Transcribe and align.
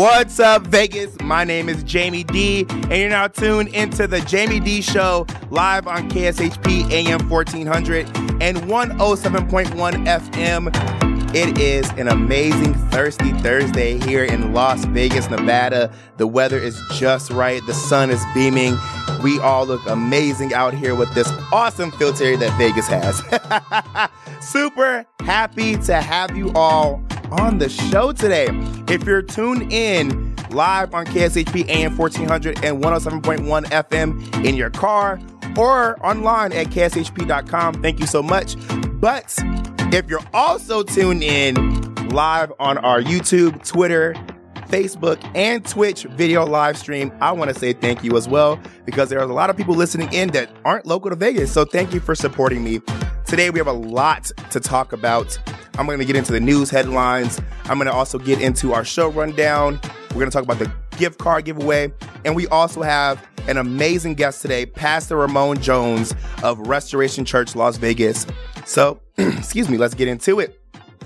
What's 0.00 0.40
up, 0.40 0.66
Vegas? 0.68 1.14
My 1.20 1.44
name 1.44 1.68
is 1.68 1.84
Jaime 1.86 2.24
Dee, 2.24 2.64
and 2.70 2.92
you're 2.92 3.10
now 3.10 3.28
tuned 3.28 3.68
into 3.74 4.06
the 4.06 4.22
Jaime 4.22 4.58
Dee 4.58 4.80
Show 4.80 5.26
live 5.50 5.86
on 5.86 6.08
KSHP 6.08 6.90
AM 6.90 7.28
1400 7.28 8.06
and 8.40 8.56
107.1 8.56 10.06
FM. 10.06 11.34
It 11.34 11.58
is 11.58 11.90
an 11.98 12.08
amazing 12.08 12.72
thirsty 12.88 13.32
Thursday 13.42 13.98
here 13.98 14.24
in 14.24 14.54
Las 14.54 14.86
Vegas, 14.86 15.28
Nevada. 15.28 15.92
The 16.16 16.26
weather 16.26 16.58
is 16.58 16.80
just 16.94 17.30
right, 17.30 17.60
the 17.66 17.74
sun 17.74 18.08
is 18.08 18.24
beaming. 18.32 18.78
We 19.22 19.38
all 19.40 19.66
look 19.66 19.86
amazing 19.86 20.54
out 20.54 20.72
here 20.72 20.94
with 20.94 21.12
this 21.12 21.30
awesome 21.52 21.90
filter 21.90 22.38
that 22.38 22.56
Vegas 22.56 22.88
has. 22.88 23.22
Super 24.50 25.04
happy 25.20 25.76
to 25.76 26.00
have 26.00 26.34
you 26.34 26.50
all 26.54 27.04
on 27.32 27.58
the 27.58 27.68
show 27.68 28.12
today. 28.12 28.48
If 28.88 29.04
you're 29.04 29.22
tuned 29.22 29.72
in 29.72 30.34
live 30.50 30.94
on 30.94 31.06
KSHP 31.06 31.68
AM 31.68 31.96
1400 31.96 32.64
and 32.64 32.82
107.1 32.82 33.64
FM 33.66 34.44
in 34.44 34.56
your 34.56 34.70
car 34.70 35.20
or 35.56 36.04
online 36.04 36.52
at 36.52 36.68
kshp.com, 36.68 37.82
thank 37.82 38.00
you 38.00 38.06
so 38.06 38.22
much. 38.22 38.56
But 39.00 39.34
if 39.92 40.08
you're 40.08 40.24
also 40.32 40.82
tuned 40.82 41.22
in 41.22 41.94
live 42.10 42.52
on 42.58 42.78
our 42.78 43.00
YouTube, 43.00 43.66
Twitter, 43.66 44.14
Facebook, 44.68 45.18
and 45.34 45.64
Twitch 45.66 46.04
video 46.04 46.46
live 46.46 46.78
stream, 46.78 47.12
I 47.20 47.32
want 47.32 47.52
to 47.52 47.58
say 47.58 47.72
thank 47.72 48.04
you 48.04 48.16
as 48.16 48.28
well 48.28 48.60
because 48.84 49.08
there 49.08 49.18
are 49.18 49.28
a 49.28 49.32
lot 49.32 49.50
of 49.50 49.56
people 49.56 49.74
listening 49.74 50.12
in 50.12 50.28
that 50.30 50.50
aren't 50.64 50.86
local 50.86 51.10
to 51.10 51.16
Vegas. 51.16 51.52
So 51.52 51.64
thank 51.64 51.92
you 51.92 52.00
for 52.00 52.14
supporting 52.14 52.62
me. 52.62 52.80
Today 53.26 53.50
we 53.50 53.58
have 53.58 53.66
a 53.66 53.72
lot 53.72 54.30
to 54.50 54.60
talk 54.60 54.92
about. 54.92 55.38
I'm 55.80 55.86
going 55.86 55.98
to 55.98 56.04
get 56.04 56.14
into 56.14 56.32
the 56.32 56.40
news 56.40 56.68
headlines. 56.68 57.40
I'm 57.64 57.78
going 57.78 57.86
to 57.86 57.92
also 57.94 58.18
get 58.18 58.42
into 58.42 58.74
our 58.74 58.84
show 58.84 59.08
rundown. 59.08 59.80
We're 60.10 60.16
going 60.16 60.30
to 60.30 60.30
talk 60.30 60.42
about 60.42 60.58
the 60.58 60.70
gift 60.98 61.18
card 61.18 61.46
giveaway. 61.46 61.90
And 62.26 62.36
we 62.36 62.46
also 62.48 62.82
have 62.82 63.26
an 63.48 63.56
amazing 63.56 64.12
guest 64.12 64.42
today, 64.42 64.66
Pastor 64.66 65.16
Ramon 65.16 65.58
Jones 65.62 66.14
of 66.42 66.58
Restoration 66.68 67.24
Church 67.24 67.56
Las 67.56 67.78
Vegas. 67.78 68.26
So, 68.66 69.00
excuse 69.16 69.70
me, 69.70 69.78
let's 69.78 69.94
get 69.94 70.06
into 70.06 70.38
it. 70.38 70.60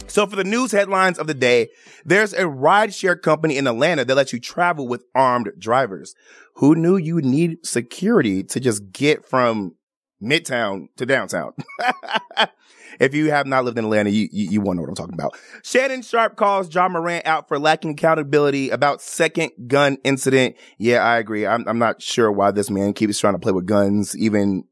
So 0.08 0.26
for 0.26 0.34
the 0.34 0.42
news 0.42 0.72
headlines 0.72 1.20
of 1.20 1.28
the 1.28 1.34
day, 1.34 1.68
there's 2.04 2.32
a 2.32 2.42
rideshare 2.42 3.22
company 3.22 3.56
in 3.56 3.68
Atlanta 3.68 4.04
that 4.04 4.16
lets 4.16 4.32
you 4.32 4.40
travel 4.40 4.88
with 4.88 5.04
armed 5.14 5.52
drivers. 5.56 6.16
Who 6.54 6.74
knew 6.74 6.96
you 6.96 7.20
need 7.20 7.64
security 7.64 8.42
to 8.42 8.58
just 8.58 8.90
get 8.90 9.24
from 9.24 9.76
Midtown 10.24 10.88
to 10.96 11.06
downtown? 11.06 11.52
if 13.00 13.14
you 13.14 13.30
have 13.30 13.46
not 13.46 13.64
lived 13.64 13.78
in 13.78 13.84
Atlanta, 13.84 14.10
you, 14.10 14.28
you, 14.32 14.50
you 14.50 14.60
won't 14.60 14.76
know 14.76 14.82
what 14.82 14.88
I'm 14.88 14.94
talking 14.94 15.14
about. 15.14 15.36
Shannon 15.62 16.02
Sharpe 16.02 16.36
calls 16.36 16.74
Ja 16.74 16.88
Morant 16.88 17.26
out 17.26 17.48
for 17.48 17.58
lacking 17.58 17.92
accountability 17.92 18.70
about 18.70 19.02
second 19.02 19.50
gun 19.66 19.98
incident. 20.04 20.56
Yeah, 20.78 20.98
I 20.98 21.18
agree. 21.18 21.46
I'm, 21.46 21.66
I'm 21.68 21.78
not 21.78 22.02
sure 22.02 22.30
why 22.30 22.50
this 22.50 22.70
man 22.70 22.92
keeps 22.92 23.18
trying 23.18 23.34
to 23.34 23.38
play 23.38 23.52
with 23.52 23.66
guns, 23.66 24.16
even 24.16 24.64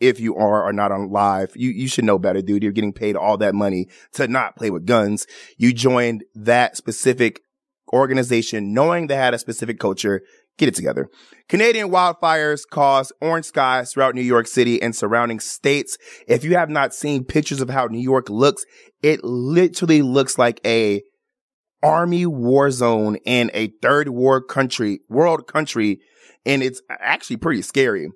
if 0.00 0.20
you 0.20 0.36
are 0.36 0.64
or 0.64 0.72
not 0.72 0.92
on 0.92 1.10
live. 1.10 1.52
You, 1.56 1.70
you 1.70 1.88
should 1.88 2.04
know 2.04 2.18
better, 2.18 2.42
dude. 2.42 2.62
You're 2.62 2.72
getting 2.72 2.92
paid 2.92 3.16
all 3.16 3.38
that 3.38 3.54
money 3.54 3.88
to 4.12 4.28
not 4.28 4.56
play 4.56 4.70
with 4.70 4.86
guns. 4.86 5.26
You 5.56 5.72
joined 5.72 6.24
that 6.34 6.76
specific 6.76 7.40
organization 7.92 8.74
knowing 8.74 9.06
they 9.06 9.16
had 9.16 9.34
a 9.34 9.38
specific 9.38 9.78
culture. 9.78 10.22
Get 10.58 10.68
it 10.68 10.74
together. 10.74 11.08
Canadian 11.48 11.90
wildfires 11.90 12.62
cause 12.68 13.12
orange 13.20 13.46
skies 13.46 13.92
throughout 13.92 14.14
New 14.14 14.22
York 14.22 14.46
City 14.46 14.80
and 14.80 14.96
surrounding 14.96 15.38
states. 15.38 15.98
If 16.26 16.44
you 16.44 16.56
have 16.56 16.70
not 16.70 16.94
seen 16.94 17.24
pictures 17.24 17.60
of 17.60 17.68
how 17.68 17.86
New 17.86 18.00
York 18.00 18.30
looks, 18.30 18.64
it 19.02 19.22
literally 19.22 20.02
looks 20.02 20.38
like 20.38 20.60
a 20.64 21.02
army 21.82 22.24
war 22.24 22.70
zone 22.70 23.16
in 23.26 23.50
a 23.52 23.68
third 23.82 24.08
world 24.08 24.48
country, 24.48 25.00
world 25.08 25.46
country. 25.46 26.00
And 26.46 26.62
it's 26.62 26.80
actually 26.88 27.36
pretty 27.36 27.62
scary. 27.62 28.08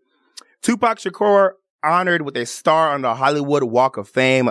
Tupac 0.62 0.98
Shakur 0.98 1.52
honored 1.84 2.22
with 2.22 2.36
a 2.36 2.46
star 2.46 2.90
on 2.90 3.02
the 3.02 3.14
Hollywood 3.14 3.64
Walk 3.64 3.96
of 3.96 4.08
Fame. 4.08 4.50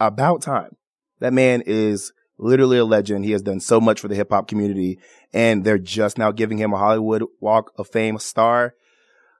About 0.00 0.42
time. 0.42 0.76
That 1.20 1.32
man 1.32 1.62
is 1.64 2.12
literally 2.38 2.78
a 2.78 2.84
legend. 2.84 3.24
He 3.24 3.32
has 3.32 3.42
done 3.42 3.60
so 3.60 3.80
much 3.80 4.00
for 4.00 4.08
the 4.08 4.14
hip 4.14 4.30
hop 4.30 4.48
community 4.48 4.98
and 5.32 5.64
they're 5.64 5.78
just 5.78 6.18
now 6.18 6.32
giving 6.32 6.58
him 6.58 6.72
a 6.72 6.78
Hollywood 6.78 7.24
Walk 7.40 7.72
of 7.76 7.88
Fame 7.88 8.18
star. 8.18 8.74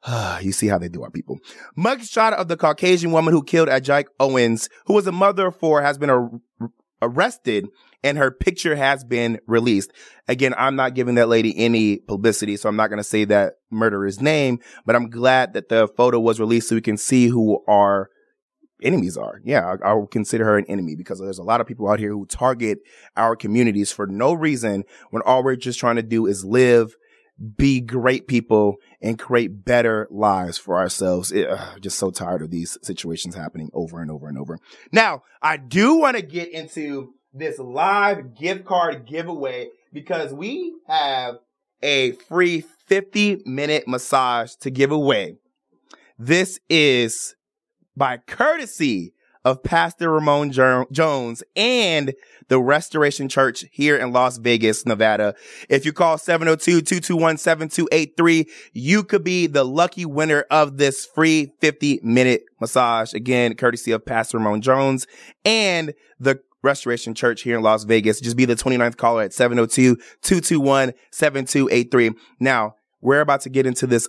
you 0.43 0.53
see 0.53 0.67
how 0.67 0.79
they 0.79 0.89
do 0.89 1.03
our 1.03 1.11
people. 1.11 1.39
Mugshot 1.79 2.33
of 2.33 2.49
the 2.49 2.57
Caucasian 2.57 3.13
woman 3.13 3.33
who 3.33 3.43
killed 3.43 3.69
Ajike 3.69 4.07
Owens, 4.21 4.69
who 4.87 4.95
was 4.95 5.07
a 5.07 5.13
mother 5.13 5.47
of 5.49 5.57
four, 5.57 5.83
has 5.83 5.99
been 5.99 6.11
ar- 6.11 6.31
arrested 7.01 7.69
and 8.03 8.19
her 8.19 8.31
picture 8.31 8.77
has 8.77 9.03
been 9.03 9.41
released. 9.47 9.91
Again, 10.29 10.55
I'm 10.59 10.77
not 10.77 10.95
giving 10.95 11.15
that 11.15 11.29
lady 11.29 11.57
any 11.57 11.97
publicity, 11.97 12.57
so 12.57 12.69
I'm 12.69 12.77
not 12.77 12.89
going 12.89 12.99
to 12.99 13.05
say 13.05 13.25
that 13.25 13.55
murderer's 13.71 14.21
name, 14.21 14.61
but 14.85 14.95
I'm 14.95 15.09
glad 15.09 15.55
that 15.55 15.71
the 15.71 15.89
photo 15.89 16.21
was 16.21 16.39
released 16.39 16.69
so 16.69 16.75
we 16.75 16.83
can 16.83 16.99
see 16.99 17.29
who 17.29 17.65
are 17.67 18.11
enemies 18.83 19.17
are. 19.17 19.41
Yeah, 19.45 19.77
I, 19.83 19.91
I 19.91 19.95
would 19.95 20.11
consider 20.11 20.45
her 20.45 20.59
an 20.59 20.67
enemy 20.69 20.95
because 20.97 21.21
there's 21.21 21.39
a 21.39 21.45
lot 21.45 21.61
of 21.61 21.67
people 21.67 21.89
out 21.89 21.99
here 21.99 22.11
who 22.11 22.27
target 22.27 22.79
our 23.17 23.37
communities 23.37 23.93
for 23.93 24.07
no 24.07 24.33
reason 24.33 24.85
when 25.11 25.23
all 25.23 25.43
we're 25.43 25.57
just 25.57 25.79
trying 25.79 25.97
to 25.97 26.03
do 26.03 26.27
is 26.27 26.45
live, 26.45 26.95
be 27.57 27.81
great 27.81 28.27
people 28.29 28.77
and 29.03 29.19
create 29.19 29.65
better 29.65 30.07
lives 30.11 30.59
for 30.59 30.77
ourselves. 30.77 31.33
It, 31.33 31.49
uh, 31.49 31.79
just 31.81 31.99
so 31.99 32.11
tired 32.11 32.43
of 32.43 32.51
these 32.51 32.79
situations 32.83 33.35
happening 33.35 33.71
over 33.73 34.01
and 34.01 34.11
over 34.11 34.29
and 34.29 34.39
over. 34.39 34.59
Now, 34.93 35.23
I 35.43 35.57
do 35.57 35.97
want 35.97 36.17
to 36.17 36.23
get 36.23 36.53
into 36.53 37.15
this 37.33 37.59
live 37.59 38.37
gift 38.37 38.65
card 38.65 39.07
giveaway 39.07 39.69
because 39.93 40.33
we 40.33 40.75
have 40.87 41.37
a 41.83 42.13
free 42.13 42.65
50 42.87 43.43
minute 43.45 43.89
massage 43.89 44.55
to 44.57 44.71
give 44.71 44.93
away. 44.93 45.37
This 46.19 46.61
is 46.69 47.35
by 47.97 48.19
courtesy 48.19 49.15
of 49.45 49.63
Pastor 49.63 50.11
Ramon 50.11 50.51
Jones 50.53 51.45
and 51.55 52.13
the 52.49 52.61
Restoration 52.61 53.29
Church 53.29 53.65
here 53.71 53.97
in 53.97 54.13
Las 54.13 54.39
Vegas, 54.39 54.85
Nevada. 54.87 55.37
If 55.69 55.85
you 55.85 55.93
call 55.93 56.17
702-221-7283, 56.17 58.49
you 58.73 59.05
could 59.05 59.23
be 59.23 59.47
the 59.47 59.65
lucky 59.65 60.07
winner 60.07 60.47
of 60.51 60.79
this 60.79 61.05
free 61.05 61.53
50 61.61 62.01
minute 62.03 62.45
massage. 62.61 63.13
Again, 63.13 63.55
courtesy 63.55 63.93
of 63.93 64.07
Pastor 64.07 64.39
Ramon 64.39 64.63
Jones 64.63 65.07
and 65.45 65.93
the 66.19 66.41
Restoration 66.63 67.15
Church 67.15 67.43
here 67.43 67.59
in 67.59 67.63
Las 67.63 67.85
Vegas. 67.85 68.21
Just 68.21 68.39
be 68.39 68.47
the 68.47 68.57
29th 68.57 68.97
caller 68.97 69.25
at 69.25 69.33
702-221-7283. 69.33 72.15
Now, 72.41 72.77
we're 73.03 73.21
about 73.21 73.43
to 73.43 73.51
get 73.51 73.67
into 73.67 73.87
this 73.87 74.09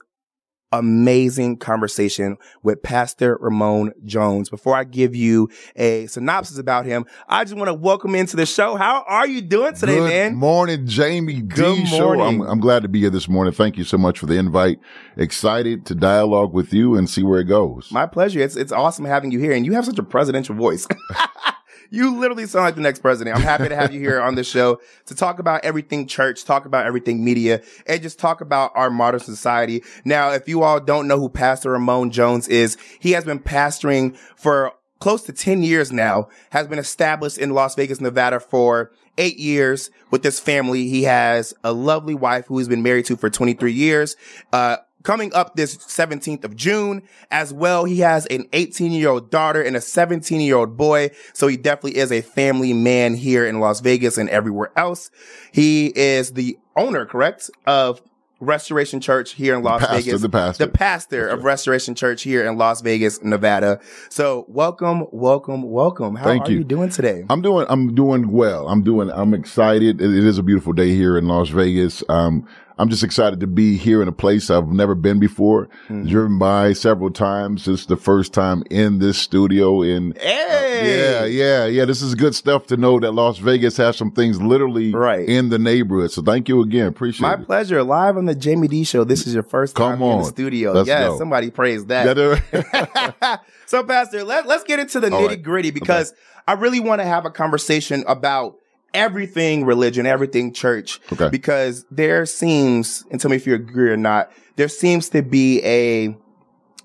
amazing 0.71 1.57
conversation 1.57 2.37
with 2.63 2.81
Pastor 2.83 3.37
Ramon 3.39 3.93
Jones. 4.03 4.49
Before 4.49 4.75
I 4.75 4.83
give 4.83 5.15
you 5.15 5.49
a 5.75 6.07
synopsis 6.07 6.57
about 6.57 6.85
him, 6.85 7.05
I 7.27 7.43
just 7.43 7.55
want 7.55 7.67
to 7.69 7.73
welcome 7.73 8.15
into 8.15 8.35
the 8.35 8.45
show. 8.45 8.75
How 8.75 9.03
are 9.07 9.27
you 9.27 9.41
doing 9.41 9.75
today, 9.75 9.99
man? 9.99 10.03
Good 10.03 10.09
man? 10.09 10.35
Morning, 10.35 10.87
Jaime 10.87 11.41
Good 11.41 11.75
D. 11.77 11.85
Show. 11.85 12.21
I'm, 12.21 12.41
I'm 12.41 12.59
glad 12.59 12.83
to 12.83 12.89
be 12.89 12.99
here 12.99 13.09
this 13.09 13.27
morning. 13.27 13.53
Thank 13.53 13.77
you 13.77 13.83
so 13.83 13.97
much 13.97 14.19
for 14.19 14.25
the 14.25 14.35
invite. 14.35 14.79
Excited 15.17 15.85
to 15.87 15.95
dialogue 15.95 16.53
with 16.53 16.73
you 16.73 16.95
and 16.95 17.09
see 17.09 17.23
where 17.23 17.39
it 17.39 17.45
goes. 17.45 17.91
My 17.91 18.05
pleasure. 18.05 18.39
It's 18.39 18.55
it's 18.55 18.71
awesome 18.71 19.05
having 19.05 19.31
you 19.31 19.39
here, 19.39 19.53
and 19.53 19.65
you 19.65 19.73
have 19.73 19.85
such 19.85 19.99
a 19.99 20.03
presidential 20.03 20.55
voice. 20.55 20.87
You 21.89 22.19
literally 22.19 22.45
sound 22.47 22.65
like 22.65 22.75
the 22.75 22.81
next 22.81 22.99
president. 22.99 23.35
I'm 23.35 23.41
happy 23.41 23.69
to 23.69 23.75
have 23.75 23.93
you 23.93 23.99
here 23.99 24.21
on 24.21 24.35
the 24.35 24.43
show 24.43 24.79
to 25.05 25.15
talk 25.15 25.39
about 25.39 25.63
everything 25.63 26.07
church, 26.07 26.43
talk 26.43 26.65
about 26.65 26.85
everything 26.85 27.23
media, 27.23 27.61
and 27.87 28.01
just 28.01 28.19
talk 28.19 28.41
about 28.41 28.71
our 28.75 28.89
modern 28.89 29.19
society. 29.19 29.83
Now, 30.03 30.31
if 30.31 30.47
you 30.47 30.63
all 30.63 30.79
don't 30.79 31.07
know 31.07 31.19
who 31.19 31.29
Pastor 31.29 31.71
Ramon 31.71 32.11
Jones 32.11 32.47
is, 32.47 32.77
he 32.99 33.11
has 33.11 33.25
been 33.25 33.39
pastoring 33.39 34.17
for 34.35 34.73
close 34.99 35.23
to 35.23 35.33
10 35.33 35.63
years 35.63 35.91
now, 35.91 36.29
has 36.51 36.67
been 36.67 36.79
established 36.79 37.37
in 37.37 37.51
Las 37.51 37.75
Vegas, 37.75 38.01
Nevada 38.01 38.39
for 38.39 38.91
eight 39.17 39.37
years 39.37 39.91
with 40.11 40.23
this 40.23 40.39
family. 40.39 40.87
He 40.87 41.03
has 41.03 41.53
a 41.63 41.73
lovely 41.73 42.15
wife 42.15 42.47
who 42.47 42.57
he's 42.57 42.67
been 42.67 42.83
married 42.83 43.05
to 43.05 43.15
for 43.15 43.29
23 43.29 43.71
years. 43.71 44.15
Uh, 44.51 44.77
coming 45.05 45.33
up 45.33 45.55
this 45.55 45.77
17th 45.77 46.43
of 46.43 46.55
June 46.55 47.03
as 47.31 47.53
well. 47.53 47.85
He 47.85 47.99
has 47.99 48.25
an 48.25 48.47
18 48.51 48.91
year 48.91 49.09
old 49.09 49.31
daughter 49.31 49.61
and 49.61 49.75
a 49.75 49.81
17 49.81 50.41
year 50.41 50.57
old 50.57 50.75
boy. 50.75 51.11
So 51.33 51.47
he 51.47 51.55
definitely 51.55 51.97
is 51.97 52.11
a 52.11 52.21
family 52.21 52.73
man 52.73 53.13
here 53.13 53.45
in 53.45 53.61
Las 53.61 53.79
Vegas 53.79 54.17
and 54.17 54.29
everywhere 54.29 54.71
else. 54.75 55.11
He 55.53 55.87
is 55.95 56.33
the 56.33 56.57
owner, 56.75 57.05
correct, 57.05 57.49
of 57.65 58.01
Restoration 58.41 58.99
Church 58.99 59.31
here 59.31 59.55
in 59.55 59.63
Las 59.63 59.79
pastor, 59.79 59.95
Vegas. 59.95 60.21
The 60.21 60.29
pastor. 60.29 60.65
The 60.65 60.71
pastor 60.71 61.27
of 61.27 61.43
Restoration 61.45 61.95
Church 61.95 62.23
here 62.23 62.45
in 62.45 62.57
Las 62.57 62.81
Vegas, 62.81 63.23
Nevada. 63.23 63.79
So 64.09 64.45
welcome, 64.49 65.05
welcome, 65.11 65.63
welcome. 65.63 66.15
How 66.15 66.25
Thank 66.25 66.47
are 66.47 66.51
you. 66.51 66.57
you 66.59 66.63
doing 66.65 66.89
today? 66.89 67.25
I'm 67.29 67.41
doing, 67.41 67.65
I'm 67.69 67.95
doing 67.95 68.31
well. 68.31 68.67
I'm 68.67 68.83
doing, 68.83 69.09
I'm 69.09 69.33
excited. 69.33 70.01
It, 70.01 70.13
it 70.13 70.25
is 70.25 70.37
a 70.37 70.43
beautiful 70.43 70.73
day 70.73 70.89
here 70.89 71.17
in 71.17 71.27
Las 71.27 71.49
Vegas. 71.49 72.03
Um, 72.09 72.45
I'm 72.77 72.89
just 72.89 73.03
excited 73.03 73.39
to 73.39 73.47
be 73.47 73.77
here 73.77 74.01
in 74.01 74.07
a 74.07 74.11
place 74.11 74.49
I've 74.49 74.67
never 74.67 74.95
been 74.95 75.19
before, 75.19 75.67
mm-hmm. 75.87 76.07
driven 76.07 76.37
by 76.37 76.73
several 76.73 77.09
times. 77.09 77.65
This 77.65 77.81
is 77.81 77.85
the 77.85 77.95
first 77.95 78.33
time 78.33 78.63
in 78.69 78.99
this 78.99 79.17
studio 79.17 79.81
in, 79.81 80.13
hey! 80.19 81.19
Uh, 81.21 81.25
yeah, 81.25 81.25
yeah, 81.25 81.65
yeah. 81.67 81.85
This 81.85 82.01
is 82.01 82.15
good 82.15 82.35
stuff 82.35 82.67
to 82.67 82.77
know 82.77 82.99
that 82.99 83.13
Las 83.13 83.37
Vegas 83.37 83.77
has 83.77 83.95
some 83.95 84.11
things 84.11 84.41
literally 84.41 84.91
right. 84.93 85.27
in 85.27 85.49
the 85.49 85.57
neighborhood. 85.57 86.11
So 86.11 86.21
thank 86.21 86.49
you 86.49 86.61
again. 86.61 86.87
Appreciate 86.87 87.21
My 87.21 87.33
it. 87.35 87.39
My 87.39 87.45
pleasure. 87.45 87.81
Live 87.81 88.17
on 88.17 88.25
the 88.25 88.37
Jaime 88.37 88.67
Dee 88.67 88.83
show. 88.83 89.05
This 89.05 89.25
is 89.25 89.33
your 89.33 89.43
first 89.43 89.75
time 89.75 89.93
Come 89.93 90.03
on. 90.03 90.17
in 90.17 90.19
the 90.23 90.25
studio. 90.25 90.73
Let's 90.73 90.87
yes, 90.87 91.09
go. 91.09 91.17
somebody 91.17 91.51
praise 91.51 91.85
that. 91.85 92.05
so 93.65 93.83
Pastor, 93.83 94.23
let, 94.25 94.47
let's 94.47 94.65
get 94.65 94.79
into 94.79 94.99
the 94.99 95.09
nitty 95.09 95.27
right. 95.27 95.43
gritty 95.43 95.71
because 95.71 96.11
okay. 96.11 96.21
I 96.47 96.53
really 96.53 96.81
want 96.81 96.99
to 96.99 97.05
have 97.05 97.25
a 97.25 97.31
conversation 97.31 98.03
about 98.05 98.57
everything 98.95 99.65
religion, 99.65 100.05
everything 100.05 100.53
church. 100.53 100.99
Okay. 101.11 101.29
Because 101.29 101.85
there 101.91 102.25
seems, 102.25 103.05
and 103.11 103.21
tell 103.21 103.29
me 103.29 103.37
if 103.37 103.45
you 103.45 103.53
agree 103.53 103.91
or 103.91 103.97
not, 103.97 104.31
there 104.55 104.69
seems 104.69 105.09
to 105.09 105.21
be 105.21 105.61
a, 105.63 106.17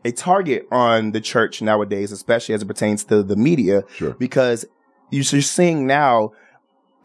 a 0.04 0.12
target 0.12 0.66
on 0.70 1.12
the 1.12 1.20
church 1.20 1.62
nowadays, 1.62 2.12
especially 2.12 2.54
as 2.54 2.62
it 2.62 2.66
pertains 2.66 3.04
to 3.04 3.22
the 3.22 3.36
media. 3.36 3.84
Sure. 3.94 4.14
Because 4.14 4.66
you're 5.10 5.24
seeing 5.40 5.86
now 5.86 6.32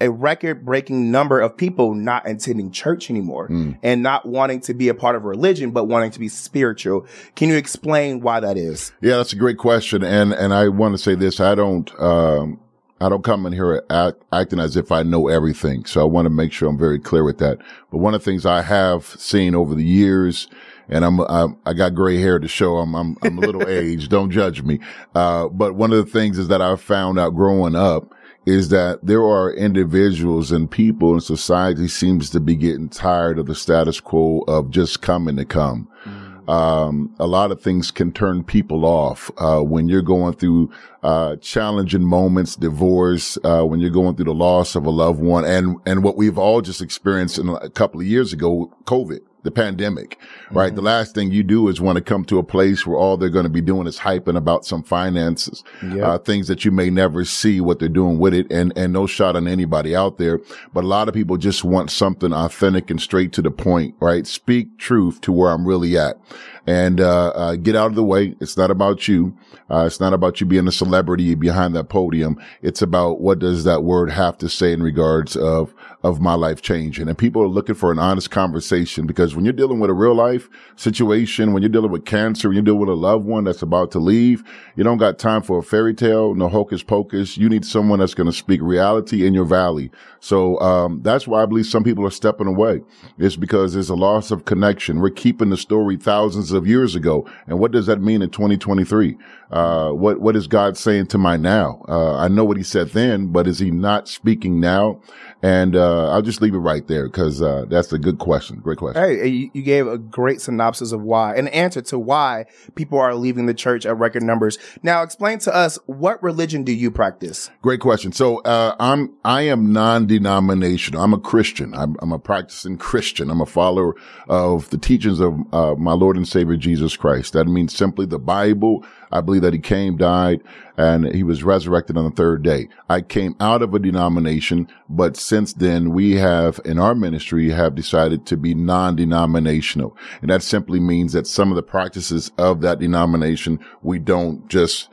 a 0.02 0.10
record 0.10 0.66
breaking 0.66 1.10
number 1.10 1.40
of 1.40 1.56
people 1.56 1.94
not 1.94 2.28
attending 2.28 2.70
church 2.70 3.10
anymore 3.10 3.48
mm. 3.48 3.78
and 3.82 4.04
not 4.04 4.26
wanting 4.26 4.60
to 4.60 4.74
be 4.74 4.90
a 4.90 4.94
part 4.94 5.16
of 5.16 5.24
religion, 5.24 5.72
but 5.72 5.86
wanting 5.86 6.12
to 6.12 6.20
be 6.20 6.28
spiritual. 6.28 7.06
Can 7.36 7.48
you 7.48 7.56
explain 7.56 8.20
why 8.20 8.42
that 8.42 8.58
is? 8.58 8.92
Yeah, 9.02 9.16
that's 9.16 9.32
a 9.32 9.38
great 9.38 9.58
question. 9.58 10.04
And, 10.04 10.34
and 10.34 10.54
I 10.54 10.68
want 10.68 10.96
to 10.96 10.98
say 10.98 11.16
this. 11.16 11.40
I 11.40 11.56
don't, 11.56 11.90
um, 12.00 12.60
I 13.06 13.10
don't 13.10 13.24
come 13.24 13.46
in 13.46 13.54
here 13.54 13.84
act, 13.92 14.24
acting 14.34 14.60
as 14.60 14.76
if 14.76 14.92
I 14.92 15.04
know 15.04 15.28
everything. 15.28 15.86
So 15.86 16.02
I 16.02 16.06
want 16.06 16.26
to 16.26 16.32
make 16.32 16.52
sure 16.52 16.68
I'm 16.68 16.78
very 16.78 16.98
clear 16.98 17.24
with 17.24 17.38
that. 17.38 17.60
But 17.92 18.00
one 18.00 18.16
of 18.16 18.22
the 18.22 18.26
things 18.26 18.48
I 18.48 18.64
have 18.64 19.06
seen 19.06 19.54
over 19.54 19.76
the 19.76 19.84
years, 19.84 20.48
and 20.90 21.06
I'm, 21.06 21.20
I'm 21.22 21.56
i 21.68 21.74
got 21.74 21.94
gray 21.94 22.18
hair 22.18 22.40
to 22.40 22.48
show 22.48 22.78
I'm, 22.78 22.96
I'm, 22.96 23.16
I'm 23.22 23.38
a 23.38 23.42
little 23.42 23.70
aged. 23.70 24.10
Don't 24.10 24.32
judge 24.32 24.64
me. 24.64 24.80
Uh, 25.14 25.50
but 25.50 25.76
one 25.76 25.94
of 25.94 26.04
the 26.04 26.12
things 26.12 26.40
is 26.40 26.48
that 26.48 26.64
I 26.64 26.76
found 26.78 27.20
out 27.20 27.36
growing 27.36 27.76
up 27.76 28.12
is 28.48 28.70
that 28.70 29.00
there 29.04 29.24
are 29.24 29.54
individuals 29.54 30.52
and 30.52 30.70
people 30.70 31.14
in 31.14 31.20
society 31.20 31.88
seems 31.88 32.32
to 32.32 32.40
be 32.40 32.56
getting 32.56 32.90
tired 32.90 33.38
of 33.38 33.46
the 33.46 33.56
status 33.56 34.00
quo 34.00 34.44
of 34.48 34.72
just 34.72 35.04
coming 35.04 35.36
to 35.36 35.46
come. 35.46 35.88
Mm. 36.06 36.15
Um, 36.48 37.14
a 37.20 37.28
lot 37.28 37.52
of 37.52 37.62
things 37.62 37.92
can 37.92 38.12
turn 38.12 38.44
people 38.44 38.86
off, 38.86 39.32
uh, 39.38 39.62
when 39.62 39.88
you're 39.88 40.02
going 40.02 40.34
through, 40.36 40.72
uh, 41.04 41.36
challenging 41.38 42.04
moments, 42.04 42.56
divorce, 42.56 43.38
uh, 43.44 43.64
when 43.64 43.80
you're 43.80 43.90
going 43.90 44.16
through 44.16 44.26
the 44.26 44.34
loss 44.34 44.76
of 44.76 44.86
a 44.86 44.90
loved 44.90 45.20
one 45.20 45.46
and, 45.46 45.78
and 45.86 46.04
what 46.04 46.18
we've 46.18 46.38
all 46.38 46.62
just 46.62 46.82
experienced 46.82 47.38
in 47.38 47.50
a 47.50 47.70
couple 47.70 48.00
of 48.00 48.08
years 48.08 48.34
ago, 48.34 48.72
COVID 48.86 49.22
the 49.46 49.52
pandemic, 49.52 50.20
right? 50.52 50.68
Mm-hmm. 50.68 50.76
The 50.76 50.82
last 50.82 51.16
thing 51.16 51.32
you 51.32 51.44
do 51.44 51.70
is 51.70 51.80
want 51.80 51.98
to 51.98 52.04
come 52.04 52.26
to 52.26 52.40
a 52.40 52.44
place 52.44 52.86
where 52.86 52.98
all 52.98 53.16
they're 53.16 53.30
going 53.30 53.46
to 53.46 53.50
be 53.50 53.62
doing 53.62 53.88
is 53.88 54.00
hyping 54.00 54.36
about 54.36 54.66
some 54.66 54.84
finances, 54.84 55.64
yep. 55.82 56.04
uh, 56.04 56.18
things 56.18 56.50
that 56.50 56.66
you 56.66 56.72
may 56.72 56.90
never 56.90 57.24
see 57.24 57.62
what 57.62 57.80
they're 57.80 57.88
doing 57.88 58.20
with 58.20 58.34
it. 58.34 58.52
And, 58.52 58.74
and 58.76 58.92
no 58.92 59.08
shot 59.08 59.36
on 59.36 59.48
anybody 59.48 59.96
out 59.96 60.18
there, 60.18 60.42
but 60.74 60.84
a 60.84 60.88
lot 60.88 61.08
of 61.08 61.14
people 61.14 61.38
just 61.38 61.64
want 61.64 61.92
something 61.92 62.34
authentic 62.34 62.90
and 62.90 63.00
straight 63.00 63.32
to 63.34 63.42
the 63.42 63.52
point, 63.52 63.96
right? 64.02 64.28
Speak 64.28 64.78
truth 64.78 65.22
to 65.22 65.32
where 65.32 65.52
I'm 65.52 65.66
really 65.66 65.98
at 65.98 66.18
and, 66.68 67.00
uh, 67.00 67.30
uh, 67.30 67.56
get 67.56 67.76
out 67.76 67.88
of 67.88 67.96
the 67.96 68.04
way. 68.04 68.36
It's 68.40 68.58
not 68.58 68.72
about 68.72 69.08
you. 69.08 69.38
Uh, 69.70 69.86
it's 69.86 70.00
not 70.00 70.14
about 70.14 70.40
you 70.40 70.46
being 70.46 70.68
a 70.68 70.72
celebrity 70.72 71.36
behind 71.36 71.76
that 71.76 71.90
podium. 71.90 72.40
It's 72.62 72.82
about 72.82 73.22
what 73.22 73.40
does 73.40 73.64
that 73.64 73.84
word 73.84 74.12
have 74.12 74.38
to 74.40 74.50
say 74.50 74.72
in 74.72 74.84
regards 74.84 75.36
of, 75.36 75.74
of 76.04 76.22
my 76.22 76.34
life 76.34 76.62
changing. 76.62 77.08
And 77.08 77.18
people 77.18 77.42
are 77.42 77.48
looking 77.48 77.76
for 77.76 77.92
an 77.92 78.00
honest 78.00 78.32
conversation 78.32 79.08
because 79.08 79.36
when 79.36 79.46
you're 79.46 79.54
dealing 79.54 79.80
with 79.80 79.90
a 79.90 79.94
real 79.94 80.16
life 80.16 80.50
situation, 80.76 81.54
when 81.54 81.64
you're 81.64 81.70
dealing 81.70 81.92
with 81.92 82.06
cancer, 82.06 82.48
when 82.48 82.56
you're 82.56 82.64
dealing 82.64 82.82
with 82.82 82.90
a 82.90 82.94
loved 82.94 83.26
one 83.26 83.44
that's 83.44 83.62
about 83.62 83.92
to 83.92 84.00
leave, 84.00 84.44
you 84.76 84.84
don't 84.84 84.98
got 84.98 85.18
time 85.18 85.42
for 85.42 85.60
a 85.60 85.64
fairy 85.64 85.94
tale, 85.94 86.36
no 86.36 86.50
hocus 86.50 86.84
pocus. 86.84 87.38
You 87.38 87.50
need 87.50 87.66
someone 87.66 88.00
that's 88.00 88.14
going 88.14 88.28
to 88.28 88.34
speak 88.34 88.62
reality 88.62 89.26
in 89.26 89.34
your 89.34 89.46
valley. 89.46 89.92
So, 90.26 90.60
um, 90.60 91.04
that's 91.04 91.28
why 91.28 91.44
I 91.44 91.46
believe 91.46 91.68
some 91.68 91.84
people 91.84 92.04
are 92.04 92.10
stepping 92.10 92.48
away. 92.48 92.82
It's 93.20 93.36
because 93.36 93.76
there's 93.76 93.92
a 93.92 93.96
loss 93.96 94.32
of 94.32 94.46
connection. 94.46 95.00
We're 95.00 95.12
keeping 95.12 95.52
the 95.52 95.56
story 95.56 95.98
thousands 95.98 96.52
of 96.52 96.66
years 96.66 96.96
ago. 96.96 97.30
And 97.46 97.60
what 97.60 97.72
does 97.72 97.86
that 97.86 98.02
mean 98.02 98.24
in 98.24 98.32
2023? 98.32 99.20
Uh, 99.52 99.92
what, 99.92 100.22
what 100.22 100.36
is 100.36 100.48
God 100.48 100.78
saying 100.78 101.06
to 101.10 101.20
my 101.20 101.38
now? 101.38 101.86
Uh, 101.88 102.16
I 102.16 102.28
know 102.28 102.44
what 102.44 102.58
he 102.58 102.64
said 102.64 102.90
then, 102.90 103.28
but 103.28 103.46
is 103.46 103.60
he 103.60 103.70
not 103.70 104.08
speaking 104.08 104.60
now? 104.60 105.00
And, 105.46 105.76
uh, 105.76 106.10
I'll 106.10 106.24
just 106.24 106.42
leave 106.42 106.56
it 106.56 106.58
right 106.58 106.88
there 106.88 107.08
because, 107.08 107.40
uh, 107.40 107.66
that's 107.70 107.94
a 107.94 108.00
good 108.00 108.18
question. 108.18 108.58
Great 108.58 108.80
question. 108.80 109.04
Hey, 109.04 109.50
you 109.54 109.62
gave 109.62 109.86
a 109.86 110.00
great 110.00 110.42
synopsis 110.42 110.92
of 110.92 111.04
why, 111.04 111.36
an 111.36 111.48
answer 111.50 111.84
to 111.84 112.00
why 112.00 112.46
people 112.74 112.98
are 112.98 113.14
leaving 113.14 113.46
the 113.46 113.54
church 113.54 113.86
at 113.86 113.96
record 113.96 114.24
numbers. 114.24 114.58
Now 114.82 115.04
explain 115.04 115.38
to 115.40 115.56
us, 115.56 115.78
what 115.86 116.24
religion 116.24 116.64
do 116.64 116.72
you 116.72 116.90
practice? 116.90 117.52
Great 117.62 117.80
question. 117.80 118.12
So, 118.12 118.40
uh, 118.40 118.76
I'm, 118.80 119.14
I 119.24 119.44
am 119.44 119.72
non-denominational. 119.72 121.00
I'm 121.00 121.14
a 121.14 121.20
Christian. 121.20 121.76
I'm, 121.76 121.96
I'm 122.00 122.12
a 122.12 122.18
practicing 122.18 122.80
Christian. 122.80 123.30
I'm 123.30 123.42
a 123.42 123.46
follower 123.46 123.94
of 124.28 124.68
the 124.72 124.80
teachings 124.80 125.20
of, 125.20 125.36
uh, 125.54 125.76
my 125.76 125.94
Lord 125.94 126.18
and 126.18 126.28
Savior 126.28 126.58
Jesus 126.58 126.98
Christ. 126.98 127.34
That 127.34 127.46
means 127.46 127.76
simply 127.76 128.08
the 128.08 128.18
Bible. 128.18 128.84
I 129.12 129.22
believe 129.22 129.42
that 129.42 129.54
he 129.54 129.60
came, 129.60 129.98
died, 129.98 130.42
and 130.78 131.14
he 131.14 131.24
was 131.24 131.44
resurrected 131.44 131.98
on 131.98 132.06
the 132.06 132.12
third 132.12 132.44
day. 132.44 132.68
I 132.90 133.02
came 133.02 133.36
out 133.40 133.62
of 133.62 133.74
a 133.74 133.80
denomination, 133.80 134.68
but 134.90 135.18
since 135.18 135.54
then 135.54 135.92
we 135.92 136.16
have 136.16 136.60
in 136.66 136.80
our 136.80 136.96
ministry 136.96 137.50
have 137.52 137.76
decided 137.76 138.26
to 138.28 138.38
be 138.38 138.54
non-denominational. 138.54 139.96
And 140.22 140.30
that 140.30 140.44
simply 140.44 140.80
means 140.80 141.14
that 141.14 141.28
some 141.28 141.52
of 141.52 141.56
the 141.56 141.64
practices 141.64 142.32
of 142.38 142.62
that 142.62 142.80
denomination, 142.80 143.60
we 143.82 144.00
don't 144.00 144.48
just 144.48 144.90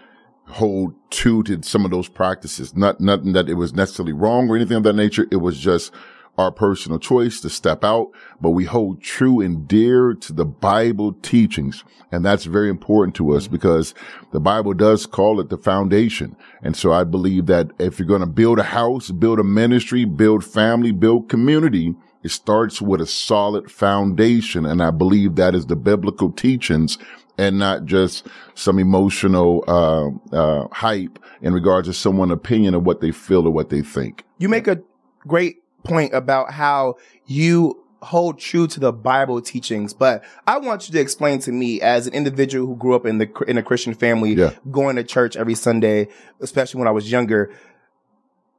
hold 0.47 0.95
to 1.11 1.43
to 1.45 1.63
some 1.63 1.85
of 1.85 1.91
those 1.91 2.09
practices. 2.09 2.77
Not, 2.77 3.01
nothing 3.01 3.33
that 3.33 3.49
it 3.49 3.55
was 3.55 3.73
necessarily 3.73 4.13
wrong 4.13 4.49
or 4.49 4.57
anything 4.57 4.77
of 4.77 4.83
that 4.83 4.95
nature. 4.95 5.27
It 5.31 5.37
was 5.37 5.59
just 5.59 5.93
our 6.39 6.51
personal 6.51 6.99
choice 6.99 7.41
to 7.41 7.51
step 7.51 7.85
out, 7.85 8.11
but 8.41 8.51
we 8.51 8.65
hold 8.65 9.03
true 9.03 9.41
and 9.41 9.69
dear 9.69 10.15
to 10.15 10.33
the 10.33 10.47
Bible 10.47 11.13
teachings. 11.23 11.85
And 12.11 12.25
that's 12.25 12.45
very 12.45 12.71
important 12.71 13.15
to 13.17 13.33
us 13.33 13.47
because 13.47 13.95
the 14.33 14.41
Bible 14.41 14.73
does 14.73 15.07
call 15.07 15.41
it 15.41 15.51
the 15.51 15.59
foundation. 15.59 16.37
And 16.63 16.77
so 16.77 16.93
I 16.93 17.05
believe 17.05 17.47
that 17.47 17.71
if 17.79 17.99
you're 17.99 18.09
going 18.09 18.21
to 18.21 18.27
build 18.27 18.59
a 18.59 18.65
house, 18.65 19.11
build 19.11 19.41
a 19.41 19.45
ministry, 19.45 20.05
build 20.05 20.45
family, 20.45 20.91
build 20.93 21.29
community, 21.29 21.95
it 22.23 22.31
starts 22.31 22.81
with 22.81 23.01
a 23.01 23.07
solid 23.07 23.71
foundation. 23.71 24.65
And 24.65 24.83
I 24.83 24.91
believe 24.91 25.35
that 25.37 25.55
is 25.55 25.67
the 25.67 25.77
biblical 25.77 26.31
teachings 26.31 26.97
and 27.39 27.59
not 27.59 27.85
just 27.85 28.27
some 28.55 28.79
emotional, 28.79 29.65
uh, 29.67 30.37
uh, 30.37 30.69
hype 30.71 31.19
in 31.41 31.53
regards 31.53 31.89
to 31.89 31.95
someone's 31.95 32.33
opinion 32.33 32.75
of 32.75 32.85
what 32.85 33.01
they 33.01 33.11
feel 33.11 33.47
or 33.47 33.51
what 33.51 33.71
they 33.71 33.83
think. 33.83 34.25
You 34.39 34.49
make 34.49 34.69
a 34.69 34.81
great 35.27 35.62
point 35.85 36.15
about 36.15 36.53
how 36.53 36.97
you 37.27 37.79
hold 38.03 38.37
true 38.39 38.67
to 38.67 38.81
the 38.81 38.93
Bible 38.93 39.41
teachings, 39.41 39.95
but 39.95 40.25
I 40.47 40.59
want 40.59 40.89
you 40.89 40.93
to 40.95 41.01
explain 41.01 41.39
to 41.41 41.53
me 41.53 41.81
as 41.81 42.09
an 42.09 42.15
individual 42.15 42.67
who 42.67 42.75
grew 42.77 42.95
up 42.97 43.07
in 43.07 43.19
the 43.19 43.31
in 43.47 43.59
a 43.59 43.63
Christian 43.63 43.95
family, 43.95 44.35
yeah. 44.35 44.51
going 44.71 44.97
to 44.97 45.05
church 45.05 45.37
every 45.37 45.55
Sunday, 45.55 46.09
especially 46.41 46.81
when 46.81 46.89
I 46.89 46.93
was 46.93 47.11
younger. 47.13 47.53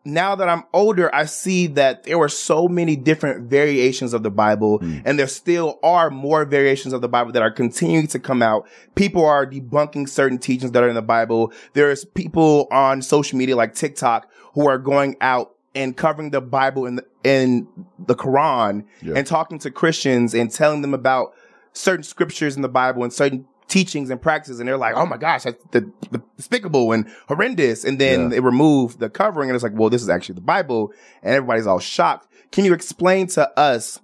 Now 0.06 0.36
that 0.36 0.50
I'm 0.50 0.64
older, 0.74 1.14
I 1.16 1.24
see 1.26 1.68
that 1.68 2.04
there 2.04 2.18
were 2.18 2.28
so 2.28 2.68
many 2.68 2.98
different 2.98 3.50
variations 3.50 4.14
of 4.14 4.22
the 4.22 4.30
Bible, 4.30 4.80
Mm. 4.80 5.02
and 5.06 5.18
there 5.18 5.28
still 5.28 5.80
are 5.82 6.10
more 6.10 6.44
variations 6.44 6.94
of 6.94 7.00
the 7.02 7.08
Bible 7.08 7.32
that 7.32 7.42
are 7.42 7.52
continuing 7.52 8.08
to 8.08 8.20
come 8.20 8.42
out. 8.42 8.68
People 8.96 9.26
are 9.26 9.46
debunking 9.48 10.10
certain 10.10 10.40
teachings 10.40 10.72
that 10.72 10.84
are 10.84 10.90
in 10.90 10.96
the 10.96 11.02
Bible. 11.02 11.54
There's 11.72 12.04
people 12.04 12.68
on 12.70 13.02
social 13.02 13.38
media 13.38 13.56
like 13.56 13.76
TikTok 13.76 14.30
who 14.56 14.68
are 14.68 14.78
going 14.78 15.16
out 15.22 15.53
and 15.76 15.98
covering 15.98 16.30
the 16.32 16.42
Bible 16.42 16.86
and 16.86 17.00
the, 17.00 17.06
in 17.24 17.68
the 18.00 18.16
Quran 18.16 18.86
Yeah. 19.02 19.14
and 19.16 19.26
talking 19.26 19.58
to 19.60 19.72
Christians 19.72 20.34
and 20.34 20.52
telling 20.52 20.82
them 20.82 20.94
about 20.94 21.34
certain 21.74 22.04
scriptures 22.04 22.56
in 22.56 22.62
the 22.62 22.70
Bible 22.70 23.04
and 23.04 23.12
certain 23.12 23.46
teachings 23.68 24.12
and 24.12 24.22
practices. 24.22 24.60
And 24.60 24.70
they're 24.70 24.78
like, 24.78 24.96
Oh 24.96 25.06
my 25.08 25.18
gosh, 25.18 25.44
that's 25.44 25.64
the, 25.72 25.92
the 26.12 26.22
despicable 26.38 26.92
and 26.92 27.08
horrendous. 27.28 27.84
And 27.86 28.00
then 28.00 28.22
Yeah. 28.24 28.28
they 28.28 28.40
remove 28.40 29.00
the 29.00 29.10
covering 29.10 29.50
and 29.50 29.56
it's 29.56 29.64
like, 29.64 29.74
well, 29.74 29.90
this 29.90 30.04
is 30.04 30.10
actually 30.10 30.36
the 30.36 30.42
Bible. 30.42 30.94
And 31.24 31.34
everybody's 31.34 31.66
all 31.66 31.80
shocked. 31.80 32.28
Can 32.52 32.66
you 32.66 32.74
explain 32.74 33.26
to 33.28 33.50
us 33.60 34.00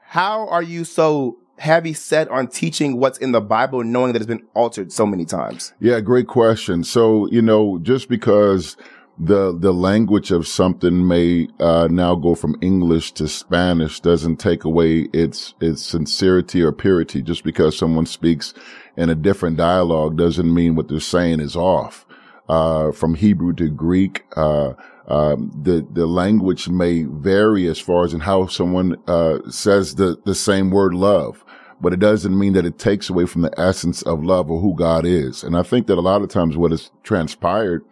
how 0.00 0.48
are 0.48 0.62
you 0.62 0.84
so 0.84 1.36
heavy 1.58 1.92
set 1.92 2.28
on 2.28 2.46
teaching 2.48 2.98
what's 2.98 3.18
in 3.18 3.32
the 3.32 3.40
Bible, 3.40 3.82
knowing 3.84 4.12
that 4.12 4.22
it's 4.22 4.26
been 4.26 4.46
altered 4.54 4.92
so 4.92 5.04
many 5.06 5.24
times? 5.24 5.72
Yeah, 5.80 6.00
great 6.00 6.26
question. 6.26 6.84
So, 6.84 7.26
you 7.30 7.42
know, 7.42 7.78
just 7.82 8.08
because 8.08 8.76
the 9.18 9.56
the 9.58 9.72
language 9.72 10.30
of 10.32 10.46
something 10.48 11.06
may 11.08 11.48
uh, 11.60 11.88
now 11.90 12.14
go 12.16 12.34
from 12.34 12.56
English 12.62 13.12
to 13.14 13.28
Spanish 13.28 14.00
doesn't 14.00 14.36
take 14.38 14.64
away 14.64 15.08
its 15.12 15.54
its 15.60 15.82
sincerity 15.84 16.62
or 16.62 16.72
purity. 16.72 17.22
Just 17.22 17.44
because 17.44 17.78
someone 17.78 18.06
speaks 18.06 18.54
in 18.96 19.10
a 19.10 19.14
different 19.16 19.56
dialogue 19.58 20.16
doesn't 20.18 20.52
mean 20.52 20.74
what 20.76 20.88
they're 20.88 21.00
saying 21.00 21.40
is 21.40 21.56
off. 21.56 22.06
uh, 22.48 22.92
from 22.92 23.14
Hebrew 23.14 23.54
to 23.54 23.70
Greek. 23.70 24.24
Uh, 24.36 24.74
um, 25.08 25.52
the 25.62 25.86
the 25.90 26.06
language 26.06 26.68
may 26.68 27.04
vary 27.04 27.68
as 27.68 27.78
far 27.80 28.04
as 28.04 28.14
in 28.14 28.20
how 28.20 28.46
someone 28.46 28.96
uh, 29.08 29.38
says 29.50 29.96
the 29.96 30.18
the 30.24 30.34
same 30.34 30.70
word 30.70 30.94
love, 30.94 31.44
but 31.80 31.92
it 31.92 32.00
doesn't 32.00 32.38
mean 32.38 32.54
that 32.54 32.66
it 32.66 32.78
takes 32.78 33.10
away 33.10 33.26
from 33.26 33.42
the 33.42 33.60
essence 33.60 34.02
of 34.02 34.24
love 34.24 34.50
or 34.50 34.60
who 34.60 34.74
God 34.74 35.06
is. 35.06 35.44
And 35.44 35.56
I 35.56 35.62
think 35.62 35.88
that 35.88 35.98
a 35.98 36.02
lot 36.02 36.22
of 36.22 36.30
times 36.30 36.56
what 36.56 36.72
has 36.72 36.90
transpired 37.04 37.84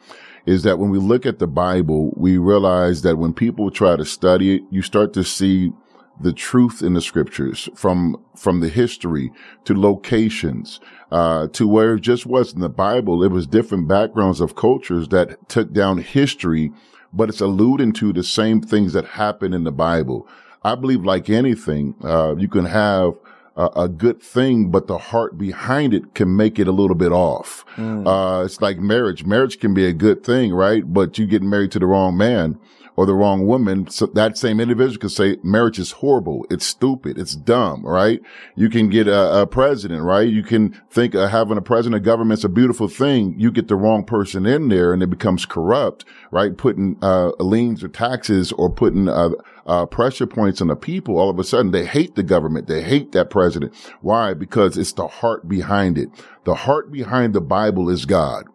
is 0.47 0.63
that 0.63 0.79
when 0.79 0.91
we 0.91 0.99
look 0.99 1.27
at 1.27 1.39
the 1.39 1.47
Bible, 1.47 2.13
we 2.17 2.39
realize 2.39 3.03
that 3.03 3.19
when 3.19 3.33
people 3.33 3.71
try 3.71 3.97
to 3.97 4.05
study 4.05 4.57
it, 4.57 4.63
you 4.71 4.83
start 4.83 5.13
to 5.15 5.25
see 5.25 5.73
the 6.21 6.33
truth 6.33 6.83
in 6.83 6.95
the 6.95 7.01
scriptures 7.01 7.69
from 7.75 8.17
from 8.37 8.61
the 8.61 8.69
history 8.69 9.31
to 9.65 9.79
locations 9.79 10.81
uh, 11.11 11.49
to 11.49 11.67
where 11.67 11.95
it 11.95 12.01
just 12.01 12.27
wasn't 12.27 12.61
the 12.61 12.69
Bible. 12.69 13.23
It 13.23 13.31
was 13.31 13.47
different 13.47 13.89
backgrounds 13.89 14.41
of 14.41 14.55
cultures 14.55 15.09
that 15.09 15.49
took 15.49 15.73
down 15.73 15.99
history, 15.99 16.71
but 17.13 17.29
it's 17.29 17.41
alluding 17.41 17.93
to 17.95 18.13
the 18.13 18.23
same 18.23 18.61
things 18.61 18.93
that 18.93 19.05
happen 19.05 19.53
in 19.53 19.65
the 19.65 19.73
Bible. 19.73 20.29
I 20.65 20.75
believe, 20.77 21.05
like 21.05 21.29
anything, 21.29 21.97
uh, 22.05 22.37
you 22.37 22.49
can 22.49 22.67
have 22.67 23.15
a, 23.57 23.67
a, 23.77 23.89
good 23.89 24.23
thing, 24.23 24.71
but 24.71 24.87
the 24.87 24.99
heart 24.99 25.37
behind 25.37 25.93
it 25.95 26.15
can 26.15 26.37
make 26.37 26.59
it 26.59 26.67
a 26.67 26.73
little 26.73 26.97
bit 26.97 27.13
off. 27.13 27.65
Mm. 27.77 28.07
Uh, 28.07 28.45
it's 28.45 28.61
like 28.61 28.79
marriage. 28.79 29.25
Marriage 29.25 29.59
can 29.59 29.75
be 29.75 29.87
a 29.87 29.93
good 29.93 30.25
thing, 30.25 30.53
right? 30.53 30.83
But 30.91 31.19
you 31.19 31.27
get 31.27 31.43
married 31.43 31.73
to 31.73 31.79
the 31.79 31.87
wrong 31.87 32.17
man 32.17 32.59
or 32.97 33.07
the 33.07 33.15
wrong 33.15 33.47
woman, 33.47 33.89
so 33.89 34.07
that 34.07 34.37
same 34.37 34.61
individual 34.61 34.99
could 34.99 35.11
say 35.11 35.37
marriage 35.43 35.79
is 35.79 35.93
horrible. 35.93 36.47
It's 36.51 36.67
stupid. 36.67 37.19
It's 37.19 37.35
dumb, 37.35 37.85
right? 37.85 38.21
You 38.55 38.69
can 38.69 38.89
get 38.89 39.09
a, 39.09 39.43
a 39.43 39.47
president, 39.47 40.03
right? 40.03 40.29
You 40.29 40.43
can 40.43 40.81
think 40.91 41.15
having 41.15 41.57
a 41.57 41.63
president 41.63 42.01
of 42.01 42.05
government's 42.05 42.45
a 42.45 42.49
beautiful 42.49 42.89
thing. 42.89 43.35
You 43.39 43.51
get 43.51 43.69
the 43.69 43.77
wrong 43.77 44.05
person 44.05 44.45
in 44.47 44.69
there 44.69 44.93
and 44.93 45.03
it 45.03 45.11
becomes 45.11 45.47
corrupt, 45.47 46.05
right? 46.31 46.57
Putting, 46.57 46.99
uh, 47.03 47.31
liens 47.39 47.83
or 47.83 47.89
taxes 47.89 48.53
or 48.53 48.71
putting, 48.71 49.09
uh, 49.09 49.31
uh, 49.65 49.87
pressure 49.87 50.27
points 50.27 50.61
on 50.61 50.67
the 50.67 50.77
people. 50.77 51.19
All 51.19 51.31
of 51.31 51.39
a 51.39 51.45
sudden 51.45 51.71
they 51.71 51.87
hate 51.87 52.15
the 52.15 52.23
government. 52.23 52.67
They 52.67 52.83
hate 52.83 53.13
that 53.13 53.31
president. 53.31 53.75
Why? 54.01 54.35
Because 54.35 54.77
it's 54.77 54.93
the 54.93 55.07
heart 55.07 55.49
behind 55.49 55.97
it. 55.97 56.11
The 56.45 56.55
heart 56.55 56.91
behind 56.91 57.33
the 57.33 57.41
Bible 57.41 57.89
is 57.89 58.05
God 58.05 58.47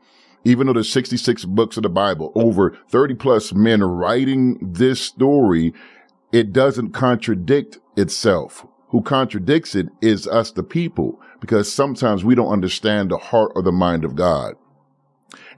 even 0.47 0.67
though 0.67 0.73
there's 0.73 0.91
66 0.91 1.43
books 1.43 1.75
of 1.75 1.83
the 1.83 1.89
Bible, 1.89 2.31
over 2.33 2.77
30 2.89 3.15
plus 3.15 3.53
men 3.53 3.83
writing 3.83 4.57
this 4.61 5.01
story, 5.01 5.73
it 6.31 6.53
doesn't 6.53 6.91
contradict 6.91 7.79
itself. 7.97 8.65
Who 8.89 9.01
contradicts 9.01 9.75
it 9.75 9.87
is 10.01 10.25
us, 10.25 10.51
the 10.51 10.63
people, 10.63 11.19
because 11.41 11.71
sometimes 11.71 12.23
we 12.23 12.33
don't 12.33 12.51
understand 12.51 13.11
the 13.11 13.17
heart 13.17 13.51
or 13.55 13.61
the 13.61 13.73
mind 13.73 14.05
of 14.05 14.15
God. 14.15 14.55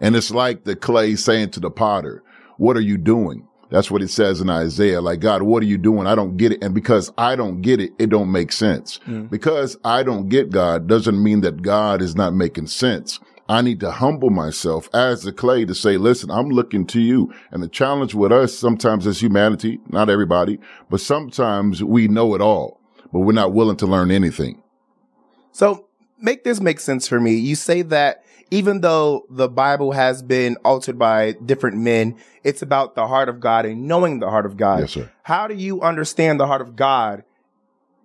And 0.02 0.16
it's 0.16 0.32
like 0.32 0.64
the 0.64 0.76
clay 0.76 1.16
saying 1.16 1.52
to 1.52 1.60
the 1.60 1.70
potter, 1.70 2.24
what 2.58 2.76
are 2.76 2.82
you 2.82 2.98
doing? 2.98 3.48
That's 3.70 3.92
what 3.92 4.02
it 4.02 4.08
says 4.08 4.42
in 4.42 4.50
Isaiah. 4.50 5.02
Like, 5.02 5.20
God, 5.20 5.44
what 5.44 5.62
are 5.62 5.68
you 5.68 5.78
doing? 5.78 6.08
I 6.08 6.16
don't 6.16 6.38
get 6.38 6.52
it. 6.52 6.64
And 6.64 6.74
because 6.74 7.12
I 7.16 7.36
don't 7.36 7.62
get 7.62 7.80
it, 7.80 7.92
it 8.00 8.10
don't 8.10 8.32
make 8.32 8.52
sense. 8.52 9.00
Mm. 9.06 9.30
Because 9.30 9.78
I 9.84 10.02
don't 10.02 10.30
get 10.30 10.50
God 10.50 10.88
doesn't 10.88 11.22
mean 11.22 11.42
that 11.42 11.62
God 11.62 12.02
is 12.02 12.16
not 12.16 12.34
making 12.34 12.66
sense. 12.66 13.20
I 13.50 13.64
need 13.64 13.80
to 13.80 13.90
humble 13.90 14.30
myself 14.30 14.88
as 14.94 15.24
the 15.24 15.34
clay 15.34 15.66
to 15.66 15.74
say, 15.74 15.98
listen, 15.98 16.30
I'm 16.30 16.50
looking 16.50 16.86
to 16.88 17.02
you. 17.02 17.34
And 17.50 17.64
the 17.64 17.68
challenge 17.68 18.14
with 18.14 18.32
us 18.32 18.56
sometimes 18.56 19.08
as 19.08 19.24
humanity, 19.24 19.80
not 19.90 20.08
everybody, 20.08 20.60
but 20.88 21.02
sometimes 21.02 21.84
we 21.84 22.08
know 22.08 22.36
it 22.36 22.42
all, 22.42 22.80
but 23.12 23.22
we're 23.22 23.34
not 23.34 23.52
willing 23.52 23.78
to 23.78 23.88
learn 23.88 24.12
anything. 24.12 24.62
So 25.52 25.88
make 26.20 26.44
this 26.44 26.62
make 26.62 26.80
sense 26.80 27.08
for 27.08 27.20
me. 27.20 27.34
You 27.34 27.56
say 27.56 27.82
that 27.82 28.24
even 28.52 28.82
though 28.82 29.26
the 29.32 29.50
Bible 29.50 29.94
has 29.94 30.22
been 30.22 30.56
altered 30.58 31.00
by 31.00 31.32
different 31.44 31.78
men, 31.78 32.18
it's 32.44 32.62
about 32.62 32.94
the 32.94 33.08
heart 33.08 33.30
of 33.30 33.40
God 33.40 33.66
and 33.66 33.88
knowing 33.88 34.20
the 34.20 34.30
heart 34.30 34.46
of 34.46 34.58
God. 34.58 34.82
Yes, 34.82 34.92
sir. 34.92 35.12
How 35.24 35.48
do 35.48 35.56
you 35.56 35.82
understand 35.82 36.40
the 36.40 36.48
heart 36.48 36.62
of 36.62 36.76
God 36.76 37.24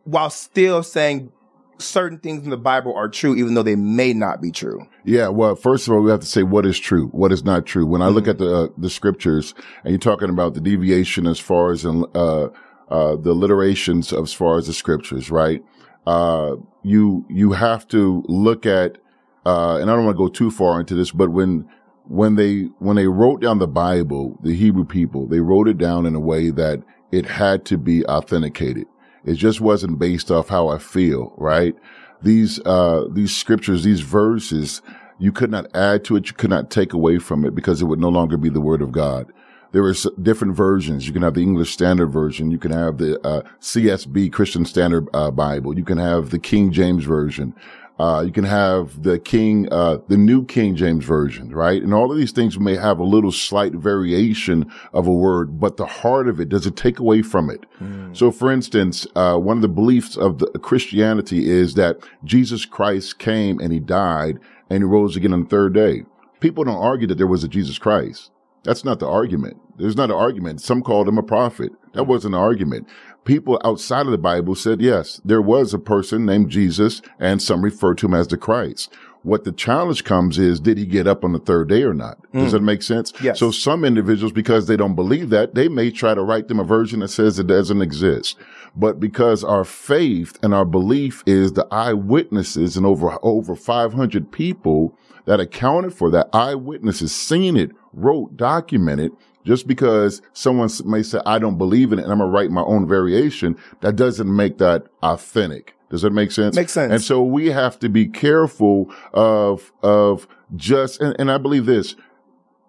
while 0.05 0.31
still 0.31 0.83
saying 0.83 1.33
certain 1.79 2.19
things 2.19 2.45
in 2.45 2.51
the 2.51 2.57
Bible 2.57 2.95
are 2.95 3.09
true, 3.09 3.35
even 3.35 3.55
though 3.55 3.63
they 3.63 3.77
may 3.77 4.13
not 4.13 4.41
be 4.41 4.51
true. 4.51 4.87
Yeah. 5.05 5.29
Well, 5.29 5.55
first 5.57 5.87
of 5.87 5.95
all, 5.95 6.03
we 6.03 6.11
have 6.11 6.21
to 6.21 6.27
say 6.27 6.43
what 6.43 6.67
is 6.67 6.79
true, 6.79 7.09
what 7.09 7.33
is 7.33 7.45
not 7.45 7.67
true. 7.67 7.87
When 7.87 8.03
I 8.03 8.07
mm-hmm. 8.07 8.15
look 8.15 8.29
at 8.29 8.39
the, 8.39 8.55
uh, 8.55 8.69
the 8.79 8.91
scriptures 8.91 9.55
and 9.83 9.91
you're 9.91 9.99
talking 9.99 10.31
about 10.31 10.55
the 10.55 10.61
deviation 10.61 11.27
as 11.27 11.39
far 11.39 11.73
as, 11.73 11.85
uh, 11.85 11.97
uh, 12.15 13.17
the 13.17 13.31
alliterations 13.31 14.13
as 14.13 14.33
far 14.33 14.59
as 14.59 14.67
the 14.67 14.73
scriptures, 14.73 15.31
right? 15.31 15.63
Uh, 16.07 16.57
you, 16.83 17.25
you 17.29 17.53
have 17.53 17.89
to 17.89 18.23
look 18.29 18.67
at, 18.67 18.99
uh, 19.47 19.77
and 19.77 19.91
I 19.91 19.95
don't 19.95 20.05
want 20.05 20.17
to 20.17 20.25
go 20.25 20.29
too 20.29 20.51
far 20.51 20.81
into 20.81 20.95
this, 20.95 21.11
but 21.11 21.31
when, 21.31 21.69
when 22.07 22.37
they, 22.37 22.65
when 22.79 22.97
they 22.97 23.07
wrote 23.07 23.41
down 23.41 23.59
the 23.59 23.67
Bible, 23.67 24.39
the 24.43 24.55
Hebrew 24.55 24.85
people, 24.85 25.27
they 25.27 25.41
wrote 25.41 25.69
it 25.69 25.79
down 25.79 26.05
in 26.05 26.15
a 26.15 26.21
way 26.21 26.51
that 26.51 26.83
it 27.11 27.27
had 27.27 27.65
to 27.67 27.79
be 27.79 28.05
authenticated. 28.05 28.87
It 29.25 29.35
just 29.35 29.61
wasn't 29.61 29.99
based 29.99 30.31
off 30.31 30.49
how 30.49 30.69
I 30.69 30.79
feel, 30.79 31.33
right? 31.37 31.75
These, 32.23 32.61
uh, 32.65 33.05
these 33.11 33.35
scriptures, 33.35 33.85
these 33.85 34.01
verses, 34.01 34.83
you 35.19 35.33
could 35.33 35.51
not 35.51 35.67
add 35.75 36.05
to 36.05 36.17
it. 36.17 36.29
You 36.29 36.35
could 36.35 36.51
not 36.51 36.71
take 36.71 36.93
away 36.93 37.19
from 37.19 37.45
it 37.45 37.55
because 37.55 37.81
it 37.81 37.87
would 37.87 38.01
no 38.01 38.09
longer 38.09 38.37
be 38.37 38.49
the 38.49 38.61
word 38.61 38.83
of 38.83 38.93
God. 38.93 39.33
There 39.73 39.85
are 39.85 39.95
different 40.23 40.55
versions. 40.55 41.07
You 41.07 41.13
can 41.13 41.23
have 41.23 41.35
the 41.35 41.43
English 41.43 41.73
Standard 41.73 42.07
Version. 42.07 42.53
You 42.53 42.59
can 42.59 42.71
have 42.71 42.99
the 42.99 43.21
uh, 43.27 43.43
CSB 43.61 44.33
Christian 44.33 44.65
Standard 44.65 45.09
uh, 45.13 45.33
Bible. 45.33 45.77
You 45.77 45.85
can 45.85 45.99
have 45.99 46.31
the 46.31 46.39
King 46.39 46.71
James 46.71 47.05
Version. 47.05 47.55
Uh, 47.99 48.25
you 48.27 48.33
can 48.33 48.45
have 48.45 49.05
the 49.05 49.21
King, 49.21 49.69
uh, 49.71 49.99
the 50.09 50.17
New 50.17 50.45
King 50.45 50.75
James 50.75 51.05
Version, 51.05 51.55
right? 51.55 51.81
And 51.81 51.95
all 51.95 52.11
of 52.11 52.19
these 52.19 52.33
things 52.33 52.59
may 52.59 52.75
have 52.75 52.99
a 52.99 53.05
little 53.05 53.31
slight 53.31 53.73
variation 53.73 54.71
of 54.93 55.07
a 55.07 55.13
word, 55.13 55.61
but 55.61 55.77
the 55.77 55.87
heart 55.87 56.27
of 56.27 56.41
it, 56.41 56.49
does 56.49 56.67
it 56.67 56.77
take 56.77 56.99
away 56.99 57.23
from 57.23 57.51
it? 57.51 57.65
Mm. 57.81 58.17
So 58.17 58.33
for 58.33 58.51
instance, 58.51 59.07
uh, 59.15 59.37
one 59.37 59.59
of 59.59 59.63
the 59.63 59.69
beliefs 59.69 60.17
of 60.17 60.39
the 60.39 60.47
Christianity 60.59 61.49
is 61.49 61.75
that 61.75 61.99
Jesus 62.25 62.65
Christ 62.65 63.21
came 63.21 63.61
and 63.61 63.73
he 63.73 63.79
died 63.79 64.41
and 64.69 64.81
he 64.81 64.85
rose 64.85 65.15
again 65.15 65.33
on 65.33 65.45
the 65.45 65.49
third 65.49 65.73
day. 65.73 66.03
People 66.41 66.65
don't 66.65 66.83
argue 66.83 67.07
that 67.07 67.17
there 67.17 67.29
was 67.29 67.45
a 67.45 67.49
Jesus 67.49 67.79
Christ. 67.79 68.33
That's 68.65 68.85
not 68.85 68.99
the 68.99 69.07
argument. 69.07 69.61
There's 69.77 69.97
not 69.97 70.11
an 70.11 70.17
argument. 70.17 70.61
Some 70.63 70.83
called 70.83 71.07
him 71.07 71.19
a 71.19 71.23
prophet. 71.23 71.71
That 71.93 72.05
wasn't 72.05 72.35
an 72.35 72.41
argument 72.41 72.89
people 73.25 73.61
outside 73.65 74.07
of 74.07 74.13
the 74.13 74.19
Bible 74.19 74.55
said, 74.55 74.81
yes, 74.81 75.21
there 75.25 75.43
was 75.43 75.75
a 75.75 75.79
person 75.79 76.25
named 76.25 76.51
Jesus 76.51 77.03
and 77.19 77.43
some 77.43 77.63
refer 77.63 77.95
to 77.95 78.07
him 78.07 78.15
as 78.15 78.29
the 78.29 78.37
Christ. 78.37 78.93
What 79.23 79.45
the 79.45 79.53
challenge 79.53 80.05
comes 80.05 80.39
is, 80.39 80.61
did 80.61 80.77
he 80.77 80.85
get 80.85 81.07
up 81.07 81.25
on 81.25 81.33
the 81.33 81.39
third 81.39 81.71
day 81.71 81.83
or 81.83 81.95
not? 81.95 82.19
Does 82.33 82.49
mm. 82.49 82.53
that 82.53 82.61
make 82.61 82.83
sense? 82.83 83.11
Yes. 83.23 83.39
So 83.39 83.51
some 83.51 83.83
individuals, 83.83 84.33
because 84.33 84.67
they 84.67 84.77
don't 84.77 84.95
believe 84.95 85.31
that, 85.31 85.55
they 85.55 85.69
may 85.69 85.91
try 85.91 86.13
to 86.13 86.21
write 86.21 86.49
them 86.49 86.61
a 86.61 86.65
version 86.65 87.01
that 87.01 87.09
says 87.09 87.39
it 87.39 87.47
doesn't 87.47 87.81
exist. 87.81 88.37
But 88.77 89.01
because 89.01 89.43
our 89.43 89.65
faith 89.65 90.39
and 90.43 90.53
our 90.53 90.67
belief 90.67 91.23
is 91.27 91.55
the 91.55 91.67
eyewitnesses 91.71 92.77
and 92.77 92.85
over, 92.85 93.19
over 93.23 93.57
500 93.57 94.31
people 94.31 94.95
that 95.25 95.41
accounted 95.41 95.95
for 95.95 96.11
that 96.11 96.29
eyewitnesses 96.35 97.15
seen 97.15 97.57
it, 97.57 97.71
wrote, 97.95 98.37
documented, 98.37 99.13
just 99.45 99.67
because 99.67 100.23
someone 100.33 100.71
may 100.85 101.03
say, 101.03 101.21
I 101.27 101.39
don't 101.39 101.59
believe 101.59 101.93
in 101.93 101.99
it 101.99 102.03
and 102.03 102.13
I'm 102.13 102.19
going 102.19 102.31
to 102.31 102.35
write 102.35 102.51
my 102.51 102.63
own 102.63 102.89
variation, 102.89 103.57
that 103.81 103.97
doesn't 103.97 104.35
make 104.35 104.59
that 104.59 104.85
authentic. 105.03 105.75
Does 105.91 106.03
that 106.03 106.13
make 106.13 106.33
sense? 106.33 106.57
Makes 106.57 106.73
sense. 106.73 106.93
And 106.93 107.03
so 107.03 107.23
we 107.23 107.49
have 107.51 107.79
to 107.81 107.89
be 107.89 108.07
careful 108.07 108.93
of, 109.13 109.73
of 109.83 110.27
just, 110.57 111.01
and, 111.01 111.15
and 111.19 111.31
I 111.31 111.39
believe 111.39 111.67
this, 111.67 111.95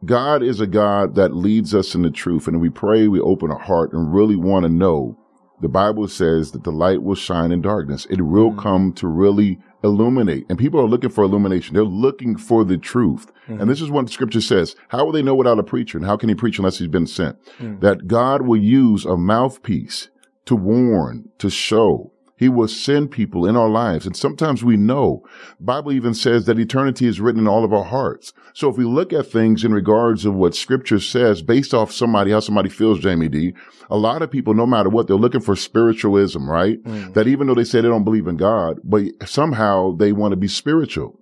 God 0.04 0.44
is 0.44 0.60
a 0.60 0.68
God 0.68 1.16
that 1.16 1.36
leads 1.36 1.74
us 1.74 1.96
in 1.96 2.04
the 2.04 2.12
truth. 2.12 2.48
And 2.48 2.62
we 2.62 2.70
pray, 2.70 3.08
we 3.08 3.20
open 3.20 3.50
our 3.50 3.58
heart 3.58 3.94
and 3.94 4.14
really 4.14 4.36
want 4.36 4.64
to 4.64 4.70
know. 4.70 5.18
The 5.62 5.70
Bible 5.70 6.08
says 6.08 6.52
that 6.52 6.66
the 6.66 6.72
light 6.72 7.02
will 7.02 7.16
shine 7.16 7.52
in 7.52 7.62
darkness. 7.62 8.06
It 8.10 8.22
will 8.22 8.52
mm-hmm. 8.52 8.60
come 8.60 8.94
to 8.94 9.08
really 9.08 9.60
illuminate. 9.84 10.46
And 10.50 10.58
people 10.58 10.80
are 10.80 10.88
looking 10.88 11.10
for 11.10 11.24
illumination. 11.24 11.74
They're 11.74 11.84
looking 11.84 12.38
for 12.38 12.64
the 12.64 12.78
truth. 12.78 13.32
Mm-hmm. 13.48 13.62
And 13.62 13.70
this 13.70 13.82
is 13.82 13.90
what 13.90 14.06
the 14.06 14.12
scripture 14.12 14.42
says. 14.42 14.76
How 14.90 15.06
will 15.06 15.12
they 15.12 15.22
know 15.22 15.36
without 15.36 15.60
a 15.60 15.64
preacher? 15.64 15.98
And 15.98 16.06
how 16.06 16.18
can 16.18 16.30
he 16.30 16.36
preach 16.36 16.58
unless 16.58 16.78
he's 16.78 16.88
been 16.88 17.08
sent? 17.08 17.42
Mm-hmm. 17.60 17.80
That 17.80 18.08
God 18.08 18.44
will 18.44 18.62
use 18.62 19.06
a 19.06 19.18
mouthpiece 19.18 20.10
to 20.46 20.56
warn, 20.56 21.30
to 21.40 21.50
show, 21.50 22.12
he 22.38 22.50
will 22.50 22.68
send 22.68 23.12
people 23.12 23.46
in 23.48 23.56
our 23.56 23.70
lives. 23.70 24.06
And 24.06 24.16
sometimes 24.16 24.64
we 24.64 24.76
know. 24.76 25.24
Bible 25.60 25.94
even 25.94 26.14
says 26.14 26.46
that 26.46 26.60
eternity 26.60 27.08
is 27.08 27.22
written 27.22 27.42
in 27.42 27.48
all 27.48 27.64
of 27.64 27.74
our 27.74 27.84
hearts. 27.84 28.34
So 28.54 28.70
if 28.70 28.78
we 28.78 28.84
look 28.84 29.14
at 29.14 29.28
things 29.28 29.64
in 29.64 29.74
regards 29.74 30.26
of 30.26 30.36
what 30.36 30.56
scripture 30.56 31.00
says 31.00 31.42
based 31.42 31.74
off 31.74 31.92
somebody, 31.92 32.32
how 32.32 32.42
somebody 32.42 32.70
feels, 32.70 33.04
Jaime 33.04 33.30
Dee, 33.30 33.54
a 33.90 33.98
lot 33.98 34.22
of 34.22 34.32
people, 34.32 34.54
no 34.54 34.66
matter 34.66 34.90
what, 34.90 35.08
they're 35.08 35.16
looking 35.16 35.42
for 35.42 35.56
spiritualism, 35.56 36.50
right? 36.50 36.84
Mm. 36.84 37.14
That 37.14 37.28
even 37.28 37.48
though 37.48 37.56
they 37.56 37.64
say 37.64 37.82
they 37.82 37.88
don't 37.88 38.04
believe 38.04 38.28
in 38.28 38.38
God, 38.38 38.80
but 38.84 39.06
somehow 39.26 39.96
they 39.96 40.12
want 40.12 40.34
to 40.34 40.38
be 40.38 40.48
spiritual. 40.48 41.20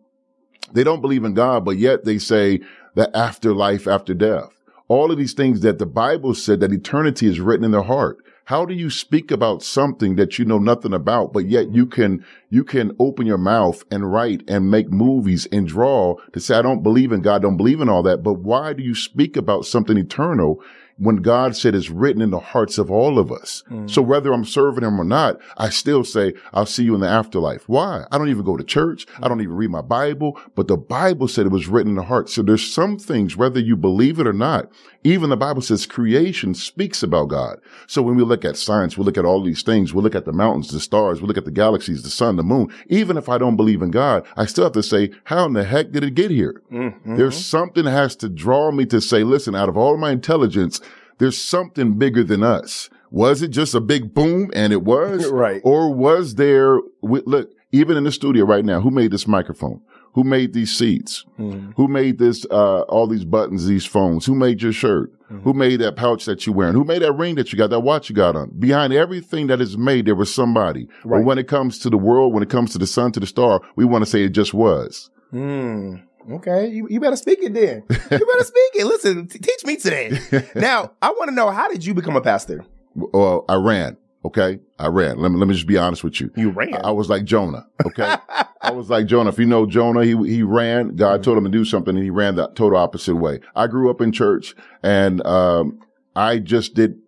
They 0.74 0.84
don't 0.84 1.02
believe 1.02 1.24
in 1.24 1.36
God, 1.36 1.66
but 1.66 1.78
yet 1.78 2.06
they 2.06 2.18
say 2.18 2.62
that 2.96 3.16
after 3.16 3.54
life, 3.54 3.88
after 3.88 4.14
death 4.14 4.50
all 4.88 5.12
of 5.12 5.18
these 5.18 5.34
things 5.34 5.62
that 5.62 5.80
the 5.80 5.86
Bible 5.86 6.34
said 6.34 6.60
that 6.60 6.72
eternity 6.72 7.28
is 7.28 7.40
written 7.40 7.66
in 7.66 7.72
their 7.72 7.84
heart. 7.84 8.18
How 8.46 8.66
do 8.66 8.74
you 8.74 8.90
speak 8.90 9.32
about 9.32 9.64
something 9.64 10.16
that 10.18 10.38
you 10.38 10.46
know 10.46 10.60
nothing 10.60 10.94
about, 10.94 11.32
but 11.32 11.46
yet 11.46 11.74
you 11.74 11.86
can, 11.86 12.26
you 12.50 12.64
can 12.64 12.96
open 13.00 13.26
your 13.26 13.38
mouth 13.38 13.84
and 13.90 14.12
write 14.12 14.44
and 14.48 14.70
make 14.70 14.92
movies 14.92 15.48
and 15.52 15.68
draw 15.68 16.16
to 16.34 16.40
say, 16.40 16.56
I 16.56 16.62
don't 16.62 16.84
believe 16.84 17.12
in 17.12 17.22
God, 17.22 17.42
don't 17.42 17.58
believe 17.58 17.80
in 17.80 17.90
all 17.90 18.04
that. 18.04 18.22
But 18.24 18.40
why 18.40 18.74
do 18.74 18.84
you 18.84 18.96
speak 18.96 19.38
about 19.38 19.66
something 19.66 19.98
eternal 19.98 20.62
when 20.98 21.18
God 21.18 21.56
said 21.56 21.76
it's 21.76 21.90
written 21.90 22.22
in 22.22 22.30
the 22.30 22.40
hearts 22.40 22.78
of 22.78 22.92
all 22.92 23.18
of 23.18 23.32
us. 23.32 23.64
Mm. 23.70 23.90
So 23.90 24.02
whether 24.02 24.32
I'm 24.32 24.46
serving 24.46 24.84
him 24.84 25.00
or 25.00 25.04
not, 25.04 25.40
I 25.58 25.70
still 25.70 26.04
say, 26.04 26.34
I'll 26.54 26.66
see 26.66 26.84
you 26.84 26.96
in 26.96 27.02
the 27.02 27.10
afterlife. 27.10 27.68
Why? 27.68 28.06
I 28.12 28.18
don't 28.18 28.30
even 28.30 28.46
go 28.46 28.58
to 28.58 28.64
church. 28.64 29.08
I 29.22 29.28
don't 29.28 29.42
even 29.42 29.56
read 29.56 29.72
my 29.72 29.82
Bible, 29.82 30.40
but 30.56 30.68
the 30.68 30.78
Bible 30.78 31.28
said 31.28 31.46
it 31.46 31.52
was 31.52 31.68
written 31.68 31.92
in 31.92 31.96
the 31.96 32.04
heart. 32.04 32.30
So 32.30 32.44
there's 32.44 32.72
some 32.72 32.98
things, 32.98 33.36
whether 33.36 33.60
you 33.60 33.76
believe 33.76 34.20
it 34.20 34.28
or 34.28 34.34
not, 34.34 34.70
even 35.04 35.30
the 35.30 35.38
Bible 35.38 35.62
says 35.62 35.86
creation 35.86 36.54
speaks 36.54 37.04
about 37.04 37.30
God. 37.30 37.60
So 37.88 38.02
when 38.02 38.16
we 38.16 38.24
look 38.24 38.46
at 38.46 38.58
science, 38.58 38.98
we 38.98 39.04
look 39.04 39.18
at 39.18 39.26
all 39.26 39.44
these 39.44 39.64
things. 39.64 39.94
We 39.94 40.02
look 40.02 40.16
at 40.16 40.26
the 40.26 40.34
mountains, 40.34 40.70
the 40.70 40.80
stars, 40.80 41.22
we 41.22 41.28
look 41.28 41.38
at 41.38 41.46
the 41.46 41.52
galaxies, 41.52 42.04
the 42.04 42.10
sun, 42.10 42.36
the 42.36 42.44
moon. 42.44 42.74
Even 42.88 43.18
if 43.18 43.30
I 43.30 43.38
don't 43.38 43.58
believe 43.58 43.82
in 43.82 43.92
God, 43.92 44.26
I 44.38 44.46
still 44.46 44.64
have 44.64 44.74
to 44.74 44.84
say, 44.84 45.12
how 45.26 45.46
in 45.46 45.54
the 45.54 45.64
heck 45.64 45.92
did 45.92 46.04
it 46.04 46.16
get 46.16 46.32
here? 46.32 46.62
Mm-hmm. 46.72 47.18
There's 47.18 47.44
something 47.44 47.86
has 47.86 48.16
to 48.18 48.30
draw 48.30 48.72
me 48.72 48.86
to 48.88 49.02
say, 49.02 49.24
listen, 49.24 49.56
out 49.56 49.70
of 49.70 49.78
all 49.78 49.98
my 49.98 50.12
intelligence, 50.12 50.80
there's 51.18 51.38
something 51.38 51.98
bigger 51.98 52.24
than 52.24 52.44
us. 52.44 52.90
Was 53.12 53.44
it 53.44 53.50
just 53.50 53.76
a 53.76 53.80
big 53.80 54.14
boom? 54.14 54.50
And 54.56 54.74
it 54.74 54.84
was. 54.84 55.28
right. 55.32 55.62
Or 55.64 55.94
was 55.94 56.36
there, 56.36 56.80
look, 57.02 57.52
even 57.72 57.98
in 57.98 58.06
the 58.06 58.12
studio 58.12 58.46
right 58.46 58.66
now, 58.66 58.82
who 58.82 58.90
made 58.90 59.12
this 59.12 59.28
microphone? 59.28 59.82
Who 60.14 60.24
made 60.24 60.54
these 60.54 60.76
seats? 60.76 61.26
mm 61.40 61.74
Who 61.76 61.88
made 61.88 62.18
this, 62.20 62.46
uh, 62.52 62.82
all 62.82 63.08
these 63.08 63.26
buttons, 63.26 63.66
these 63.66 63.86
phones? 63.86 64.26
Who 64.26 64.36
made 64.36 64.62
your 64.62 64.74
shirt? 64.74 65.12
mm 65.30 65.42
Who 65.44 65.54
made 65.54 65.80
that 65.82 65.96
pouch 65.96 66.26
that 66.26 66.46
you're 66.46 66.56
wearing? 66.56 66.74
Who 66.74 66.84
made 66.84 67.02
that 67.02 67.14
ring 67.14 67.36
that 67.36 67.52
you 67.52 67.58
got, 67.58 67.70
that 67.72 67.82
watch 67.82 68.10
you 68.10 68.16
got 68.16 68.36
on? 68.36 68.52
Behind 68.60 68.94
everything 68.94 69.48
that 69.48 69.60
is 69.62 69.78
made, 69.78 70.06
there 70.06 70.16
was 70.16 70.34
somebody. 70.34 70.88
Right. 71.04 71.20
But 71.20 71.26
when 71.26 71.38
it 71.38 71.48
comes 71.48 71.80
to 71.80 71.90
the 71.90 71.98
world, 71.98 72.34
when 72.34 72.44
it 72.44 72.50
comes 72.50 72.72
to 72.74 72.78
the 72.78 72.88
sun, 72.88 73.12
to 73.14 73.20
the 73.20 73.28
star, 73.28 73.62
we 73.76 73.86
want 73.86 74.04
to 74.06 74.10
say 74.10 74.24
it 74.24 74.30
just 74.30 74.54
was. 74.54 75.10
Mm. 75.34 76.04
Okay, 76.32 76.68
you, 76.70 76.88
you 76.90 77.00
better 77.02 77.18
speak 77.18 77.40
it 77.42 77.54
then. 77.54 77.84
You 77.90 78.26
better 78.26 78.44
speak 78.44 78.72
it. 78.76 78.86
Listen, 78.86 79.28
t- 79.28 79.40
teach 79.40 79.66
me 79.66 79.76
today. 79.76 80.18
now, 80.56 80.94
I 81.02 81.10
want 81.10 81.30
to 81.30 81.36
know 81.36 81.50
how 81.50 81.68
did 81.70 81.86
you 81.86 81.94
become 81.94 82.16
a 82.16 82.22
pastor? 82.22 82.64
Well, 82.96 83.44
I 83.50 83.56
ran. 83.56 83.98
Okay, 84.26 84.60
I 84.80 84.88
ran. 84.88 85.20
Let 85.20 85.32
me 85.32 85.38
let 85.38 85.48
me 85.48 85.54
just 85.54 85.68
be 85.68 85.78
honest 85.78 86.04
with 86.04 86.22
you. 86.22 86.32
You 86.36 86.52
ran. 86.52 86.76
I, 86.76 86.88
I 86.88 86.92
was 86.92 87.10
like 87.10 87.26
Jonah. 87.26 87.68
Okay, 87.86 88.16
I 88.62 88.72
was 88.72 88.90
like 88.90 89.06
Jonah. 89.06 89.30
If 89.30 89.38
you 89.38 89.46
know 89.46 89.66
Jonah, 89.66 90.06
he 90.06 90.16
he 90.28 90.44
ran. 90.44 90.96
God 90.96 91.16
mm-hmm. 91.16 91.24
told 91.24 91.38
him 91.38 91.44
to 91.44 91.50
do 91.50 91.66
something, 91.66 91.96
and 91.96 92.04
he 92.04 92.10
ran 92.10 92.36
the 92.36 92.48
total 92.50 92.78
opposite 92.78 93.16
way. 93.16 93.40
I 93.56 93.68
grew 93.68 93.90
up 93.90 94.00
in 94.00 94.12
church, 94.12 94.56
and 94.82 95.26
um, 95.26 95.80
I 96.16 96.40
just 96.40 96.74
did. 96.74 97.00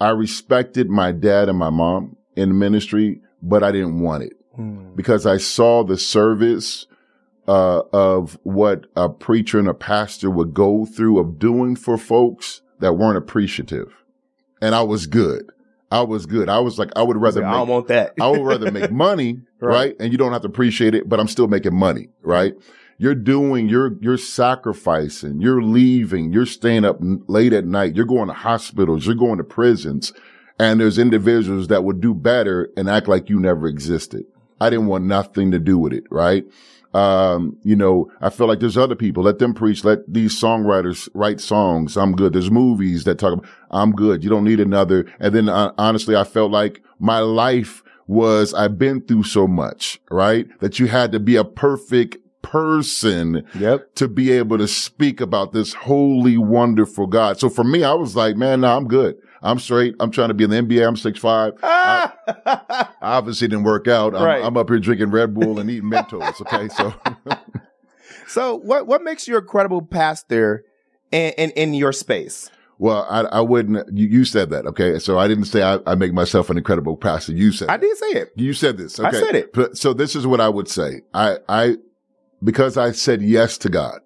I 0.00 0.10
respected 0.10 0.90
my 0.90 1.12
dad 1.12 1.48
and 1.48 1.58
my 1.58 1.70
mom 1.70 2.16
in 2.36 2.58
ministry, 2.58 3.22
but 3.42 3.62
I 3.62 3.72
didn't 3.72 4.00
want 4.00 4.24
it 4.24 4.34
mm. 4.58 4.94
because 4.94 5.24
I 5.24 5.38
saw 5.38 5.82
the 5.84 5.96
service 5.96 6.86
uh, 7.46 7.82
of 7.92 8.38
what 8.42 8.86
a 8.96 9.08
preacher 9.08 9.58
and 9.58 9.68
a 9.68 9.74
pastor 9.74 10.30
would 10.30 10.54
go 10.54 10.84
through 10.84 11.18
of 11.18 11.38
doing 11.38 11.76
for 11.76 11.98
folks 11.98 12.62
that 12.80 12.94
weren't 12.94 13.18
appreciative. 13.18 13.94
And 14.60 14.74
I 14.74 14.82
was 14.82 15.06
good. 15.06 15.50
I 15.94 16.02
was 16.02 16.26
good. 16.26 16.48
I 16.48 16.58
was 16.58 16.76
like, 16.76 16.90
I 16.96 17.04
would 17.04 17.16
rather, 17.16 17.40
like, 17.40 17.50
make, 17.50 17.54
I 17.54 17.58
don't 17.58 17.68
want 17.68 17.86
that. 17.86 18.14
I 18.20 18.26
would 18.26 18.40
rather 18.40 18.72
make 18.72 18.90
money, 19.06 19.38
right. 19.60 19.74
right? 19.74 19.96
And 20.00 20.10
you 20.10 20.18
don't 20.18 20.32
have 20.32 20.42
to 20.42 20.48
appreciate 20.48 20.92
it, 20.92 21.08
but 21.08 21.20
I'm 21.20 21.28
still 21.28 21.46
making 21.46 21.76
money, 21.76 22.08
right? 22.22 22.52
You're 22.98 23.14
doing, 23.14 23.68
you're, 23.68 23.96
you're 24.00 24.18
sacrificing, 24.18 25.40
you're 25.40 25.62
leaving, 25.62 26.32
you're 26.32 26.46
staying 26.46 26.84
up 26.84 26.98
late 27.00 27.52
at 27.52 27.64
night, 27.64 27.94
you're 27.94 28.06
going 28.06 28.26
to 28.26 28.34
hospitals, 28.34 29.06
you're 29.06 29.14
going 29.14 29.38
to 29.38 29.44
prisons, 29.44 30.12
and 30.58 30.80
there's 30.80 30.98
individuals 30.98 31.68
that 31.68 31.84
would 31.84 32.00
do 32.00 32.12
better 32.12 32.70
and 32.76 32.90
act 32.90 33.06
like 33.06 33.30
you 33.30 33.38
never 33.38 33.68
existed. 33.68 34.24
I 34.60 34.70
didn't 34.70 34.86
want 34.86 35.04
nothing 35.04 35.52
to 35.52 35.60
do 35.60 35.78
with 35.78 35.92
it, 35.92 36.04
right? 36.10 36.44
Um, 36.94 37.58
you 37.64 37.74
know, 37.74 38.10
I 38.20 38.30
feel 38.30 38.46
like 38.46 38.60
there's 38.60 38.78
other 38.78 38.94
people. 38.94 39.24
Let 39.24 39.40
them 39.40 39.52
preach. 39.52 39.84
Let 39.84 40.00
these 40.12 40.40
songwriters 40.40 41.08
write 41.12 41.40
songs. 41.40 41.96
I'm 41.96 42.12
good. 42.12 42.32
There's 42.32 42.50
movies 42.50 43.04
that 43.04 43.18
talk 43.18 43.34
about, 43.34 43.50
I'm 43.70 43.92
good. 43.92 44.22
You 44.22 44.30
don't 44.30 44.44
need 44.44 44.60
another. 44.60 45.04
And 45.18 45.34
then 45.34 45.48
uh, 45.48 45.72
honestly, 45.76 46.14
I 46.14 46.24
felt 46.24 46.52
like 46.52 46.82
my 47.00 47.18
life 47.18 47.82
was, 48.06 48.54
I've 48.54 48.78
been 48.78 49.00
through 49.00 49.24
so 49.24 49.46
much, 49.48 50.00
right? 50.10 50.46
That 50.60 50.78
you 50.78 50.86
had 50.86 51.10
to 51.12 51.20
be 51.20 51.36
a 51.36 51.44
perfect 51.44 52.18
person 52.42 53.44
yep. 53.58 53.92
to 53.94 54.06
be 54.06 54.30
able 54.30 54.58
to 54.58 54.68
speak 54.68 55.20
about 55.20 55.52
this 55.52 55.72
holy, 55.72 56.36
wonderful 56.36 57.06
God. 57.06 57.40
So 57.40 57.48
for 57.48 57.64
me, 57.64 57.82
I 57.82 57.94
was 57.94 58.14
like, 58.14 58.36
man, 58.36 58.60
no, 58.60 58.68
nah, 58.68 58.76
I'm 58.76 58.86
good. 58.86 59.16
I'm 59.44 59.58
straight. 59.58 59.94
I'm 60.00 60.10
trying 60.10 60.28
to 60.28 60.34
be 60.34 60.44
in 60.44 60.50
the 60.50 60.56
NBA. 60.56 60.88
I'm 60.88 60.96
six 60.96 61.18
five. 61.18 61.52
I, 61.62 62.88
obviously 63.02 63.46
didn't 63.46 63.64
work 63.64 63.86
out. 63.86 64.16
I'm, 64.16 64.22
right. 64.22 64.42
I'm, 64.42 64.56
up 64.56 64.70
here 64.70 64.78
drinking 64.78 65.10
Red 65.10 65.34
Bull 65.34 65.60
and 65.60 65.70
eating 65.70 65.90
Mentos. 65.90 66.40
Okay, 66.40 66.68
so. 66.68 66.94
so 68.26 68.56
what 68.56 68.86
what 68.86 69.02
makes 69.02 69.28
you 69.28 69.36
a 69.36 69.42
credible 69.42 69.82
pastor 69.82 70.64
in, 71.12 71.32
in, 71.36 71.50
in 71.50 71.74
your 71.74 71.92
space? 71.92 72.50
Well, 72.78 73.06
I, 73.08 73.20
I 73.20 73.40
wouldn't. 73.40 73.96
You, 73.96 74.08
you, 74.08 74.24
said 74.24 74.50
that, 74.50 74.66
okay? 74.66 74.98
So 74.98 75.18
I 75.18 75.28
didn't 75.28 75.44
say 75.44 75.62
I, 75.62 75.78
I, 75.86 75.94
make 75.94 76.12
myself 76.12 76.50
an 76.50 76.56
incredible 76.56 76.96
pastor. 76.96 77.32
You 77.32 77.52
said 77.52 77.68
I 77.68 77.76
did 77.76 77.96
say 77.96 78.06
it. 78.08 78.32
You 78.34 78.52
said 78.52 78.78
this. 78.78 78.98
Okay? 78.98 79.08
I 79.16 79.20
said 79.20 79.34
it. 79.36 79.52
But, 79.52 79.76
So 79.76 79.92
this 79.92 80.16
is 80.16 80.26
what 80.26 80.40
I 80.40 80.48
would 80.48 80.68
say. 80.68 81.02
I 81.12 81.36
I 81.48 81.76
because 82.42 82.76
I 82.76 82.92
said 82.92 83.22
yes 83.22 83.58
to 83.58 83.68
God. 83.68 84.00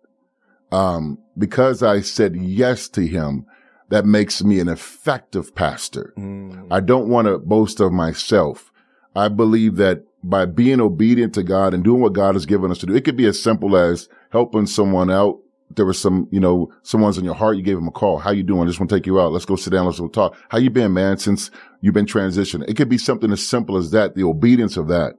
Um, 0.71 1.19
because 1.39 1.83
I 1.83 2.01
said 2.01 2.37
yes 2.37 2.89
to 2.91 3.07
Him, 3.07 3.47
that 3.89 4.05
makes 4.05 4.43
me 4.43 4.61
an 4.61 4.69
effective 4.69 5.55
pastor. 5.55 6.13
Mm. 6.17 6.69
I 6.71 6.81
don't 6.81 7.09
want 7.09 7.27
to 7.27 7.39
boast 7.39 7.81
of 7.81 7.93
myself. 7.93 8.71
I 9.17 9.29
believe 9.29 9.77
that 9.77 10.05
by 10.23 10.47
being 10.47 10.81
obedient 10.81 11.35
to 11.35 11.43
God 11.43 11.75
and 11.75 11.85
doing 11.85 12.01
what 12.01 12.13
God 12.13 12.35
has 12.35 12.47
given 12.47 12.71
us 12.71 12.79
to 12.79 12.87
do, 12.87 12.95
it 12.95 13.05
could 13.05 13.17
be 13.17 13.27
as 13.27 13.41
simple 13.43 13.77
as 13.77 14.09
helping 14.31 14.67
someone 14.67 15.11
out. 15.11 15.39
There 15.71 15.87
was 15.87 16.01
some, 16.01 16.29
you 16.31 16.41
know, 16.41 16.73
someone's 16.83 17.19
in 17.19 17.25
your 17.25 17.35
heart. 17.35 17.57
You 17.57 17.63
gave 17.63 17.77
them 17.77 17.89
a 17.89 17.93
call. 17.93 18.19
How 18.19 18.31
you 18.31 18.43
doing? 18.43 18.63
I 18.63 18.67
just 18.67 18.81
want 18.81 18.91
to 18.91 18.97
take 18.97 19.07
you 19.07 19.21
out. 19.21 19.33
Let's 19.33 19.45
go 19.45 19.57
sit 19.57 19.71
down. 19.71 19.87
Let's 19.87 20.01
go 20.01 20.09
talk. 20.09 20.37
How 20.49 20.59
you 20.59 20.71
been, 20.71 20.95
man? 20.95 21.19
Since 21.19 21.51
you've 21.81 21.95
been 21.95 22.07
transitioning, 22.07 22.69
it 22.69 22.77
could 22.77 22.89
be 22.89 22.99
something 22.99 23.31
as 23.33 23.47
simple 23.47 23.77
as 23.77 23.91
that. 23.91 24.15
The 24.15 24.25
obedience 24.25 24.77
of 24.77 24.89
that, 24.89 25.15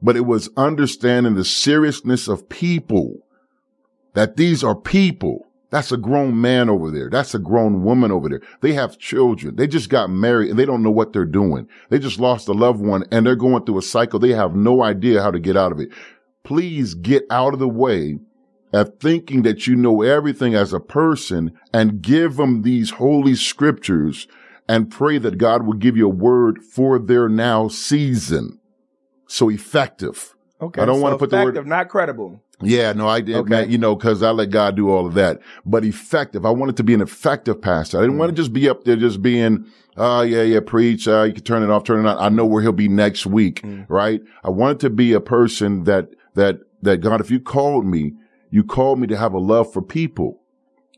but 0.00 0.16
it 0.16 0.26
was 0.26 0.48
understanding 0.56 1.34
the 1.34 1.44
seriousness 1.44 2.28
of 2.28 2.48
people 2.48 3.18
that 4.14 4.36
these 4.36 4.64
are 4.64 4.74
people 4.74 5.49
that's 5.70 5.92
a 5.92 5.96
grown 5.96 6.40
man 6.40 6.68
over 6.68 6.90
there. 6.90 7.08
That's 7.08 7.34
a 7.34 7.38
grown 7.38 7.84
woman 7.84 8.10
over 8.10 8.28
there. 8.28 8.42
They 8.60 8.72
have 8.72 8.98
children. 8.98 9.56
They 9.56 9.68
just 9.68 9.88
got 9.88 10.10
married 10.10 10.50
and 10.50 10.58
they 10.58 10.66
don't 10.66 10.82
know 10.82 10.90
what 10.90 11.12
they're 11.12 11.24
doing. 11.24 11.68
They 11.88 11.98
just 11.98 12.18
lost 12.18 12.48
a 12.48 12.52
loved 12.52 12.80
one 12.80 13.04
and 13.12 13.24
they're 13.24 13.36
going 13.36 13.64
through 13.64 13.78
a 13.78 13.82
cycle. 13.82 14.18
They 14.18 14.32
have 14.32 14.56
no 14.56 14.82
idea 14.82 15.22
how 15.22 15.30
to 15.30 15.38
get 15.38 15.56
out 15.56 15.72
of 15.72 15.78
it. 15.78 15.90
Please 16.42 16.94
get 16.94 17.24
out 17.30 17.54
of 17.54 17.60
the 17.60 17.68
way 17.68 18.18
of 18.72 18.98
thinking 18.98 19.42
that 19.42 19.66
you 19.66 19.76
know 19.76 20.02
everything 20.02 20.54
as 20.54 20.72
a 20.72 20.80
person 20.80 21.52
and 21.72 22.02
give 22.02 22.36
them 22.36 22.62
these 22.62 22.90
holy 22.90 23.34
scriptures 23.34 24.26
and 24.68 24.90
pray 24.90 25.18
that 25.18 25.38
God 25.38 25.66
will 25.66 25.74
give 25.74 25.96
you 25.96 26.06
a 26.06 26.14
word 26.14 26.62
for 26.62 26.98
their 26.98 27.28
now 27.28 27.68
season. 27.68 28.58
So 29.26 29.50
effective. 29.50 30.34
Okay. 30.62 30.82
I 30.82 30.84
don't 30.84 30.96
so 30.96 31.02
want 31.02 31.14
to 31.14 31.18
put 31.18 31.30
the 31.30 31.42
word 31.42 31.66
not 31.66 31.88
credible. 31.88 32.42
Yeah, 32.62 32.92
no, 32.92 33.08
I 33.08 33.22
did, 33.22 33.36
okay. 33.36 33.48
man, 33.48 33.70
you 33.70 33.78
know, 33.78 33.96
cause 33.96 34.22
I 34.22 34.30
let 34.30 34.50
God 34.50 34.76
do 34.76 34.90
all 34.90 35.06
of 35.06 35.14
that, 35.14 35.40
but 35.64 35.84
effective. 35.84 36.44
I 36.44 36.50
wanted 36.50 36.76
to 36.76 36.84
be 36.84 36.92
an 36.92 37.00
effective 37.00 37.62
pastor. 37.62 37.98
I 37.98 38.02
didn't 38.02 38.16
mm. 38.16 38.18
want 38.18 38.30
to 38.30 38.36
just 38.36 38.52
be 38.52 38.68
up 38.68 38.84
there 38.84 38.96
just 38.96 39.22
being, 39.22 39.64
oh, 39.96 40.20
yeah, 40.20 40.42
yeah, 40.42 40.60
preach. 40.60 41.08
Uh, 41.08 41.22
you 41.22 41.32
can 41.32 41.42
turn 41.42 41.62
it 41.62 41.70
off, 41.70 41.84
turn 41.84 42.04
it 42.04 42.08
on. 42.08 42.18
I 42.18 42.28
know 42.28 42.44
where 42.44 42.60
he'll 42.60 42.72
be 42.72 42.88
next 42.88 43.24
week, 43.24 43.62
mm. 43.62 43.86
right? 43.88 44.20
I 44.44 44.50
wanted 44.50 44.80
to 44.80 44.90
be 44.90 45.14
a 45.14 45.20
person 45.20 45.84
that, 45.84 46.10
that, 46.34 46.58
that 46.82 46.98
God, 46.98 47.22
if 47.22 47.30
you 47.30 47.40
called 47.40 47.86
me, 47.86 48.12
you 48.50 48.62
called 48.62 48.98
me 48.98 49.06
to 49.06 49.16
have 49.16 49.32
a 49.32 49.38
love 49.38 49.72
for 49.72 49.80
people. 49.80 50.42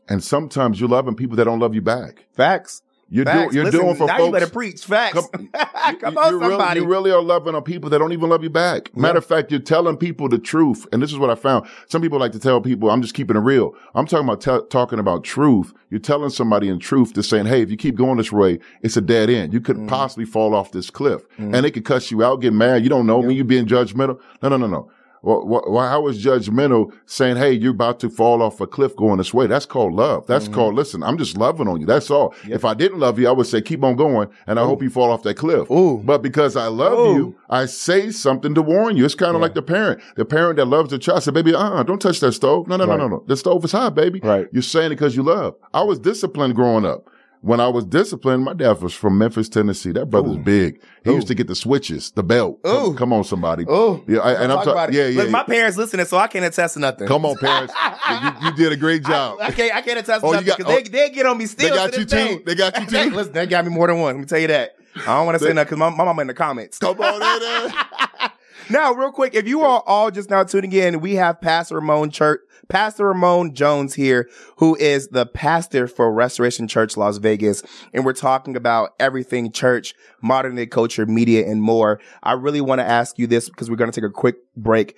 And 0.09 0.21
sometimes 0.21 0.81
you're 0.81 0.89
loving 0.89 1.15
people 1.15 1.37
that 1.37 1.45
don't 1.45 1.59
love 1.59 1.73
you 1.73 1.81
back. 1.81 2.25
Facts. 2.33 2.81
You're, 3.13 3.25
do, 3.25 3.49
you're 3.51 3.65
Listen, 3.65 3.81
doing 3.81 3.95
for 3.95 4.07
now 4.07 4.17
folks. 4.17 4.25
You 4.25 4.31
better 4.31 4.49
preach 4.49 4.85
facts. 4.85 5.27
Come, 5.27 5.49
come 5.99 6.17
on, 6.17 6.31
somebody. 6.31 6.79
Really, 6.79 6.81
you 6.81 6.87
really 6.87 7.11
are 7.11 7.21
loving 7.21 7.53
on 7.53 7.61
people 7.61 7.87
that 7.91 7.99
don't 7.99 8.11
even 8.11 8.27
love 8.27 8.41
you 8.41 8.49
back. 8.49 8.89
Matter 8.97 9.13
yeah. 9.13 9.17
of 9.19 9.25
fact, 9.27 9.51
you're 9.51 9.59
telling 9.59 9.97
people 9.97 10.27
the 10.27 10.39
truth. 10.39 10.87
And 10.91 10.99
this 10.99 11.11
is 11.11 11.19
what 11.19 11.29
I 11.29 11.35
found. 11.35 11.67
Some 11.87 12.01
people 12.01 12.17
like 12.17 12.31
to 12.31 12.39
tell 12.39 12.59
people, 12.59 12.89
I'm 12.89 13.03
just 13.03 13.13
keeping 13.13 13.37
it 13.37 13.41
real. 13.41 13.75
I'm 13.93 14.07
talking 14.07 14.27
about 14.27 14.41
t- 14.41 14.67
talking 14.71 14.97
about 14.97 15.23
truth. 15.23 15.75
You're 15.91 15.99
telling 15.99 16.31
somebody 16.31 16.69
in 16.69 16.79
truth 16.79 17.13
to 17.13 17.21
saying, 17.21 17.45
Hey, 17.45 17.61
if 17.61 17.69
you 17.69 17.77
keep 17.77 17.93
going 17.93 18.17
this 18.17 18.31
way, 18.31 18.57
it's 18.81 18.97
a 18.97 19.01
dead 19.01 19.29
end. 19.29 19.53
You 19.53 19.61
could 19.61 19.77
mm. 19.77 19.87
possibly 19.87 20.25
fall 20.25 20.55
off 20.55 20.71
this 20.71 20.89
cliff 20.89 21.21
mm. 21.37 21.53
and 21.53 21.63
they 21.63 21.69
could 21.69 21.85
cuss 21.85 22.09
you 22.09 22.23
out, 22.23 22.41
get 22.41 22.53
mad. 22.53 22.81
You 22.81 22.89
don't 22.89 23.05
know 23.05 23.21
me. 23.21 23.35
You're 23.35 23.45
being 23.45 23.67
judgmental. 23.67 24.19
No, 24.41 24.49
no, 24.49 24.57
no, 24.57 24.65
no. 24.65 24.91
Well, 25.23 25.45
why, 25.45 25.87
how 25.87 26.07
is 26.09 26.23
judgmental 26.23 26.93
saying, 27.05 27.37
Hey, 27.37 27.53
you're 27.53 27.71
about 27.71 28.01
to 28.01 28.09
fall 28.09 28.41
off 28.41 28.59
a 28.59 28.67
cliff 28.67 28.93
going 28.95 29.17
this 29.17 29.33
way? 29.33 29.47
That's 29.47 29.65
called 29.65 29.93
love. 29.93 30.27
That's 30.27 30.45
mm-hmm. 30.45 30.53
called, 30.53 30.75
listen, 30.75 31.01
I'm 31.01 31.17
just 31.17 31.37
loving 31.37 31.67
on 31.67 31.79
you. 31.79 31.87
That's 31.87 32.11
all. 32.11 32.35
Yep. 32.43 32.55
If 32.55 32.65
I 32.65 32.73
didn't 32.73 32.99
love 32.99 33.17
you, 33.17 33.29
I 33.29 33.31
would 33.31 33.47
say, 33.47 33.61
keep 33.61 33.83
on 33.83 33.95
going. 33.95 34.27
And 34.47 34.59
I 34.59 34.63
Ooh. 34.63 34.67
hope 34.67 34.83
you 34.83 34.89
fall 34.89 35.11
off 35.11 35.23
that 35.23 35.35
cliff. 35.35 35.71
Ooh. 35.71 36.01
But 36.03 36.21
because 36.21 36.57
I 36.57 36.67
love 36.67 36.99
Ooh. 36.99 37.15
you, 37.15 37.35
I 37.49 37.65
say 37.65 38.11
something 38.11 38.53
to 38.53 38.61
warn 38.61 38.97
you. 38.97 39.05
It's 39.05 39.15
kind 39.15 39.29
of 39.29 39.35
yeah. 39.35 39.43
like 39.43 39.53
the 39.53 39.61
parent, 39.61 40.01
the 40.17 40.25
parent 40.25 40.57
that 40.57 40.65
loves 40.65 40.89
the 40.89 40.99
child 40.99 41.23
said, 41.23 41.33
baby, 41.33 41.55
uh, 41.55 41.83
don't 41.83 42.01
touch 42.01 42.19
that 42.19 42.33
stove. 42.33 42.67
No, 42.67 42.75
no, 42.75 42.85
right. 42.85 42.97
no, 42.97 43.07
no, 43.07 43.17
no. 43.17 43.23
The 43.25 43.37
stove 43.37 43.63
is 43.63 43.71
hot, 43.71 43.95
baby. 43.95 44.19
Right. 44.21 44.47
You're 44.51 44.61
saying 44.61 44.87
it 44.87 44.95
because 44.95 45.15
you 45.15 45.23
love. 45.23 45.55
I 45.73 45.83
was 45.83 45.99
disciplined 45.99 46.55
growing 46.55 46.85
up 46.85 47.09
when 47.43 47.59
I 47.59 47.67
was 47.67 47.83
disciplined, 47.83 48.45
my 48.45 48.53
dad 48.53 48.81
was 48.81 48.93
from 48.93 49.17
Memphis, 49.17 49.49
Tennessee. 49.49 49.91
That 49.91 50.05
brother's 50.05 50.37
Ooh. 50.37 50.43
big. 50.43 50.81
He 51.03 51.11
Ooh. 51.11 51.15
used 51.15 51.27
to 51.27 51.35
get 51.35 51.47
the 51.47 51.55
switches, 51.55 52.11
the 52.11 52.23
belt. 52.23 52.63
Come, 52.63 52.95
come, 52.95 53.11
on, 53.11 53.25
somebody. 53.25 53.65
Oh, 53.67 54.01
yeah. 54.07 54.19
I, 54.19 54.43
and 54.43 54.51
I'm 54.51 54.63
talking. 54.63 54.95
Yeah, 54.95 55.07
yeah. 55.07 55.23
Look, 55.23 55.29
my 55.29 55.43
parents 55.43 55.77
listening, 55.77 56.05
so 56.05 56.17
I 56.17 56.27
can't 56.27 56.45
attest 56.45 56.75
to 56.75 56.79
nothing. 56.79 57.05
Come 57.05 57.25
on, 57.25 57.35
parents. 57.35 57.73
you, 58.09 58.47
you, 58.47 58.55
did 58.55 58.71
a 58.71 58.77
great 58.77 59.03
job. 59.03 59.39
I, 59.41 59.47
I 59.47 59.51
can't. 59.51 59.75
I 59.75 59.81
can't 59.81 59.99
attest 59.99 60.21
to 60.21 60.27
oh, 60.27 60.31
nothing 60.31 60.53
because 60.55 60.65
oh, 60.65 60.69
they, 60.69 60.83
they 60.83 61.09
get 61.09 61.25
on 61.25 61.37
me 61.37 61.45
still. 61.45 61.69
They 61.69 61.75
got 61.75 61.97
you 61.97 62.05
too. 62.05 62.43
They 62.45 62.55
got 62.55 62.79
you 62.79 62.85
too. 63.09 63.13
Listen, 63.13 63.33
they 63.33 63.45
got 63.45 63.65
me 63.65 63.71
more 63.71 63.87
than 63.87 63.99
one. 63.99 64.15
Let 64.15 64.21
me 64.21 64.25
tell 64.25 64.39
you 64.39 64.47
that. 64.47 64.77
I 64.95 65.17
don't 65.17 65.25
want 65.25 65.37
to 65.37 65.43
say 65.43 65.51
that 65.51 65.65
because 65.65 65.77
my, 65.77 65.89
my 65.89 66.05
mama 66.05 66.21
in 66.21 66.27
the 66.27 66.33
comments. 66.33 66.79
Come 66.79 66.97
on 67.01 67.21
in 67.21 67.73
Now, 68.69 68.93
real 68.93 69.11
quick, 69.11 69.35
if 69.35 69.47
you 69.47 69.61
are 69.63 69.83
all 69.85 70.11
just 70.11 70.29
now 70.29 70.45
tuning 70.45 70.71
in, 70.71 71.01
we 71.01 71.15
have 71.15 71.41
Pastor 71.41 71.75
Ramon 71.75 72.09
Church, 72.09 72.39
Pastor 72.69 73.07
Ramon 73.07 73.53
Jones 73.53 73.93
here, 73.93 74.29
who 74.57 74.75
is 74.75 75.09
the 75.09 75.25
pastor 75.25 75.87
for 75.87 76.11
Restoration 76.11 76.67
Church 76.67 76.95
Las 76.97 77.17
Vegas. 77.17 77.63
And 77.93 78.05
we're 78.05 78.13
talking 78.13 78.55
about 78.55 78.93
everything 78.99 79.51
church, 79.51 79.93
modern 80.21 80.55
day 80.55 80.65
culture, 80.65 81.05
media, 81.05 81.45
and 81.49 81.61
more. 81.61 81.99
I 82.21 82.33
really 82.33 82.61
want 82.61 82.79
to 82.79 82.85
ask 82.85 83.19
you 83.19 83.27
this 83.27 83.49
because 83.49 83.69
we're 83.69 83.75
going 83.75 83.91
to 83.91 84.01
take 84.01 84.07
a 84.07 84.13
quick 84.13 84.37
break. 84.55 84.97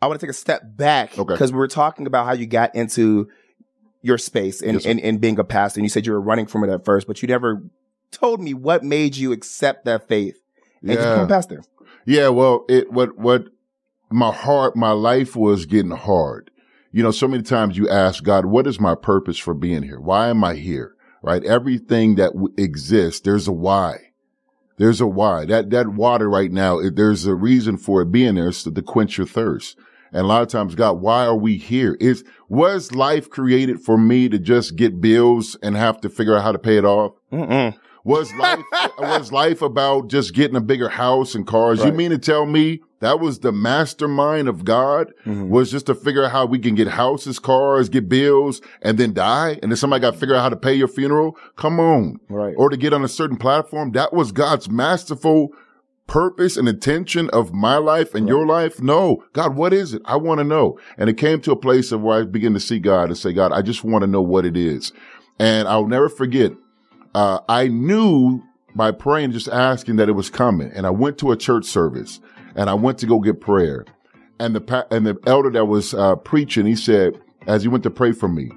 I 0.00 0.06
want 0.06 0.20
to 0.20 0.26
take 0.26 0.30
a 0.30 0.38
step 0.38 0.62
back 0.64 1.10
because 1.10 1.40
okay. 1.40 1.52
we 1.52 1.58
were 1.58 1.68
talking 1.68 2.06
about 2.06 2.26
how 2.26 2.32
you 2.32 2.46
got 2.46 2.74
into 2.74 3.28
your 4.02 4.18
space 4.18 4.60
and, 4.60 4.74
yes, 4.74 4.86
and, 4.86 5.00
and 5.00 5.20
being 5.20 5.38
a 5.38 5.44
pastor. 5.44 5.80
And 5.80 5.84
you 5.84 5.88
said 5.88 6.04
you 6.06 6.12
were 6.12 6.20
running 6.20 6.46
from 6.46 6.62
it 6.64 6.70
at 6.70 6.84
first, 6.84 7.06
but 7.06 7.22
you 7.22 7.28
never 7.28 7.62
told 8.10 8.40
me 8.40 8.52
what 8.54 8.84
made 8.84 9.16
you 9.16 9.32
accept 9.32 9.86
that 9.86 10.08
faith 10.08 10.38
and 10.82 10.90
yeah. 10.90 10.96
become 10.96 11.20
a 11.20 11.28
pastor. 11.28 11.62
Yeah, 12.04 12.28
well, 12.28 12.66
it 12.68 12.92
what 12.92 13.16
what 13.18 13.46
my 14.10 14.30
heart, 14.30 14.76
my 14.76 14.90
life 14.90 15.34
was 15.34 15.66
getting 15.66 15.90
hard. 15.90 16.50
You 16.94 17.02
know, 17.02 17.10
so 17.10 17.26
many 17.26 17.42
times 17.42 17.76
you 17.76 17.88
ask 17.88 18.22
God, 18.22 18.46
what 18.46 18.68
is 18.68 18.78
my 18.78 18.94
purpose 18.94 19.36
for 19.36 19.52
being 19.52 19.82
here? 19.82 19.98
Why 19.98 20.28
am 20.28 20.44
I 20.44 20.54
here? 20.54 20.94
Right? 21.24 21.44
Everything 21.44 22.14
that 22.14 22.34
w- 22.34 22.54
exists, 22.56 23.20
there's 23.22 23.48
a 23.48 23.52
why. 23.52 24.12
There's 24.76 25.00
a 25.00 25.06
why. 25.08 25.44
That 25.44 25.70
that 25.70 25.88
water 25.88 26.30
right 26.30 26.52
now, 26.52 26.78
it, 26.78 26.94
there's 26.94 27.26
a 27.26 27.34
reason 27.34 27.78
for 27.78 28.02
it 28.02 28.12
being 28.12 28.36
there, 28.36 28.52
so 28.52 28.70
to 28.70 28.80
quench 28.80 29.18
your 29.18 29.26
thirst. 29.26 29.76
And 30.12 30.20
a 30.22 30.26
lot 30.28 30.42
of 30.42 30.48
times, 30.48 30.76
God, 30.76 31.00
why 31.00 31.26
are 31.26 31.36
we 31.36 31.56
here? 31.56 31.96
Is 31.98 32.22
was 32.48 32.94
life 32.94 33.28
created 33.28 33.80
for 33.80 33.98
me 33.98 34.28
to 34.28 34.38
just 34.38 34.76
get 34.76 35.00
bills 35.00 35.56
and 35.64 35.76
have 35.76 36.00
to 36.02 36.08
figure 36.08 36.36
out 36.36 36.44
how 36.44 36.52
to 36.52 36.60
pay 36.60 36.76
it 36.76 36.84
off? 36.84 37.14
Mm-mm. 37.32 37.76
Was 38.04 38.32
life 38.38 38.62
was 38.98 39.32
life 39.32 39.62
about 39.62 40.08
just 40.08 40.34
getting 40.34 40.56
a 40.56 40.60
bigger 40.60 40.88
house 40.88 41.34
and 41.34 41.46
cars? 41.46 41.80
Right. 41.80 41.88
You 41.88 41.92
mean 41.92 42.10
to 42.10 42.18
tell 42.18 42.46
me 42.46 42.80
that 43.00 43.18
was 43.18 43.40
the 43.40 43.52
mastermind 43.52 44.48
of 44.48 44.64
God 44.64 45.12
mm-hmm. 45.26 45.48
was 45.48 45.70
just 45.70 45.86
to 45.86 45.94
figure 45.94 46.24
out 46.24 46.30
how 46.30 46.46
we 46.46 46.58
can 46.58 46.74
get 46.74 46.88
houses, 46.88 47.38
cars, 47.38 47.88
get 47.88 48.08
bills, 48.08 48.60
and 48.82 48.98
then 48.98 49.12
die, 49.12 49.58
and 49.62 49.70
then 49.70 49.76
somebody 49.76 50.00
got 50.00 50.12
to 50.12 50.18
figure 50.18 50.34
out 50.34 50.42
how 50.42 50.48
to 50.48 50.56
pay 50.56 50.74
your 50.74 50.88
funeral? 50.88 51.36
Come 51.56 51.80
on, 51.80 52.20
right? 52.28 52.54
Or 52.56 52.70
to 52.70 52.76
get 52.76 52.92
on 52.92 53.04
a 53.04 53.08
certain 53.08 53.36
platform? 53.36 53.92
That 53.92 54.12
was 54.12 54.32
God's 54.32 54.68
masterful 54.68 55.50
purpose 56.06 56.56
and 56.56 56.68
intention 56.68 57.30
of 57.30 57.52
my 57.52 57.76
life 57.76 58.14
and 58.14 58.26
right. 58.26 58.30
your 58.30 58.46
life? 58.46 58.80
No. 58.80 59.24
God, 59.32 59.56
what 59.56 59.72
is 59.72 59.94
it? 59.94 60.02
I 60.04 60.16
want 60.16 60.38
to 60.38 60.44
know. 60.44 60.78
And 60.98 61.08
it 61.08 61.16
came 61.16 61.40
to 61.42 61.52
a 61.52 61.56
place 61.56 61.92
of 61.92 62.02
where 62.02 62.20
I 62.20 62.24
began 62.24 62.52
to 62.54 62.60
see 62.60 62.78
God 62.78 63.08
and 63.08 63.18
say, 63.18 63.32
God, 63.32 63.52
I 63.52 63.62
just 63.62 63.84
want 63.84 64.02
to 64.02 64.06
know 64.06 64.22
what 64.22 64.44
it 64.44 64.56
is. 64.56 64.92
And 65.38 65.66
I'll 65.66 65.86
never 65.86 66.08
forget 66.08 66.52
uh, 67.14 67.40
I 67.48 67.68
knew 67.68 68.42
by 68.74 68.90
praying, 68.90 69.32
just 69.32 69.48
asking 69.48 69.96
that 69.96 70.08
it 70.08 70.12
was 70.12 70.30
coming. 70.30 70.70
And 70.74 70.86
I 70.86 70.90
went 70.90 71.18
to 71.18 71.30
a 71.30 71.36
church 71.36 71.64
service 71.64 72.20
and 72.56 72.68
I 72.68 72.74
went 72.74 72.98
to 72.98 73.06
go 73.06 73.20
get 73.20 73.40
prayer. 73.40 73.84
And 74.40 74.56
the, 74.56 74.86
and 74.90 75.06
the 75.06 75.16
elder 75.26 75.50
that 75.50 75.66
was, 75.66 75.94
uh, 75.94 76.16
preaching, 76.16 76.66
he 76.66 76.74
said, 76.74 77.20
as 77.46 77.62
he 77.62 77.68
went 77.68 77.84
to 77.84 77.90
pray 77.90 78.12
for 78.12 78.28
me, 78.28 78.50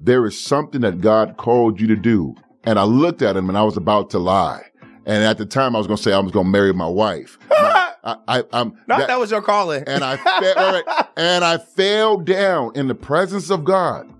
there 0.00 0.24
is 0.26 0.40
something 0.40 0.80
that 0.80 1.00
God 1.00 1.36
called 1.36 1.80
you 1.80 1.86
to 1.88 1.96
do. 1.96 2.34
And 2.64 2.78
I 2.78 2.84
looked 2.84 3.22
at 3.22 3.36
him 3.36 3.48
and 3.48 3.58
I 3.58 3.62
was 3.62 3.76
about 3.76 4.10
to 4.10 4.18
lie. 4.18 4.64
And 5.04 5.24
at 5.24 5.38
the 5.38 5.46
time 5.46 5.74
I 5.74 5.78
was 5.78 5.86
going 5.86 5.96
to 5.96 6.02
say 6.02 6.12
I 6.12 6.18
was 6.20 6.32
going 6.32 6.46
to 6.46 6.50
marry 6.50 6.72
my 6.72 6.88
wife. 6.88 7.38
My, 7.50 7.92
I, 8.02 8.16
I, 8.28 8.60
am 8.60 8.78
not 8.86 9.00
that, 9.00 9.08
that, 9.08 9.18
was 9.18 9.30
your 9.30 9.42
calling. 9.42 9.84
And 9.86 10.02
I, 10.02 10.14
right, 10.14 11.06
and 11.16 11.44
I 11.44 11.58
fell 11.58 12.16
down 12.16 12.72
in 12.74 12.88
the 12.88 12.94
presence 12.94 13.50
of 13.50 13.64
God. 13.64 14.10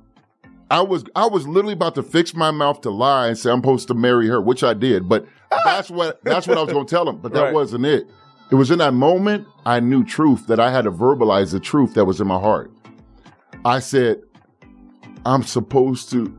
I 0.71 0.83
was 0.83 1.05
I 1.17 1.27
was 1.27 1.49
literally 1.49 1.73
about 1.73 1.97
to 1.97 2.03
fix 2.03 2.33
my 2.35 2.51
mouth 2.51 2.81
to 2.83 2.91
lie 2.91 3.29
and 3.29 3.37
say 3.37 3.51
I'm 3.51 3.59
supposed 3.59 3.89
to 3.89 3.95
marry 3.95 4.29
her, 4.29 4.41
which 4.41 4.63
I 4.63 4.73
did. 4.73 5.09
But 5.09 5.27
ah! 5.51 5.61
that's 5.65 5.91
what 5.91 6.23
that's 6.25 6.47
what 6.47 6.59
I 6.59 6.63
was 6.63 6.73
going 6.73 6.87
to 6.87 6.91
tell 6.91 7.09
him. 7.09 7.19
But 7.19 7.33
that 7.33 7.43
right. 7.43 7.55
wasn't 7.55 7.87
it. 7.87 8.09
It 8.51 8.55
was 8.55 8.71
in 8.71 8.79
that 8.79 8.95
moment 8.95 9.47
I 9.67 9.81
knew 9.81 10.05
truth 10.05 10.47
that 10.47 10.61
I 10.61 10.71
had 10.71 10.85
to 10.85 10.93
verbalize 10.93 11.53
the 11.53 11.61
truth 11.61 11.95
that 11.95 12.05
was 12.05 12.21
in 12.21 12.27
my 12.27 12.39
heart. 12.39 12.73
I 13.65 13.81
said, 13.81 14.23
I'm 15.27 15.43
supposed 15.43 16.11
to 16.11 16.37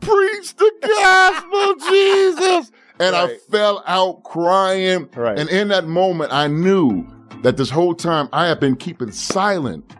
preach 0.00 0.54
the 0.56 0.72
gospel, 0.82 1.74
Jesus. 1.90 2.72
And 2.98 3.12
right. 3.12 3.30
I 3.30 3.38
fell 3.50 3.82
out 3.86 4.22
crying. 4.24 5.08
Right. 5.14 5.38
And 5.38 5.50
in 5.50 5.68
that 5.68 5.86
moment, 5.86 6.32
I 6.32 6.46
knew 6.46 7.06
that 7.42 7.56
this 7.56 7.68
whole 7.68 7.94
time 7.94 8.28
I 8.32 8.46
have 8.46 8.60
been 8.60 8.76
keeping 8.76 9.10
silent 9.10 9.92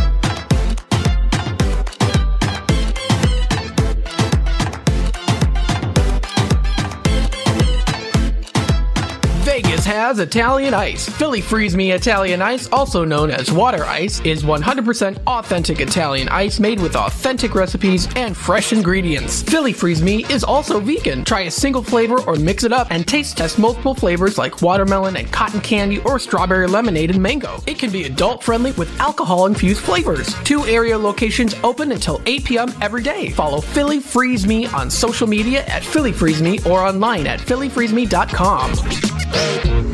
Has 10.04 10.18
Italian 10.18 10.74
ice. 10.74 11.08
Philly 11.08 11.40
Freeze 11.40 11.74
Me 11.74 11.92
Italian 11.92 12.42
Ice, 12.42 12.68
also 12.70 13.06
known 13.06 13.30
as 13.30 13.50
water 13.50 13.84
ice, 13.84 14.20
is 14.20 14.42
100% 14.42 15.18
authentic 15.26 15.80
Italian 15.80 16.28
ice 16.28 16.60
made 16.60 16.78
with 16.78 16.94
authentic 16.94 17.54
recipes 17.54 18.06
and 18.14 18.36
fresh 18.36 18.74
ingredients. 18.74 19.42
Philly 19.42 19.72
Freeze 19.72 20.02
Me 20.02 20.26
is 20.26 20.44
also 20.44 20.78
vegan. 20.78 21.24
Try 21.24 21.42
a 21.42 21.50
single 21.50 21.82
flavor 21.82 22.20
or 22.26 22.36
mix 22.36 22.64
it 22.64 22.72
up 22.72 22.88
and 22.90 23.08
taste 23.08 23.38
test 23.38 23.58
multiple 23.58 23.94
flavors 23.94 24.36
like 24.36 24.60
watermelon 24.60 25.16
and 25.16 25.32
cotton 25.32 25.62
candy 25.62 26.00
or 26.00 26.18
strawberry 26.18 26.66
lemonade 26.66 27.10
and 27.10 27.22
mango. 27.22 27.62
It 27.66 27.78
can 27.78 27.90
be 27.90 28.04
adult 28.04 28.44
friendly 28.44 28.72
with 28.72 29.00
alcohol 29.00 29.46
infused 29.46 29.80
flavors. 29.80 30.34
Two 30.44 30.66
area 30.66 30.98
locations 30.98 31.54
open 31.64 31.92
until 31.92 32.20
8 32.26 32.44
p.m. 32.44 32.74
every 32.82 33.02
day. 33.02 33.30
Follow 33.30 33.62
Philly 33.62 34.00
Freeze 34.00 34.46
Me 34.46 34.66
on 34.66 34.90
social 34.90 35.26
media 35.26 35.64
at 35.64 35.82
Philly 35.82 36.12
Freeze 36.12 36.42
Me 36.42 36.58
or 36.66 36.80
online 36.80 37.26
at 37.26 37.40
phillyfreezeme.com. 37.40 39.93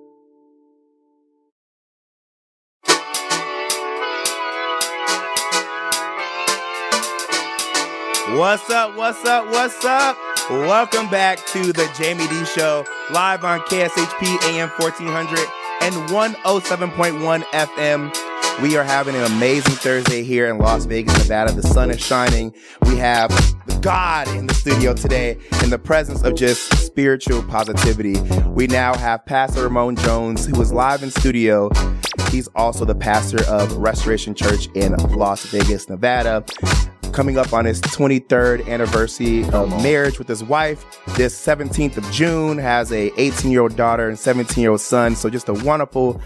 What's 8.37 8.69
up? 8.69 8.95
What's 8.95 9.25
up? 9.25 9.45
What's 9.47 9.83
up? 9.83 10.17
Welcome 10.49 11.09
back 11.09 11.45
to 11.47 11.73
the 11.73 11.85
Jaime 11.95 12.25
Dee 12.27 12.45
Show, 12.45 12.85
live 13.09 13.43
on 13.43 13.59
KSHP 13.59 14.41
AM 14.47 14.69
1400 14.69 15.37
and 15.81 15.93
107.1 16.09 17.43
FM. 17.43 18.61
We 18.61 18.77
are 18.77 18.85
having 18.85 19.15
an 19.15 19.23
amazing 19.23 19.75
Thursday 19.75 20.23
here 20.23 20.47
in 20.49 20.59
Las 20.59 20.85
Vegas, 20.85 21.17
Nevada. 21.17 21.51
The 21.51 21.61
sun 21.61 21.91
is 21.91 21.99
shining. 21.99 22.55
We 22.83 22.95
have 22.95 23.31
God 23.81 24.29
in 24.29 24.47
the 24.47 24.53
studio 24.53 24.93
today 24.93 25.37
in 25.61 25.69
the 25.69 25.79
presence 25.79 26.23
of 26.23 26.35
just 26.35 26.73
spiritual 26.77 27.43
positivity. 27.43 28.17
We 28.47 28.67
now 28.67 28.95
have 28.95 29.25
Pastor 29.25 29.63
Ramon 29.63 29.97
Jones, 29.97 30.45
who 30.45 30.61
is 30.61 30.71
live 30.71 31.03
in 31.03 31.11
studio. 31.11 31.69
He's 32.29 32.47
also 32.55 32.85
the 32.85 32.95
pastor 32.95 33.43
of 33.49 33.75
Restoration 33.75 34.35
Church 34.35 34.69
in 34.73 34.93
Las 35.17 35.43
Vegas, 35.47 35.89
Nevada 35.89 36.45
coming 37.11 37.37
up 37.37 37.53
on 37.53 37.65
his 37.65 37.81
23rd 37.81 38.67
anniversary 38.67 39.43
of 39.49 39.69
marriage 39.83 40.17
with 40.17 40.27
his 40.27 40.43
wife. 40.43 40.85
This 41.17 41.39
17th 41.45 41.97
of 41.97 42.09
June 42.11 42.57
has 42.57 42.91
a 42.91 43.11
18 43.19 43.51
year 43.51 43.61
old 43.61 43.75
daughter 43.75 44.07
and 44.07 44.17
17 44.17 44.61
year 44.61 44.71
old 44.71 44.81
son. 44.81 45.15
So 45.15 45.29
just 45.29 45.49
a 45.49 45.53
wonderful 45.53 46.21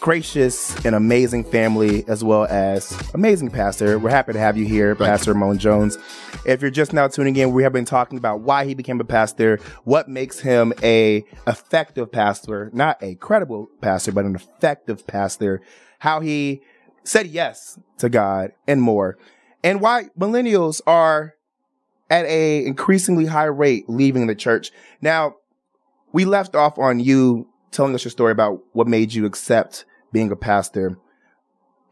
gracious 0.00 0.84
and 0.84 0.94
amazing 0.94 1.42
family 1.42 2.04
as 2.06 2.22
well 2.22 2.44
as 2.44 2.96
amazing 3.12 3.50
pastor. 3.50 3.98
We're 3.98 4.10
happy 4.10 4.32
to 4.34 4.38
have 4.38 4.56
you 4.56 4.64
here 4.64 4.94
Thank 4.94 5.08
pastor 5.10 5.32
Ramon 5.32 5.58
Jones. 5.58 5.98
If 6.44 6.62
you're 6.62 6.70
just 6.70 6.92
now 6.92 7.08
tuning 7.08 7.34
in 7.34 7.52
we 7.52 7.64
have 7.64 7.72
been 7.72 7.84
talking 7.84 8.16
about 8.16 8.40
why 8.40 8.66
he 8.66 8.74
became 8.74 9.00
a 9.00 9.04
pastor 9.04 9.58
what 9.82 10.08
makes 10.08 10.38
him 10.38 10.72
a 10.82 11.24
effective 11.48 12.12
pastor 12.12 12.70
not 12.72 13.02
a 13.02 13.16
credible 13.16 13.68
pastor 13.80 14.12
but 14.12 14.24
an 14.24 14.36
effective 14.36 15.06
pastor 15.08 15.60
how 15.98 16.20
he 16.20 16.62
said 17.02 17.26
yes 17.26 17.78
to 17.98 18.08
God 18.08 18.52
and 18.68 18.80
more 18.80 19.18
and 19.66 19.80
why 19.80 20.04
millennials 20.16 20.80
are 20.86 21.34
at 22.08 22.24
a 22.26 22.64
increasingly 22.64 23.26
high 23.26 23.46
rate 23.46 23.84
leaving 23.88 24.28
the 24.28 24.34
church. 24.36 24.70
Now, 25.00 25.34
we 26.12 26.24
left 26.24 26.54
off 26.54 26.78
on 26.78 27.00
you 27.00 27.48
telling 27.72 27.92
us 27.92 28.04
your 28.04 28.12
story 28.12 28.30
about 28.30 28.60
what 28.74 28.86
made 28.86 29.12
you 29.12 29.26
accept 29.26 29.84
being 30.12 30.30
a 30.30 30.36
pastor 30.36 30.96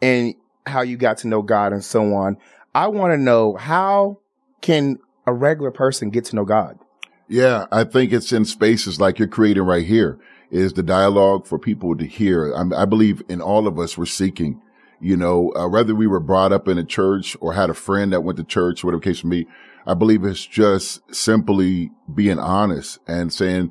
and 0.00 0.36
how 0.66 0.82
you 0.82 0.96
got 0.96 1.18
to 1.18 1.28
know 1.28 1.42
God 1.42 1.72
and 1.72 1.84
so 1.84 2.14
on. 2.14 2.36
I 2.76 2.86
want 2.86 3.12
to 3.12 3.18
know 3.18 3.56
how 3.56 4.20
can 4.60 5.00
a 5.26 5.32
regular 5.32 5.72
person 5.72 6.10
get 6.10 6.26
to 6.26 6.36
know 6.36 6.44
God? 6.44 6.78
Yeah, 7.26 7.66
I 7.72 7.82
think 7.82 8.12
it's 8.12 8.32
in 8.32 8.44
spaces 8.44 9.00
like 9.00 9.18
you're 9.18 9.26
creating 9.26 9.64
right 9.64 9.84
here 9.84 10.20
is 10.48 10.74
the 10.74 10.82
dialogue 10.84 11.44
for 11.44 11.58
people 11.58 11.96
to 11.96 12.06
hear. 12.06 12.54
I, 12.54 12.82
I 12.82 12.84
believe 12.84 13.20
in 13.28 13.40
all 13.40 13.66
of 13.66 13.80
us, 13.80 13.98
we're 13.98 14.06
seeking, 14.06 14.62
you 15.00 15.16
know, 15.16 15.52
uh, 15.54 15.68
whether 15.68 15.94
we 15.94 16.06
were 16.06 16.20
brought 16.20 16.52
up 16.52 16.68
in 16.68 16.78
a 16.78 16.84
church 16.84 17.36
or 17.40 17.52
had 17.52 17.70
a 17.70 17.74
friend 17.74 18.12
that 18.12 18.22
went 18.22 18.38
to 18.38 18.44
church, 18.44 18.84
whatever 18.84 19.00
case 19.00 19.24
may 19.24 19.42
be. 19.42 19.50
I 19.86 19.94
believe 19.94 20.24
it's 20.24 20.46
just 20.46 21.14
simply 21.14 21.90
being 22.12 22.38
honest 22.38 22.98
and 23.06 23.32
saying, 23.32 23.70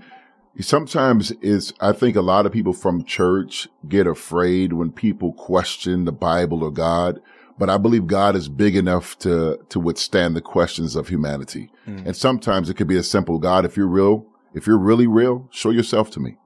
sometimes 0.60 1.32
it's, 1.42 1.74
I 1.80 1.92
think 1.92 2.16
a 2.16 2.22
lot 2.22 2.46
of 2.46 2.52
people 2.52 2.74
from 2.74 3.04
church 3.04 3.68
get 3.88 4.06
afraid 4.06 4.74
when 4.74 4.92
people 4.92 5.34
question 5.34 6.06
the 6.06 6.12
Bible 6.12 6.64
or 6.64 6.72
God, 6.72 7.20
but 7.58 7.70
I 7.70 7.78
believe 7.78 8.06
God 8.06 8.36
is 8.36 8.48
big 8.48 8.76
enough 8.76 9.18
to, 9.20 9.60
to 9.70 9.80
withstand 9.80 10.36
the 10.36 10.42
questions 10.42 10.96
of 10.96 11.08
humanity. 11.08 11.72
And 12.06 12.16
sometimes 12.16 12.70
it 12.70 12.76
could 12.76 12.88
be 12.88 12.98
a 12.98 13.04
simple 13.04 13.40
God, 13.40 13.66
if 13.66 13.76
you're 13.76 13.88
real, 13.88 14.28
if 14.54 14.68
you're 14.68 14.78
really 14.78 15.08
real, 15.08 15.48
show 15.52 15.70
yourself 15.72 16.12
to 16.12 16.20
me. 16.20 16.38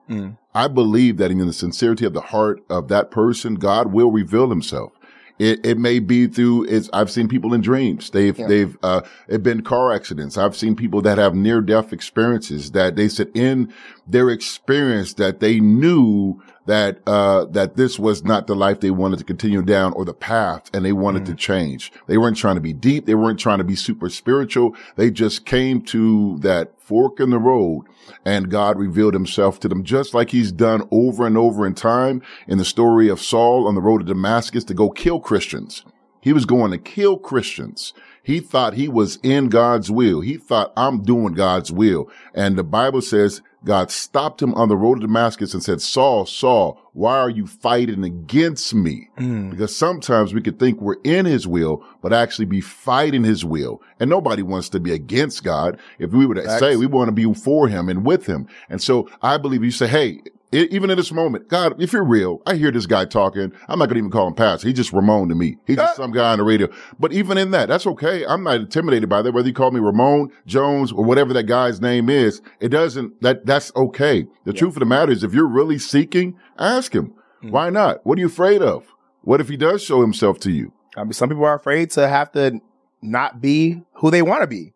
I 0.55 0.67
believe 0.67 1.17
that 1.17 1.31
in 1.31 1.45
the 1.45 1.53
sincerity 1.53 2.05
of 2.05 2.13
the 2.13 2.21
heart 2.21 2.63
of 2.69 2.87
that 2.87 3.11
person, 3.11 3.55
God 3.55 3.91
will 3.93 4.11
reveal 4.11 4.49
himself. 4.49 4.93
It, 5.39 5.63
it 5.63 5.77
may 5.77 5.99
be 5.99 6.25
through, 6.25 6.63
it's, 6.63 6.89
I've 6.93 7.11
seen 7.11 7.27
people 7.27 7.53
in 7.53 7.61
dreams. 7.61 8.09
They've, 8.09 8.35
they've, 8.47 8.75
uh, 8.81 9.01
it 9.27 9.43
been 9.43 9.61
car 9.61 9.93
accidents. 9.93 10.35
I've 10.35 10.55
seen 10.55 10.75
people 10.75 10.99
that 11.03 11.19
have 11.19 11.35
near 11.35 11.61
death 11.61 11.93
experiences 11.93 12.71
that 12.71 12.95
they 12.95 13.07
said 13.07 13.29
in 13.35 13.71
their 14.07 14.31
experience 14.31 15.13
that 15.15 15.39
they 15.39 15.59
knew 15.59 16.41
that, 16.67 16.99
uh, 17.07 17.45
that 17.45 17.75
this 17.75 17.97
was 17.97 18.23
not 18.23 18.47
the 18.47 18.55
life 18.55 18.79
they 18.79 18.91
wanted 18.91 19.19
to 19.19 19.25
continue 19.25 19.61
down 19.61 19.93
or 19.93 20.05
the 20.05 20.13
path 20.13 20.69
and 20.73 20.85
they 20.85 20.93
wanted 20.93 21.25
to 21.25 21.33
change. 21.33 21.91
They 22.07 22.17
weren't 22.17 22.37
trying 22.37 22.55
to 22.55 22.61
be 22.61 22.73
deep. 22.73 23.05
They 23.05 23.15
weren't 23.15 23.39
trying 23.39 23.57
to 23.57 23.63
be 23.63 23.75
super 23.75 24.09
spiritual. 24.09 24.75
They 24.95 25.09
just 25.09 25.45
came 25.45 25.81
to 25.83 26.37
that 26.39 26.79
fork 26.79 27.19
in 27.19 27.29
the 27.29 27.39
road 27.39 27.85
and 28.25 28.51
God 28.51 28.77
revealed 28.77 29.13
himself 29.13 29.59
to 29.61 29.67
them 29.67 29.83
just 29.83 30.13
like 30.13 30.29
he's 30.29 30.51
done 30.51 30.87
over 30.91 31.25
and 31.25 31.37
over 31.37 31.65
in 31.65 31.73
time 31.73 32.21
in 32.47 32.57
the 32.57 32.65
story 32.65 33.09
of 33.09 33.21
Saul 33.21 33.67
on 33.67 33.75
the 33.75 33.81
road 33.81 33.99
to 33.99 34.05
Damascus 34.05 34.63
to 34.65 34.73
go 34.73 34.89
kill 34.89 35.19
Christians. 35.19 35.83
He 36.21 36.33
was 36.33 36.45
going 36.45 36.71
to 36.71 36.77
kill 36.77 37.17
Christians. 37.17 37.93
He 38.21 38.41
thought 38.41 38.73
he 38.73 38.89
was 38.89 39.19
in 39.23 39.47
God's 39.47 39.89
will. 39.89 40.19
He 40.19 40.35
thought 40.35 40.73
I'm 40.75 41.01
doing 41.01 41.33
God's 41.33 41.71
will. 41.71 42.09
And 42.33 42.57
the 42.57 42.63
Bible 42.63 43.01
says 43.01 43.41
God 43.63 43.91
stopped 43.91 44.41
him 44.41 44.53
on 44.53 44.69
the 44.69 44.77
road 44.77 44.95
to 44.95 45.07
Damascus 45.07 45.53
and 45.53 45.63
said, 45.63 45.81
Saul, 45.81 46.25
Saul, 46.25 46.79
why 46.93 47.17
are 47.17 47.29
you 47.29 47.47
fighting 47.47 48.03
against 48.03 48.73
me? 48.73 49.09
Mm. 49.17 49.49
Because 49.51 49.75
sometimes 49.75 50.33
we 50.33 50.41
could 50.41 50.59
think 50.59 50.79
we're 50.79 51.01
in 51.03 51.25
his 51.25 51.47
will, 51.47 51.83
but 52.01 52.13
actually 52.13 52.45
be 52.45 52.61
fighting 52.61 53.23
his 53.23 53.43
will. 53.43 53.81
And 53.99 54.09
nobody 54.09 54.43
wants 54.43 54.69
to 54.69 54.79
be 54.79 54.93
against 54.93 55.43
God. 55.43 55.79
If 55.99 56.11
we 56.11 56.25
were 56.25 56.35
to 56.35 56.59
say 56.59 56.75
we 56.75 56.85
want 56.85 57.07
to 57.07 57.11
be 57.11 57.31
for 57.33 57.67
him 57.67 57.89
and 57.89 58.05
with 58.05 58.25
him. 58.25 58.47
And 58.69 58.81
so 58.81 59.09
I 59.21 59.37
believe 59.37 59.63
you 59.63 59.71
say, 59.71 59.87
Hey, 59.87 60.21
even 60.51 60.89
in 60.89 60.97
this 60.97 61.11
moment, 61.11 61.49
God, 61.49 61.81
if 61.81 61.91
you're 61.91 62.03
real, 62.03 62.41
I 62.45 62.55
hear 62.55 62.71
this 62.71 62.85
guy 62.85 63.05
talking. 63.05 63.51
I'm 63.67 63.79
not 63.79 63.87
going 63.87 63.95
to 63.95 63.99
even 63.99 64.11
call 64.11 64.27
him 64.27 64.33
pastor. 64.33 64.67
He's 64.67 64.77
just 64.77 64.93
Ramon 64.93 65.27
to 65.29 65.35
me. 65.35 65.57
He's 65.65 65.75
just 65.75 65.99
ah! 65.99 66.03
some 66.03 66.11
guy 66.11 66.31
on 66.31 66.37
the 66.37 66.45
radio. 66.45 66.69
But 66.99 67.11
even 67.11 67.37
in 67.37 67.51
that, 67.51 67.67
that's 67.67 67.85
okay. 67.87 68.25
I'm 68.25 68.43
not 68.43 68.55
intimidated 68.55 69.09
by 69.09 69.21
that. 69.21 69.33
Whether 69.33 69.49
you 69.49 69.53
call 69.53 69.71
me 69.71 69.79
Ramon 69.79 70.31
Jones 70.45 70.91
or 70.91 71.03
whatever 71.03 71.33
that 71.33 71.43
guy's 71.43 71.81
name 71.81 72.09
is, 72.09 72.41
it 72.59 72.69
doesn't, 72.69 73.21
that, 73.21 73.45
that's 73.45 73.71
okay. 73.75 74.25
The 74.45 74.53
truth 74.53 74.75
of 74.75 74.79
the 74.79 74.85
matter 74.85 75.11
is 75.11 75.23
if 75.23 75.33
you're 75.33 75.47
really 75.47 75.79
seeking, 75.79 76.37
ask 76.57 76.93
him. 76.93 77.13
Mm. 77.43 77.51
Why 77.51 77.69
not? 77.69 78.05
What 78.05 78.17
are 78.17 78.21
you 78.21 78.27
afraid 78.27 78.61
of? 78.61 78.85
What 79.23 79.41
if 79.41 79.49
he 79.49 79.57
does 79.57 79.83
show 79.83 80.01
himself 80.01 80.39
to 80.41 80.51
you? 80.51 80.71
I 80.95 81.03
mean, 81.03 81.13
some 81.13 81.29
people 81.29 81.45
are 81.45 81.55
afraid 81.55 81.91
to 81.91 82.07
have 82.07 82.31
to 82.31 82.61
not 83.01 83.41
be 83.41 83.81
who 83.95 84.11
they 84.11 84.21
want 84.21 84.41
to 84.41 84.47
be. 84.47 84.73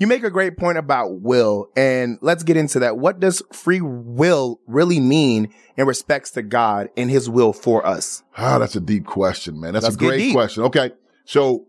You 0.00 0.06
make 0.06 0.24
a 0.24 0.30
great 0.30 0.56
point 0.56 0.78
about 0.78 1.20
will, 1.20 1.68
and 1.76 2.16
let's 2.22 2.42
get 2.42 2.56
into 2.56 2.78
that. 2.78 2.96
What 2.96 3.20
does 3.20 3.42
free 3.52 3.82
will 3.82 4.58
really 4.66 4.98
mean 4.98 5.52
in 5.76 5.86
respects 5.86 6.30
to 6.30 6.42
God 6.42 6.88
and 6.96 7.10
his 7.10 7.28
will 7.28 7.52
for 7.52 7.86
us? 7.86 8.22
Ah, 8.34 8.58
that's 8.58 8.74
a 8.74 8.80
deep 8.80 9.04
question, 9.04 9.60
man. 9.60 9.74
That's 9.74 9.84
Let's 9.84 9.96
a 9.96 9.98
great 9.98 10.32
question. 10.32 10.62
Okay. 10.64 10.92
So 11.26 11.66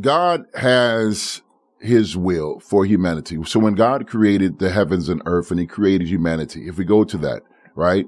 God 0.00 0.46
has 0.54 1.42
his 1.78 2.16
will 2.16 2.58
for 2.60 2.86
humanity. 2.86 3.38
So 3.44 3.60
when 3.60 3.74
God 3.74 4.08
created 4.08 4.60
the 4.60 4.70
heavens 4.70 5.10
and 5.10 5.20
earth 5.26 5.50
and 5.50 5.60
he 5.60 5.66
created 5.66 6.08
humanity, 6.08 6.68
if 6.68 6.78
we 6.78 6.86
go 6.86 7.04
to 7.04 7.18
that, 7.18 7.42
right? 7.74 8.06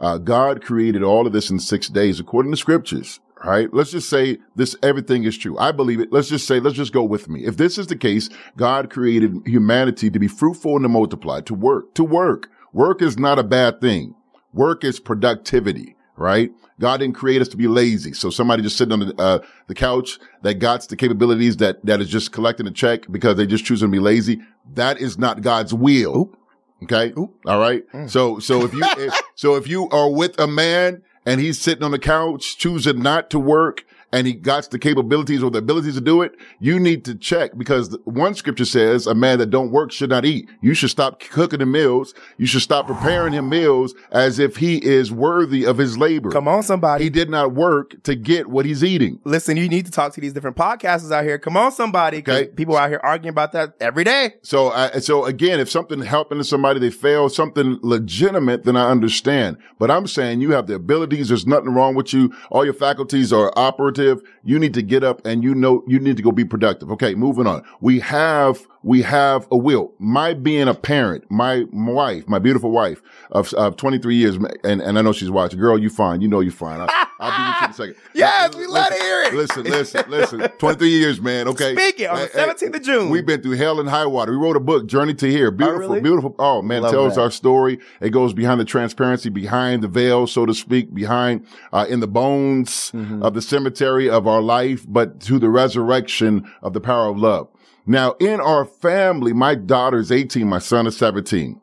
Uh, 0.00 0.16
God 0.16 0.64
created 0.64 1.02
all 1.02 1.26
of 1.26 1.34
this 1.34 1.50
in 1.50 1.58
six 1.58 1.88
days 1.88 2.18
according 2.18 2.50
to 2.52 2.56
scriptures, 2.56 3.20
right? 3.44 3.72
Let's 3.72 3.90
just 3.90 4.08
say 4.08 4.38
this, 4.56 4.76
everything 4.82 5.24
is 5.24 5.36
true. 5.36 5.58
I 5.58 5.72
believe 5.72 6.00
it. 6.00 6.12
Let's 6.12 6.28
just 6.28 6.46
say, 6.46 6.60
let's 6.60 6.76
just 6.76 6.92
go 6.92 7.02
with 7.02 7.28
me. 7.28 7.44
If 7.44 7.56
this 7.56 7.78
is 7.78 7.88
the 7.88 7.96
case, 7.96 8.28
God 8.56 8.90
created 8.90 9.34
humanity 9.46 10.10
to 10.10 10.18
be 10.18 10.28
fruitful 10.28 10.76
and 10.76 10.84
to 10.84 10.88
multiply, 10.88 11.40
to 11.42 11.54
work, 11.54 11.94
to 11.94 12.04
work. 12.04 12.50
Work 12.72 13.02
is 13.02 13.18
not 13.18 13.38
a 13.38 13.42
bad 13.42 13.80
thing. 13.80 14.14
Work 14.52 14.84
is 14.84 15.00
productivity, 15.00 15.96
right? 16.16 16.50
God 16.80 16.98
didn't 16.98 17.14
create 17.14 17.40
us 17.40 17.48
to 17.48 17.56
be 17.56 17.68
lazy. 17.68 18.12
So 18.12 18.30
somebody 18.30 18.62
just 18.62 18.76
sitting 18.76 18.92
on 18.92 19.00
the, 19.00 19.14
uh, 19.20 19.38
the 19.66 19.74
couch 19.74 20.18
that 20.42 20.54
got 20.54 20.88
the 20.88 20.96
capabilities 20.96 21.58
that, 21.58 21.84
that 21.84 22.00
is 22.00 22.08
just 22.08 22.32
collecting 22.32 22.66
a 22.66 22.70
check 22.70 23.10
because 23.10 23.36
they 23.36 23.46
just 23.46 23.64
choosing 23.64 23.88
to 23.88 23.92
be 23.92 23.98
lazy. 23.98 24.40
That 24.74 25.00
is 25.00 25.18
not 25.18 25.42
God's 25.42 25.72
will. 25.72 26.16
Oop. 26.16 26.38
Okay. 26.84 27.12
Oop. 27.16 27.34
All 27.46 27.60
right. 27.60 27.86
Mm. 27.92 28.10
So, 28.10 28.38
so 28.40 28.64
if 28.64 28.74
you, 28.74 28.82
if, 28.84 29.22
so 29.36 29.54
if 29.54 29.68
you 29.68 29.88
are 29.90 30.10
with 30.10 30.38
a 30.40 30.46
man 30.46 31.02
and 31.24 31.40
he's 31.40 31.60
sitting 31.60 31.84
on 31.84 31.90
the 31.90 31.98
couch 31.98 32.56
choosing 32.58 33.00
not 33.00 33.30
to 33.30 33.38
work 33.38 33.84
and 34.12 34.26
he 34.26 34.34
got 34.34 34.70
the 34.70 34.78
capabilities 34.78 35.42
or 35.42 35.50
the 35.50 35.58
abilities 35.58 35.94
to 35.94 36.00
do 36.00 36.22
it, 36.22 36.36
you 36.60 36.78
need 36.78 37.04
to 37.06 37.14
check 37.14 37.56
because 37.56 37.96
one 38.04 38.34
scripture 38.34 38.64
says 38.64 39.06
a 39.06 39.14
man 39.14 39.38
that 39.38 39.50
don't 39.50 39.70
work 39.70 39.90
should 39.90 40.10
not 40.10 40.24
eat. 40.24 40.48
You 40.60 40.74
should 40.74 40.90
stop 40.90 41.20
cooking 41.20 41.60
the 41.60 41.66
meals. 41.66 42.14
You 42.36 42.46
should 42.46 42.62
stop 42.62 42.86
preparing 42.86 43.32
him 43.32 43.48
meals 43.48 43.94
as 44.10 44.38
if 44.38 44.56
he 44.56 44.76
is 44.76 45.10
worthy 45.10 45.64
of 45.64 45.78
his 45.78 45.96
labor. 45.96 46.30
Come 46.30 46.46
on, 46.46 46.62
somebody. 46.62 47.04
He 47.04 47.10
did 47.10 47.30
not 47.30 47.54
work 47.54 48.02
to 48.02 48.14
get 48.14 48.48
what 48.48 48.66
he's 48.66 48.84
eating. 48.84 49.18
Listen, 49.24 49.56
you 49.56 49.68
need 49.68 49.86
to 49.86 49.92
talk 49.92 50.12
to 50.14 50.20
these 50.20 50.32
different 50.32 50.56
podcasters 50.56 51.10
out 51.10 51.24
here. 51.24 51.38
Come 51.38 51.56
on, 51.56 51.72
somebody. 51.72 52.18
Okay. 52.18 52.48
People 52.48 52.76
out 52.76 52.90
here 52.90 53.00
arguing 53.02 53.30
about 53.30 53.52
that 53.52 53.74
every 53.80 54.04
day. 54.04 54.34
So, 54.42 54.70
I, 54.70 54.98
so 54.98 55.24
again, 55.24 55.58
if 55.58 55.70
something 55.70 56.00
happened 56.02 56.40
to 56.40 56.44
somebody, 56.44 56.78
they 56.80 56.90
fail, 56.90 57.28
something 57.28 57.78
legitimate, 57.82 58.64
then 58.64 58.76
I 58.76 58.90
understand. 58.90 59.56
But 59.78 59.90
I'm 59.90 60.06
saying 60.06 60.42
you 60.42 60.52
have 60.52 60.66
the 60.66 60.74
abilities. 60.74 61.28
There's 61.28 61.46
nothing 61.46 61.70
wrong 61.70 61.94
with 61.94 62.12
you. 62.12 62.32
All 62.50 62.64
your 62.64 62.74
faculties 62.74 63.32
are 63.32 63.52
operative. 63.56 64.01
You 64.44 64.58
need 64.58 64.74
to 64.74 64.82
get 64.82 65.04
up 65.04 65.24
and 65.26 65.42
you 65.42 65.54
know, 65.54 65.82
you 65.86 65.98
need 65.98 66.16
to 66.16 66.22
go 66.22 66.32
be 66.32 66.44
productive. 66.44 66.90
Okay. 66.92 67.14
Moving 67.14 67.46
on. 67.46 67.62
We 67.80 68.00
have, 68.00 68.66
we 68.82 69.02
have 69.02 69.46
a 69.50 69.56
will. 69.56 69.92
My 69.98 70.34
being 70.34 70.68
a 70.68 70.74
parent, 70.74 71.24
my 71.30 71.64
wife, 71.72 72.26
my 72.28 72.38
beautiful 72.38 72.70
wife 72.70 73.00
of, 73.30 73.52
of 73.54 73.76
23 73.76 74.14
years, 74.16 74.36
and, 74.64 74.80
and 74.80 74.98
I 74.98 75.02
know 75.02 75.12
she's 75.12 75.30
watching. 75.30 75.58
Girl, 75.58 75.78
you 75.78 75.88
fine. 75.90 76.20
You 76.20 76.28
know 76.28 76.40
you 76.40 76.50
fine. 76.50 76.80
I, 76.80 77.06
I'll 77.20 77.30
be 77.30 77.42
with 77.44 77.56
you 77.60 77.64
in 77.64 77.70
a 77.70 77.74
second. 77.74 77.94
Yes, 78.14 78.54
we 78.56 78.66
let 78.66 78.92
her 78.92 78.98
hear 79.02 79.22
it. 79.22 79.34
Listen, 79.34 79.64
listen, 79.64 80.04
listen. 80.10 80.40
23 80.58 80.88
years, 80.88 81.20
man. 81.20 81.48
Okay. 81.48 81.74
Speaking 81.74 82.08
on 82.08 82.16
the 82.18 82.26
Hey, 82.26 82.40
hey, 82.40 82.48
17th 82.48 82.76
of 82.76 82.82
June. 82.82 83.10
We've 83.10 83.24
been 83.24 83.40
through 83.42 83.52
hell 83.56 83.80
and 83.80 83.88
high 83.88 84.06
water. 84.06 84.32
We 84.32 84.38
wrote 84.38 84.56
a 84.56 84.60
book, 84.60 84.86
Journey 84.86 85.14
to 85.14 85.26
Here. 85.30 85.50
Beautiful, 85.50 85.80
really? 85.88 86.00
beautiful. 86.00 86.34
Oh 86.38 86.60
man, 86.62 86.82
Love 86.82 86.90
tells 86.92 87.14
that. 87.14 87.22
our 87.22 87.30
story. 87.30 87.78
It 88.00 88.10
goes 88.10 88.34
behind 88.34 88.60
the 88.60 88.64
transparency, 88.64 89.30
behind 89.30 89.82
the 89.82 89.88
veil, 89.88 90.26
so 90.26 90.44
to 90.46 90.52
speak, 90.54 90.92
behind, 90.92 91.46
uh, 91.72 91.86
in 91.88 92.00
the 92.00 92.08
bones 92.08 92.90
Mm-hmm. 92.92 93.22
of 93.22 93.34
the 93.34 93.42
cemetery 93.42 94.08
of 94.10 94.26
our 94.26 94.40
life, 94.42 94.84
but 94.88 95.20
to 95.20 95.38
the 95.38 95.48
resurrection 95.48 96.50
of 96.62 96.72
the 96.72 96.80
power 96.80 97.08
of 97.08 97.16
love. 97.18 97.48
Now, 97.86 98.12
in 98.20 98.40
our 98.40 98.64
family, 98.64 99.32
my 99.32 99.54
daughter's 99.54 100.12
18, 100.12 100.46
my 100.46 100.58
son 100.58 100.86
is 100.86 100.96
17 100.96 101.60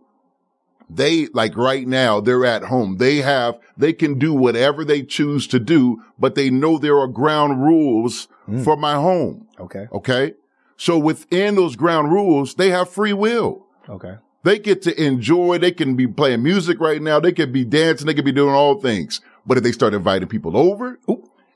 they 0.91 1.27
like 1.27 1.55
right 1.55 1.87
now 1.87 2.19
they're 2.19 2.45
at 2.45 2.63
home 2.63 2.97
they 2.97 3.17
have 3.17 3.59
they 3.77 3.93
can 3.93 4.17
do 4.17 4.33
whatever 4.33 4.83
they 4.83 5.03
choose 5.03 5.45
to 5.45 5.59
do 5.59 6.01
but 6.17 6.33
they 6.33 6.49
know 6.49 6.79
there 6.79 6.97
are 6.97 7.07
ground 7.07 7.61
rules 7.63 8.27
Mm. 8.47 8.63
for 8.63 8.75
my 8.75 8.95
home 8.95 9.45
okay. 9.59 9.87
okay 9.91 10.33
so 10.75 10.97
within 10.97 11.53
those 11.53 11.75
ground 11.75 12.11
rules 12.11 12.55
they 12.55 12.71
have 12.71 12.89
free 12.89 13.13
will 13.13 13.67
Okay. 13.87 14.15
they 14.41 14.57
get 14.57 14.81
to 14.81 14.99
enjoy 14.99 15.59
they 15.59 15.71
can 15.71 15.95
be 15.95 16.07
playing 16.07 16.41
music 16.41 16.79
right 16.79 16.99
now 17.03 17.19
they 17.19 17.33
could 17.33 17.53
be 17.53 17.63
dancing 17.63 18.07
they 18.07 18.15
could 18.15 18.25
be 18.25 18.31
doing 18.31 18.55
all 18.55 18.79
things 18.79 19.21
but 19.45 19.57
if 19.59 19.63
they 19.63 19.71
start 19.71 19.93
inviting 19.93 20.27
people 20.27 20.57
over. 20.57 20.97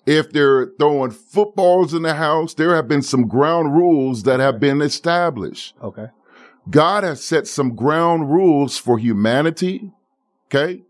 If 0.06 0.32
they're 0.32 0.68
throwing 0.80 1.12
footballs 1.12 1.94
in 1.94 2.02
the 2.02 2.14
house 2.16 2.54
there 2.56 2.76
have 2.76 2.88
been 2.88 3.02
some 3.02 3.28
ground 3.28 3.74
rules 3.76 4.24
that 4.24 4.40
have 4.40 4.60
been 4.60 4.82
established 4.82 5.76
Okay. 5.82 6.08
God 6.70 7.04
has 7.04 7.22
set 7.22 7.46
some 7.48 7.76
ground 7.76 8.32
rules 8.32 8.78
for 8.78 8.98
humanity. 8.98 9.92
Okay. 10.48 10.84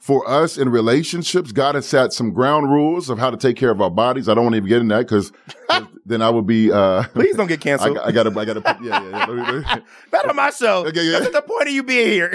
For 0.00 0.28
us 0.28 0.58
in 0.58 0.70
relationships, 0.70 1.52
God 1.52 1.76
has 1.76 1.86
set 1.86 2.12
some 2.12 2.32
ground 2.32 2.68
rules 2.72 3.08
of 3.10 3.18
how 3.18 3.30
to 3.30 3.36
take 3.36 3.56
care 3.56 3.70
of 3.70 3.80
our 3.80 3.90
bodies. 3.90 4.28
I 4.28 4.34
don't 4.34 4.44
want 4.44 4.54
to 4.54 4.56
even 4.56 4.68
get 4.68 4.80
in 4.80 4.88
that 4.88 5.00
because 5.06 5.30
then 6.06 6.20
I 6.20 6.30
would 6.30 6.46
be, 6.48 6.72
uh, 6.72 7.04
Please 7.12 7.36
don't 7.36 7.46
get 7.46 7.60
canceled. 7.60 7.98
I 7.98 8.10
gotta, 8.10 8.30
I 8.36 8.44
gotta, 8.44 8.78
yeah, 8.82 9.08
yeah, 9.08 9.60
yeah. 9.60 9.78
Not 10.12 10.28
on 10.30 10.34
my 10.34 10.50
show. 10.50 10.86
Okay, 10.86 11.04
yeah. 11.04 11.20
That's 11.20 11.32
the 11.32 11.42
point 11.42 11.68
of 11.68 11.74
you 11.74 11.82
being 11.84 12.08
here. 12.08 12.34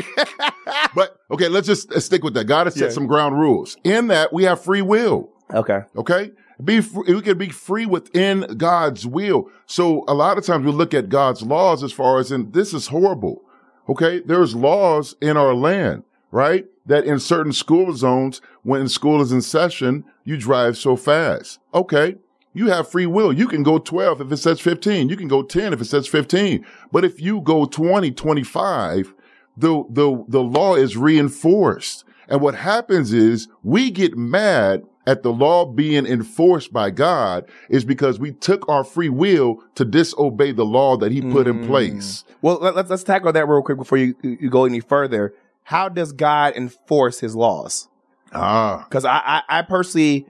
but 0.96 1.18
okay, 1.32 1.50
let's 1.50 1.68
just 1.68 1.92
uh, 1.92 2.00
stick 2.00 2.24
with 2.24 2.34
that. 2.36 2.46
God 2.46 2.68
has 2.68 2.76
set 2.76 2.84
Yeah. 2.84 2.90
some 2.92 3.08
ground 3.08 3.38
rules. 3.38 3.76
In 3.84 4.08
that, 4.08 4.32
we 4.32 4.44
have 4.44 4.64
free 4.64 4.82
will. 4.84 5.32
Okay. 5.54 5.82
Okay. 5.96 6.32
Be 6.64 6.82
free, 6.82 7.14
we 7.14 7.22
can 7.22 7.38
be 7.38 7.50
free 7.50 7.86
within 7.86 8.42
God's 8.58 9.06
will. 9.06 9.50
So 9.66 10.06
a 10.08 10.14
lot 10.14 10.38
of 10.38 10.46
times 10.46 10.66
we 10.66 10.72
look 10.72 10.94
at 10.94 11.10
God's 11.10 11.42
laws 11.42 11.84
as 11.84 11.92
far 11.92 12.20
as 12.20 12.32
in 12.32 12.52
this 12.52 12.74
is 12.74 12.88
horrible. 12.88 13.44
Okay. 13.90 14.20
There's 14.20 14.56
laws 14.56 15.16
in 15.22 15.38
our 15.38 15.54
land, 15.54 16.04
right? 16.32 16.66
That 16.86 17.06
in 17.06 17.20
certain 17.20 17.52
school 17.52 17.94
zones, 17.94 18.42
when 18.64 18.88
school 18.88 19.22
is 19.22 19.32
in 19.32 19.42
session, 19.42 20.06
you 20.24 20.38
drive 20.38 20.78
so 20.78 20.96
fast. 20.96 21.60
Okay. 21.74 22.16
You 22.54 22.68
have 22.70 22.90
free 22.90 23.06
will. 23.06 23.34
You 23.34 23.50
can 23.50 23.64
go 23.64 23.80
12 23.80 24.22
if 24.22 24.32
it 24.32 24.38
says 24.38 24.62
15. 24.62 25.10
You 25.10 25.18
can 25.18 25.28
go 25.28 25.44
10 25.44 25.74
if 25.74 25.82
it 25.82 25.86
says 25.86 26.08
15. 26.08 26.66
But 26.90 27.04
if 27.04 27.20
you 27.20 27.42
go 27.42 27.66
20, 27.66 28.12
25, 28.12 29.14
the, 29.58 29.84
the, 29.90 30.24
the 30.30 30.42
law 30.42 30.76
is 30.76 30.96
reinforced. 30.96 32.06
And 32.30 32.40
what 32.40 32.56
happens 32.56 33.12
is 33.12 33.50
we 33.62 33.92
get 33.92 34.18
mad 34.18 34.84
at 35.08 35.24
the 35.24 35.32
law 35.32 35.66
being 35.66 36.06
enforced 36.06 36.74
by 36.74 36.90
God 36.90 37.46
is 37.70 37.86
because 37.86 38.20
we 38.20 38.32
took 38.32 38.68
our 38.68 38.84
free 38.84 39.10
will 39.10 39.64
to 39.76 39.86
disobey 39.86 40.52
the 40.52 40.66
law 40.66 40.98
that 40.98 41.12
he 41.12 41.22
put 41.22 41.48
in 41.48 41.68
place. 41.68 42.24
Well, 42.42 42.58
let, 42.60 42.76
let's 42.76 42.90
let's 42.90 43.04
tackle 43.04 43.32
that 43.32 43.48
real 43.48 43.62
quick 43.62 43.78
before 43.78 43.98
you 43.98 44.16
you 44.22 44.50
go 44.50 44.66
any 44.66 44.80
further. 44.80 45.34
How 45.64 45.90
does 45.90 46.12
God 46.12 46.56
enforce 46.56 47.20
His 47.20 47.36
laws? 47.36 47.88
Ah, 48.34 48.86
Because 48.90 49.06
I, 49.06 49.18
I 49.26 49.42
I 49.60 49.62
personally. 49.62 50.28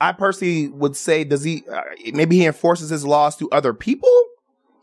I 0.00 0.12
personally 0.12 0.68
would 0.68 0.94
say, 0.96 1.24
does 1.24 1.42
he? 1.42 1.64
Uh, 1.70 1.80
maybe 2.12 2.36
he 2.36 2.46
enforces 2.46 2.88
his 2.88 3.04
laws 3.04 3.34
to 3.38 3.50
other 3.50 3.74
people, 3.74 4.12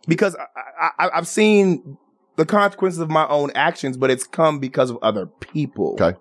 because 0.07 0.35
I, 0.77 0.89
I, 0.99 1.09
I've 1.13 1.27
seen 1.27 1.97
the 2.35 2.45
consequences 2.45 2.99
of 2.99 3.09
my 3.09 3.25
own 3.27 3.49
actions, 3.55 3.95
but 3.95 4.11
it's 4.11 4.27
come 4.27 4.59
because 4.59 4.89
of 4.89 4.97
other 5.01 5.25
people. 5.25 5.93
okay. 5.99 6.17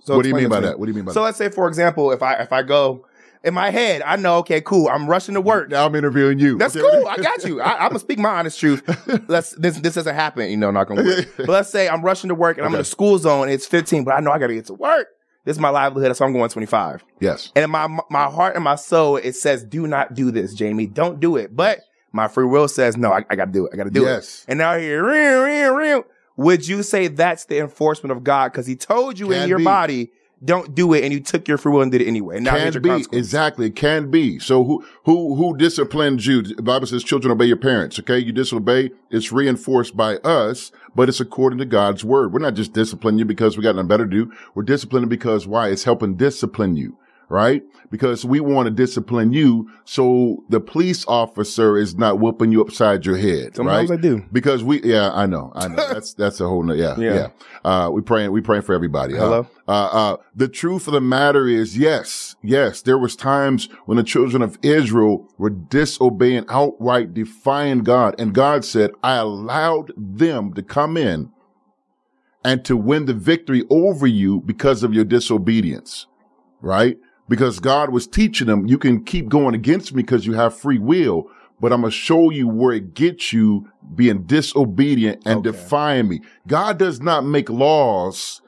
So 0.00 0.16
what 0.16 0.22
do 0.22 0.28
you 0.28 0.34
mean 0.34 0.48
by 0.48 0.60
that? 0.60 0.78
What 0.78 0.86
do 0.86 0.90
you 0.90 0.94
mean 0.96 1.04
by 1.04 1.12
So 1.12 1.20
that? 1.20 1.20
So 1.20 1.24
let's 1.24 1.38
say, 1.38 1.50
for 1.50 1.68
example, 1.68 2.12
if 2.12 2.22
I 2.22 2.34
if 2.34 2.52
I 2.52 2.62
go 2.62 3.06
in 3.44 3.54
my 3.54 3.70
head, 3.70 4.02
I 4.02 4.16
know, 4.16 4.38
okay, 4.38 4.60
cool, 4.60 4.88
I'm 4.88 5.06
rushing 5.08 5.34
to 5.34 5.40
work. 5.40 5.68
Now 5.70 5.86
I'm 5.86 5.94
interviewing 5.94 6.38
you. 6.38 6.58
That's 6.58 6.74
Okay, 6.76 6.88
cool. 6.90 7.06
I 7.06 7.16
got 7.16 7.44
you. 7.44 7.60
I, 7.60 7.74
I'm 7.84 7.88
gonna 7.90 7.98
speak 8.00 8.18
my 8.18 8.30
honest 8.30 8.58
truth. 8.58 8.82
Let's 9.28 9.50
this 9.52 9.78
this 9.80 9.94
doesn't 9.94 10.14
happen, 10.14 10.50
you 10.50 10.56
know, 10.56 10.70
not 10.70 10.88
gonna 10.88 11.04
work. 11.04 11.28
But 11.36 11.48
let's 11.48 11.70
say 11.70 11.88
I'm 11.88 12.02
rushing 12.02 12.28
to 12.28 12.34
work 12.34 12.56
and 12.58 12.66
I'm 12.66 12.72
in 12.72 12.76
Okay. 12.80 12.82
a 12.82 12.84
school 12.84 13.18
zone. 13.18 13.44
And 13.44 13.52
it's 13.52 13.66
15, 13.66 14.04
but 14.04 14.12
I 14.14 14.20
know 14.20 14.30
I 14.30 14.38
gotta 14.38 14.54
get 14.54 14.66
to 14.66 14.74
work. 14.74 15.08
This 15.44 15.56
is 15.56 15.60
my 15.60 15.70
livelihood, 15.70 16.14
so 16.16 16.24
I'm 16.26 16.32
going 16.32 16.50
25. 16.50 17.04
Yes. 17.20 17.52
And 17.54 17.64
in 17.64 17.70
my 17.70 17.86
my 18.10 18.24
heart 18.24 18.54
and 18.54 18.64
my 18.64 18.74
soul, 18.74 19.16
it 19.16 19.34
says, 19.34 19.64
"Do 19.64 19.86
not 19.86 20.14
do 20.14 20.30
this, 20.30 20.58
Jaime. 20.58 20.86
Don't 20.86 21.20
do 21.20 21.36
it." 21.36 21.54
But 21.56 21.80
my 22.12 22.28
free 22.28 22.44
will 22.44 22.68
says, 22.68 22.96
"No, 22.96 23.12
I, 23.12 23.24
I 23.30 23.36
gotta 23.36 23.52
do 23.52 23.66
it. 23.66 23.70
I 23.72 23.76
gotta 23.76 23.90
do 23.90 24.02
Yes. 24.02 24.44
it." 24.46 24.50
And 24.52 24.58
now 24.58 24.76
here, 24.76 25.02
real, 25.04 25.42
real, 25.44 25.74
real. 25.74 26.04
Would 26.38 26.68
you 26.68 26.84
say 26.84 27.08
that's 27.08 27.46
the 27.46 27.58
enforcement 27.58 28.12
of 28.12 28.24
God 28.24 28.52
because 28.52 28.66
He 28.66 28.76
told 28.76 29.18
you 29.18 29.32
in 29.32 29.48
your 29.48 29.58
be. 29.58 29.64
body, 29.64 30.12
"Don't 30.42 30.72
do 30.72 30.94
it," 30.94 31.02
and 31.02 31.12
you 31.12 31.18
took 31.18 31.48
your 31.48 31.58
free 31.58 31.72
will 31.72 31.82
and 31.82 31.90
did 31.90 32.00
it 32.00 32.06
anyway? 32.06 32.38
Now 32.38 32.52
can 32.56 32.80
be 32.80 33.04
exactly. 33.10 33.66
It 33.66 33.74
can 33.74 34.08
be. 34.08 34.38
So 34.38 34.62
who 34.62 34.84
who 35.04 35.34
who 35.34 35.56
disciplines 35.56 36.28
you? 36.28 36.42
The 36.42 36.62
Bible 36.62 36.86
says, 36.86 37.02
"Children 37.02 37.32
obey 37.32 37.46
your 37.46 37.56
parents." 37.56 37.98
Okay, 37.98 38.20
you 38.20 38.30
disobey. 38.30 38.92
It's 39.10 39.32
reinforced 39.32 39.96
by 39.96 40.18
us, 40.18 40.70
but 40.94 41.08
it's 41.08 41.18
according 41.18 41.58
to 41.58 41.64
God's 41.64 42.04
word. 42.04 42.32
We're 42.32 42.38
not 42.38 42.54
just 42.54 42.72
disciplining 42.72 43.18
you 43.18 43.24
because 43.24 43.56
we 43.56 43.64
got 43.64 43.74
nothing 43.74 43.88
better 43.88 44.06
to 44.06 44.10
do. 44.10 44.32
We're 44.54 44.62
disciplining 44.62 45.08
because 45.08 45.48
why? 45.48 45.70
It's 45.70 45.84
helping 45.84 46.14
discipline 46.14 46.76
you, 46.76 46.96
right? 47.28 47.62
Because 47.90 48.24
we 48.24 48.40
want 48.40 48.66
to 48.66 48.70
discipline 48.70 49.32
you, 49.32 49.70
so 49.84 50.44
the 50.48 50.60
police 50.60 51.04
officer 51.06 51.76
is 51.76 51.96
not 51.96 52.18
whooping 52.18 52.52
you 52.52 52.60
upside 52.60 53.06
your 53.06 53.16
head. 53.16 53.56
Sometimes 53.56 53.90
right? 53.90 53.98
I 53.98 54.00
do. 54.00 54.24
Because 54.32 54.62
we, 54.62 54.82
yeah, 54.82 55.10
I 55.12 55.26
know, 55.26 55.52
I 55.54 55.68
know. 55.68 55.76
That's 55.92 56.14
that's 56.14 56.40
a 56.40 56.46
whole, 56.46 56.62
no, 56.62 56.74
yeah, 56.74 56.98
Yeah. 56.98 57.14
yeah. 57.14 57.28
Uh, 57.64 57.90
we 57.90 58.02
praying, 58.02 58.30
we 58.32 58.40
praying 58.40 58.62
for 58.62 58.74
everybody. 58.74 59.14
Uh, 59.14 59.20
Hello? 59.20 59.46
uh, 59.66 59.70
uh, 59.72 60.16
the 60.34 60.48
truth 60.48 60.86
of 60.86 60.92
the 60.94 61.00
matter 61.00 61.46
is, 61.48 61.76
yes, 61.78 62.36
yes, 62.42 62.82
there 62.82 62.98
was 62.98 63.16
times 63.16 63.68
when 63.86 63.96
the 63.96 64.04
children 64.04 64.42
of 64.42 64.58
Israel 64.62 65.28
were 65.38 65.50
disobeying, 65.50 66.44
outright 66.48 67.14
defying 67.14 67.80
God. 67.80 68.14
And 68.18 68.34
God 68.34 68.64
said, 68.64 68.90
I 69.02 69.16
allowed 69.16 69.92
them 69.96 70.52
to 70.54 70.62
come 70.62 70.96
in 70.96 71.30
and 72.44 72.64
to 72.64 72.76
win 72.76 73.06
the 73.06 73.14
victory 73.14 73.64
over 73.68 74.06
you 74.06 74.40
because 74.40 74.82
of 74.82 74.94
your 74.94 75.04
disobedience, 75.04 76.06
right? 76.60 76.96
Because 77.28 77.60
God 77.60 77.90
was 77.90 78.06
teaching 78.06 78.46
them, 78.46 78.66
you 78.66 78.78
can 78.78 79.04
keep 79.04 79.28
going 79.28 79.54
against 79.54 79.94
me 79.94 80.02
because 80.02 80.26
you 80.26 80.34
have 80.34 80.56
free 80.56 80.78
will, 80.78 81.30
but 81.60 81.72
I'm 81.72 81.80
going 81.80 81.90
to 81.90 81.96
show 81.96 82.30
you 82.30 82.48
where 82.48 82.72
it 82.72 82.94
gets 82.94 83.32
you 83.32 83.70
being 83.94 84.22
disobedient 84.24 85.22
and 85.26 85.46
Okay. 85.46 85.50
defying 85.50 86.08
me. 86.08 86.20
God 86.46 86.78
does 86.78 87.00
not 87.00 87.24
make 87.24 87.50
laws 87.50 88.40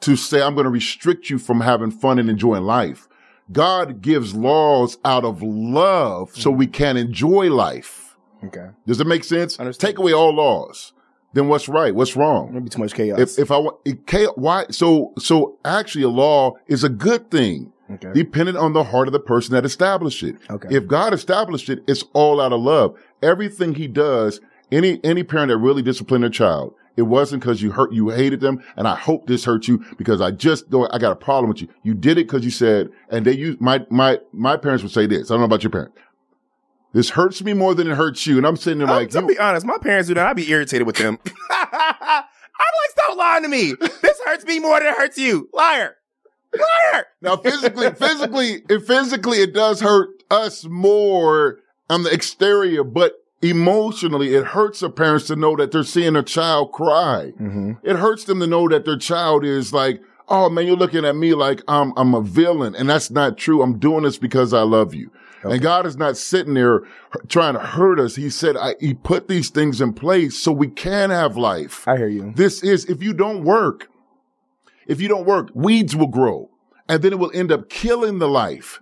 to 0.00 0.16
say, 0.16 0.42
I'm 0.42 0.54
going 0.54 0.64
to 0.64 0.70
restrict 0.70 1.30
you 1.30 1.38
from 1.38 1.60
having 1.60 1.90
fun 1.90 2.18
and 2.18 2.28
enjoying 2.28 2.64
life. 2.64 3.08
God 3.52 4.00
gives 4.00 4.34
laws 4.34 4.98
out 5.04 5.24
of 5.24 5.42
love 5.42 6.34
so 6.34 6.50
mm-hmm. 6.50 6.58
we 6.58 6.66
can 6.66 6.96
enjoy 6.96 7.50
life. 7.50 8.16
Okay. 8.42 8.68
Does 8.86 9.00
it 9.00 9.06
make 9.06 9.24
sense? 9.24 9.58
Take 9.78 9.98
away 9.98 10.12
all 10.12 10.34
laws. 10.34 10.92
Then 11.34 11.48
what's 11.48 11.68
right? 11.68 11.94
What's 11.94 12.16
wrong? 12.16 12.54
Maybe 12.54 12.68
too 12.68 12.78
much 12.80 12.94
chaos. 12.94 13.18
If, 13.18 13.38
if 13.38 13.50
I 13.50 13.58
want, 13.58 13.76
it, 13.84 14.06
cha- 14.06 14.32
why? 14.36 14.66
So, 14.70 15.12
so 15.18 15.58
actually 15.64 16.04
a 16.04 16.08
law 16.08 16.52
is 16.68 16.84
a 16.84 16.88
good 16.88 17.30
thing 17.30 17.72
okay. 17.94 18.10
depending 18.14 18.56
on 18.56 18.72
the 18.72 18.84
heart 18.84 19.08
of 19.08 19.12
the 19.12 19.20
person 19.20 19.54
that 19.54 19.64
established 19.64 20.22
it. 20.22 20.36
Okay. 20.50 20.68
If 20.70 20.86
God 20.86 21.12
established 21.12 21.68
it, 21.68 21.82
it's 21.86 22.04
all 22.12 22.40
out 22.40 22.52
of 22.52 22.60
love. 22.60 22.96
Everything 23.22 23.74
he 23.74 23.86
does, 23.86 24.40
any, 24.70 25.00
any 25.04 25.22
parent 25.22 25.48
that 25.48 25.58
really 25.58 25.82
disciplined 25.82 26.24
their 26.24 26.30
child, 26.30 26.74
it 26.96 27.02
wasn't 27.02 27.42
because 27.42 27.60
you 27.60 27.72
hurt, 27.72 27.92
you 27.92 28.10
hated 28.10 28.40
them. 28.40 28.62
And 28.76 28.86
I 28.86 28.94
hope 28.94 29.26
this 29.26 29.44
hurt 29.44 29.66
you 29.66 29.84
because 29.96 30.20
I 30.20 30.30
just 30.30 30.70
don't, 30.70 30.92
I 30.94 30.98
got 30.98 31.12
a 31.12 31.16
problem 31.16 31.48
with 31.48 31.60
you. 31.60 31.68
You 31.82 31.94
did 31.94 32.18
it 32.18 32.26
because 32.26 32.44
you 32.44 32.50
said, 32.50 32.90
and 33.10 33.24
they 33.24 33.32
use, 33.32 33.56
my, 33.60 33.84
my, 33.90 34.20
my 34.32 34.56
parents 34.56 34.82
would 34.82 34.92
say 34.92 35.06
this. 35.06 35.30
I 35.30 35.34
don't 35.34 35.40
know 35.40 35.46
about 35.46 35.62
your 35.62 35.70
parents. 35.70 35.96
This 36.92 37.10
hurts 37.10 37.42
me 37.42 37.54
more 37.54 37.74
than 37.74 37.90
it 37.90 37.96
hurts 37.96 38.24
you. 38.24 38.38
And 38.38 38.46
I'm 38.46 38.56
sitting 38.56 38.78
there 38.78 38.86
like, 38.86 39.10
to 39.10 39.22
be 39.22 39.36
honest, 39.36 39.66
my 39.66 39.78
parents 39.78 40.06
do 40.06 40.14
that. 40.14 40.26
I'd 40.26 40.36
be 40.36 40.48
irritated 40.48 40.86
with 40.86 40.96
them. 40.96 41.18
I'm 41.50 42.72
like, 42.82 42.90
stop 42.90 43.16
lying 43.16 43.42
to 43.42 43.48
me. 43.48 43.74
This 44.00 44.20
hurts 44.24 44.44
me 44.44 44.60
more 44.60 44.78
than 44.78 44.88
it 44.88 44.94
hurts 44.96 45.18
you. 45.18 45.48
Liar. 45.52 45.96
Liar. 46.58 47.06
Now, 47.20 47.36
physically, 47.36 47.90
physically, 47.90 48.62
it 48.68 48.86
physically, 48.86 49.38
it 49.38 49.54
does 49.54 49.80
hurt 49.80 50.10
us 50.30 50.64
more 50.64 51.58
on 51.90 52.02
the 52.02 52.12
exterior, 52.12 52.84
but 52.84 53.14
emotionally, 53.42 54.34
it 54.34 54.46
hurts 54.46 54.80
the 54.80 54.90
parents 54.90 55.26
to 55.26 55.36
know 55.36 55.54
that 55.56 55.70
they're 55.70 55.82
seeing 55.84 56.16
a 56.16 56.22
child 56.22 56.72
cry. 56.72 57.32
Mm-hmm. 57.38 57.72
It 57.82 57.96
hurts 57.96 58.24
them 58.24 58.40
to 58.40 58.46
know 58.46 58.68
that 58.68 58.84
their 58.84 58.98
child 58.98 59.44
is 59.44 59.72
like, 59.72 60.00
oh 60.28 60.48
man, 60.48 60.66
you're 60.66 60.76
looking 60.76 61.04
at 61.04 61.16
me 61.16 61.34
like 61.34 61.62
I'm, 61.68 61.92
I'm 61.96 62.14
a 62.14 62.22
villain. 62.22 62.74
And 62.74 62.88
that's 62.88 63.10
not 63.10 63.36
true. 63.36 63.62
I'm 63.62 63.78
doing 63.78 64.04
this 64.04 64.16
because 64.16 64.54
I 64.54 64.62
love 64.62 64.94
you. 64.94 65.10
And 65.42 65.60
God 65.60 65.84
is 65.84 65.98
not 65.98 66.16
sitting 66.16 66.54
there 66.54 66.84
trying 67.28 67.52
to 67.52 67.60
hurt 67.60 68.00
us. 68.00 68.16
He 68.16 68.30
said, 68.30 68.56
I, 68.56 68.76
he 68.80 68.94
put 68.94 69.28
these 69.28 69.50
things 69.50 69.82
in 69.82 69.92
place 69.92 70.38
so 70.38 70.50
we 70.52 70.68
can 70.68 71.10
have 71.10 71.36
life. 71.36 71.86
I 71.86 71.98
hear 71.98 72.08
you. 72.08 72.32
This 72.34 72.62
is, 72.62 72.86
if 72.86 73.02
you 73.02 73.12
don't 73.12 73.44
work, 73.44 73.90
if 74.86 75.00
you 75.00 75.08
don't 75.08 75.26
work, 75.26 75.50
weeds 75.54 75.96
will 75.96 76.06
grow 76.06 76.50
and 76.88 77.02
then 77.02 77.12
it 77.12 77.18
will 77.18 77.32
end 77.34 77.52
up 77.52 77.68
killing 77.68 78.18
the 78.18 78.28
life. 78.28 78.80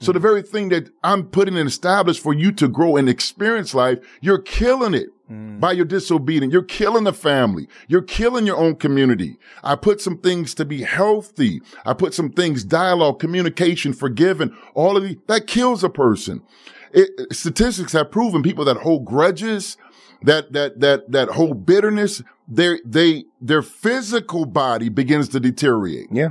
So 0.00 0.12
the 0.12 0.18
mm. 0.18 0.22
very 0.22 0.42
thing 0.42 0.68
that 0.70 0.90
I'm 1.02 1.24
putting 1.24 1.56
and 1.56 1.68
established 1.68 2.22
for 2.22 2.34
you 2.34 2.52
to 2.52 2.68
grow 2.68 2.96
and 2.96 3.08
experience 3.08 3.74
life, 3.74 3.98
you're 4.20 4.40
killing 4.40 4.94
it 4.94 5.08
mm. 5.30 5.60
by 5.60 5.72
your 5.72 5.84
disobedience. 5.84 6.52
You're 6.52 6.62
killing 6.62 7.04
the 7.04 7.12
family. 7.12 7.68
You're 7.88 8.02
killing 8.02 8.46
your 8.46 8.56
own 8.56 8.76
community. 8.76 9.38
I 9.62 9.76
put 9.76 10.00
some 10.00 10.18
things 10.18 10.54
to 10.54 10.64
be 10.64 10.82
healthy. 10.82 11.62
I 11.86 11.94
put 11.94 12.12
some 12.12 12.30
things, 12.30 12.64
dialogue, 12.64 13.20
communication, 13.20 13.92
forgiving, 13.92 14.54
all 14.74 14.96
of 14.96 15.04
the, 15.04 15.18
that 15.28 15.46
kills 15.46 15.84
a 15.84 15.88
person. 15.88 16.42
It, 16.92 17.32
statistics 17.32 17.92
have 17.92 18.10
proven 18.10 18.42
people 18.42 18.64
that 18.66 18.78
hold 18.78 19.04
grudges, 19.04 19.76
that, 20.22 20.52
that, 20.52 20.80
that, 20.80 21.10
that 21.10 21.28
hold 21.30 21.66
bitterness, 21.66 22.22
their, 22.48 22.78
they, 22.84 23.24
their 23.40 23.62
physical 23.62 24.44
body 24.44 24.88
begins 24.88 25.28
to 25.30 25.40
deteriorate. 25.40 26.08
Yeah. 26.10 26.30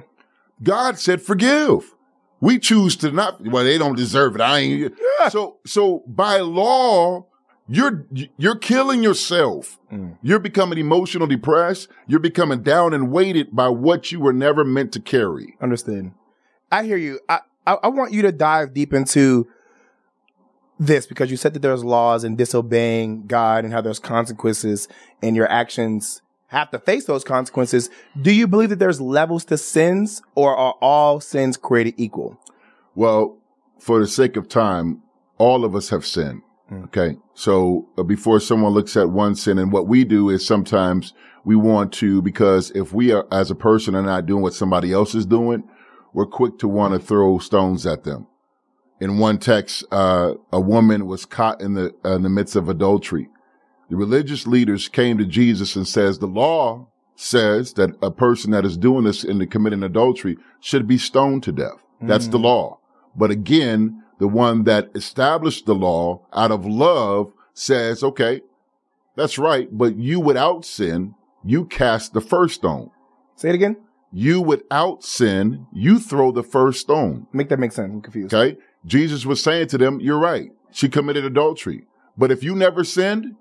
God 0.61 0.99
said, 0.99 1.21
forgive. 1.21 1.95
We 2.39 2.59
choose 2.59 2.95
to 2.97 3.11
not, 3.11 3.41
well, 3.41 3.63
they 3.63 3.77
don't 3.77 3.95
deserve 3.95 4.35
it. 4.35 4.41
I 4.41 4.59
ain't. 4.59 4.93
So, 5.29 5.57
so 5.65 6.03
by 6.07 6.39
law, 6.39 7.25
you're, 7.67 8.05
you're 8.37 8.57
killing 8.57 9.01
yourself. 9.01 9.79
Mm. 9.91 10.17
You're 10.21 10.39
becoming 10.39 10.77
emotional 10.77 11.27
depressed. 11.27 11.87
You're 12.07 12.19
becoming 12.19 12.61
down 12.61 12.93
and 12.93 13.11
weighted 13.11 13.55
by 13.55 13.69
what 13.69 14.11
you 14.11 14.19
were 14.19 14.33
never 14.33 14.65
meant 14.65 14.91
to 14.93 14.99
carry. 14.99 15.55
Understand? 15.61 16.11
I 16.71 16.83
hear 16.83 16.97
you. 16.97 17.19
I, 17.29 17.39
I, 17.65 17.75
I 17.83 17.87
want 17.87 18.11
you 18.11 18.21
to 18.23 18.33
dive 18.33 18.73
deep 18.73 18.93
into 18.93 19.47
this 20.79 21.05
because 21.05 21.31
you 21.31 21.37
said 21.37 21.53
that 21.53 21.61
there's 21.61 21.83
laws 21.83 22.23
and 22.23 22.37
disobeying 22.37 23.27
God 23.27 23.63
and 23.63 23.73
how 23.73 23.81
there's 23.81 23.99
consequences 23.99 24.87
and 25.21 25.35
your 25.35 25.49
actions 25.49 26.21
have 26.47 26.69
to 26.71 26.79
face 26.79 27.05
those 27.05 27.23
consequences. 27.23 27.89
Do 28.19 28.31
you 28.31 28.47
believe 28.47 28.69
that 28.69 28.79
there's 28.79 29.01
levels 29.01 29.45
to 29.45 29.57
sins 29.57 30.21
or 30.35 30.55
are 30.55 30.75
all 30.81 31.19
sins 31.19 31.57
created 31.57 31.95
equal? 31.97 32.39
Well, 32.95 33.37
for 33.79 33.99
the 33.99 34.07
sake 34.07 34.35
of 34.37 34.47
time, 34.47 35.01
all 35.37 35.65
of 35.65 35.75
us 35.75 35.89
have 35.89 36.05
sinned. 36.05 36.41
Okay. 36.71 37.17
So 37.33 37.89
uh, 37.97 38.03
before 38.03 38.39
someone 38.39 38.73
looks 38.73 38.95
at 38.95 39.09
one 39.09 39.35
sin 39.35 39.57
and 39.57 39.71
what 39.71 39.87
we 39.87 40.03
do 40.03 40.29
is 40.29 40.45
sometimes 40.45 41.13
we 41.43 41.55
want 41.55 41.91
to, 41.93 42.21
because 42.21 42.71
if 42.71 42.93
we 42.93 43.11
are, 43.11 43.27
as 43.31 43.51
a 43.51 43.55
person 43.55 43.95
are 43.95 44.01
not 44.01 44.25
doing 44.25 44.41
what 44.41 44.53
somebody 44.53 44.93
else 44.93 45.13
is 45.13 45.25
doing, 45.25 45.63
we're 46.13 46.25
quick 46.25 46.57
to 46.59 46.67
want 46.67 46.93
to 46.93 46.99
throw 46.99 47.39
stones 47.39 47.85
at 47.85 48.03
them. 48.03 48.27
In 49.03 49.17
one 49.17 49.37
text, 49.37 49.83
uh, 49.91 50.35
a 50.53 50.61
woman 50.61 51.07
was 51.07 51.25
caught 51.25 51.61
in 51.61 51.73
the, 51.73 51.93
uh, 52.05 52.15
in 52.15 52.23
the 52.23 52.29
midst 52.29 52.55
of 52.55 52.69
adultery. 52.69 53.27
The 53.89 53.97
religious 53.97 54.47
leaders 54.47 54.87
came 54.87 55.17
to 55.17 55.25
Jesus 55.25 55.75
and 55.75 55.85
says, 55.85 56.19
the 56.19 56.25
law 56.25 56.87
says 57.17 57.73
that 57.73 57.89
a 58.01 58.09
person 58.09 58.51
that 58.51 58.63
is 58.63 58.77
doing 58.77 59.03
this 59.03 59.25
and 59.25 59.51
committing 59.51 59.83
adultery 59.83 60.37
should 60.61 60.87
be 60.87 60.97
stoned 60.97 61.43
to 61.43 61.51
death. 61.51 61.83
That's 62.01 62.29
the 62.29 62.39
law. 62.39 62.79
But 63.13 63.29
again, 63.29 64.01
the 64.19 64.29
one 64.29 64.63
that 64.63 64.89
established 64.95 65.65
the 65.65 65.75
law 65.75 66.25
out 66.31 66.51
of 66.51 66.65
love 66.65 67.33
says, 67.53 68.05
okay, 68.05 68.39
that's 69.17 69.37
right. 69.37 69.67
But 69.69 69.97
you 69.97 70.21
without 70.21 70.63
sin, 70.63 71.15
you 71.43 71.65
cast 71.65 72.13
the 72.13 72.21
first 72.21 72.55
stone. 72.55 72.89
Say 73.35 73.49
it 73.49 73.55
again. 73.55 73.75
You 74.13 74.39
without 74.39 75.03
sin, 75.03 75.65
you 75.73 75.99
throw 75.99 76.31
the 76.31 76.43
first 76.43 76.79
stone. 76.79 77.27
Make 77.33 77.49
that 77.49 77.59
make 77.59 77.73
sense. 77.73 77.91
I'm 77.91 78.01
confused. 78.01 78.33
Okay. 78.33 78.57
Jesus 78.85 79.25
was 79.25 79.41
saying 79.41 79.67
to 79.67 79.77
them, 79.77 79.99
you're 79.99 80.19
right. 80.19 80.51
She 80.71 80.89
committed 80.89 81.25
adultery. 81.25 81.85
But 82.17 82.31
if 82.31 82.43
you 82.43 82.55
never 82.55 82.83
sinned, 82.83 83.35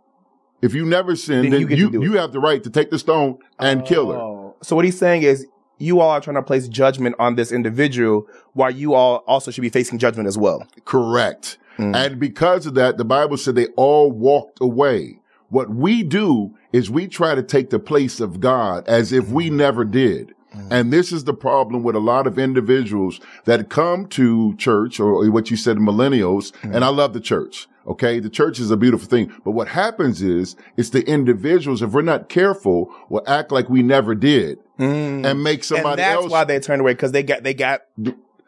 if 0.61 0.75
you 0.75 0.85
never 0.85 1.17
sinned, 1.17 1.53
Then 1.53 1.67
then, 1.67 1.79
you 1.79 1.91
you, 1.91 2.03
you, 2.03 2.13
have 2.15 2.33
the 2.33 2.41
right 2.41 2.63
to 2.63 2.71
take 2.71 2.91
the 2.91 2.99
stone 2.99 3.39
and 3.59 3.85
kill 3.85 4.13
her. 4.13 4.19
Oh. 4.19 4.57
So 4.63 4.77
what 4.77 4.85
he's 4.85 4.99
saying 4.99 5.23
is 5.23 5.47
you 5.79 6.01
all 6.01 6.11
are 6.11 6.21
trying 6.21 6.37
to 6.37 6.43
place 6.43 6.69
judgment 6.69 7.17
on 7.19 7.35
this 7.35 7.51
individual 7.51 8.27
while 8.53 8.71
you 8.71 8.95
all 8.95 9.25
also 9.27 9.51
should 9.51 9.63
be 9.63 9.69
facing 9.69 9.99
judgment 9.99 10.29
as 10.29 10.39
well. 10.39 10.67
Correct. 10.85 11.59
Mm. 11.79 11.97
And 11.97 12.21
because 12.21 12.67
of 12.67 12.75
that, 12.75 12.97
the 12.97 13.05
Bible 13.05 13.37
said 13.37 13.57
they 13.57 13.67
all 13.69 14.13
walked 14.13 14.61
away. 14.61 15.19
What 15.49 15.71
we 15.71 16.03
do 16.03 16.55
is 16.73 16.91
we 16.91 17.09
try 17.09 17.35
to 17.35 17.43
take 17.43 17.71
the 17.71 17.79
place 17.79 18.21
of 18.21 18.41
God 18.41 18.89
as 18.89 19.13
if 19.13 19.29
we 19.29 19.51
never 19.51 19.85
did. 19.85 20.35
Mm-hmm. 20.55 20.73
And 20.73 20.93
this 20.93 21.13
is 21.13 21.25
the 21.25 21.35
problem 21.35 21.83
with 21.83 21.97
a 21.97 22.01
lot 22.01 22.27
of 22.27 22.39
individuals 22.39 23.21
that 23.45 23.69
come 23.69 24.07
to 24.09 24.55
church 24.57 25.01
or 25.01 25.31
what 25.31 25.51
you 25.51 25.57
said, 25.57 25.79
millennials. 25.79 26.53
Mm-hmm. 26.53 26.75
And 26.75 26.85
I 26.85 26.89
love 26.89 27.13
the 27.13 27.21
church. 27.21 27.69
Okay. 27.87 28.21
The 28.21 28.31
church 28.31 28.61
is 28.61 28.71
a 28.71 28.77
beautiful 28.77 29.09
thing. 29.09 29.33
But 29.45 29.53
what 29.53 29.69
happens 29.69 30.23
is 30.23 30.57
it's 30.77 30.91
the 30.91 31.03
individuals, 31.07 31.83
if 31.83 31.91
we're 31.91 32.03
not 32.03 32.29
careful, 32.29 32.95
will 33.09 33.25
act 33.27 33.51
like 33.51 33.69
we 33.69 33.83
never 33.83 34.15
did 34.15 34.59
mm. 34.79 35.27
and 35.27 35.43
make 35.43 35.65
somebody 35.65 35.91
and 35.91 35.99
that's 35.99 36.23
else 36.23 36.31
why 36.31 36.45
they 36.45 36.61
turned 36.61 36.81
away 36.81 36.93
because 36.93 37.13
they 37.13 37.23
got 37.23 37.43
they 37.43 37.55
got 37.55 37.83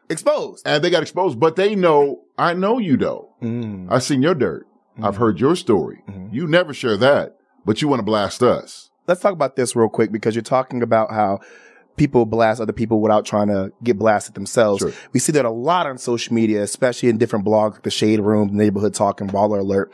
exposed. 0.08 0.66
and 0.66 0.82
they 0.82 0.90
got 0.90 1.02
exposed, 1.02 1.38
but 1.38 1.56
they 1.56 1.74
know, 1.74 2.22
I 2.38 2.54
know 2.54 2.78
you 2.78 2.96
though. 2.96 3.30
Mm. 3.42 3.90
I've 3.90 4.02
seen 4.02 4.22
your 4.22 4.34
dirt. 4.34 4.66
I've 5.02 5.14
mm. 5.14 5.18
heard 5.18 5.40
your 5.40 5.56
story. 5.56 6.02
Mm-hmm. 6.08 6.34
You 6.34 6.46
never 6.46 6.72
share 6.72 6.96
that, 6.96 7.36
but 7.64 7.82
you 7.82 7.88
want 7.88 8.00
to 8.00 8.04
blast 8.04 8.42
us. 8.42 8.90
Let's 9.06 9.20
talk 9.20 9.32
about 9.32 9.56
this 9.56 9.76
real 9.76 9.88
quick 9.88 10.12
because 10.12 10.34
you're 10.34 10.42
talking 10.42 10.82
about 10.82 11.10
how 11.10 11.40
people 11.96 12.26
blast 12.26 12.60
other 12.60 12.72
people 12.72 13.00
without 13.00 13.24
trying 13.24 13.48
to 13.48 13.72
get 13.82 13.98
blasted 13.98 14.34
themselves. 14.34 14.80
Sure. 14.80 14.92
We 15.12 15.20
see 15.20 15.32
that 15.32 15.44
a 15.44 15.50
lot 15.50 15.86
on 15.86 15.98
social 15.98 16.34
media, 16.34 16.62
especially 16.62 17.08
in 17.08 17.18
different 17.18 17.44
blogs, 17.44 17.72
like 17.72 17.82
the 17.82 17.90
Shade 17.90 18.20
Room, 18.20 18.56
Neighborhood 18.56 18.94
Talk, 18.94 19.20
and 19.20 19.30
Baller 19.30 19.60
Alert. 19.60 19.92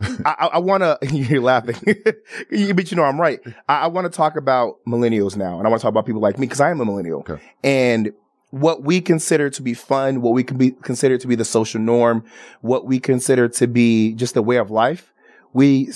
I, 0.24 0.50
I, 0.54 0.58
want 0.58 0.82
to. 0.82 0.98
You're 1.12 1.40
laughing, 1.40 1.76
but 2.74 2.90
you 2.90 2.96
know 2.96 3.04
I'm 3.04 3.20
right. 3.20 3.40
I, 3.68 3.82
I 3.82 3.86
want 3.86 4.10
to 4.10 4.16
talk 4.16 4.36
about 4.36 4.78
millennials 4.86 5.36
now, 5.36 5.58
and 5.58 5.66
I 5.66 5.70
want 5.70 5.80
to 5.80 5.84
talk 5.84 5.90
about 5.90 6.06
people 6.06 6.20
like 6.20 6.38
me 6.38 6.46
because 6.46 6.60
I 6.60 6.70
am 6.70 6.80
a 6.80 6.84
millennial, 6.84 7.20
Okay. 7.20 7.40
and 7.62 8.12
what 8.50 8.82
we 8.82 9.00
consider 9.00 9.48
to 9.48 9.62
be 9.62 9.74
fun, 9.74 10.20
what 10.20 10.32
we 10.34 10.42
can 10.42 10.58
be 10.58 10.72
consider 10.72 11.18
to 11.18 11.26
be 11.28 11.36
the 11.36 11.44
social 11.44 11.80
norm, 11.80 12.24
what 12.62 12.84
we 12.84 12.98
consider 12.98 13.48
to 13.48 13.66
be 13.68 14.12
just 14.14 14.36
a 14.36 14.42
way 14.42 14.56
of 14.56 14.70
life, 14.70 15.12
we 15.52 15.88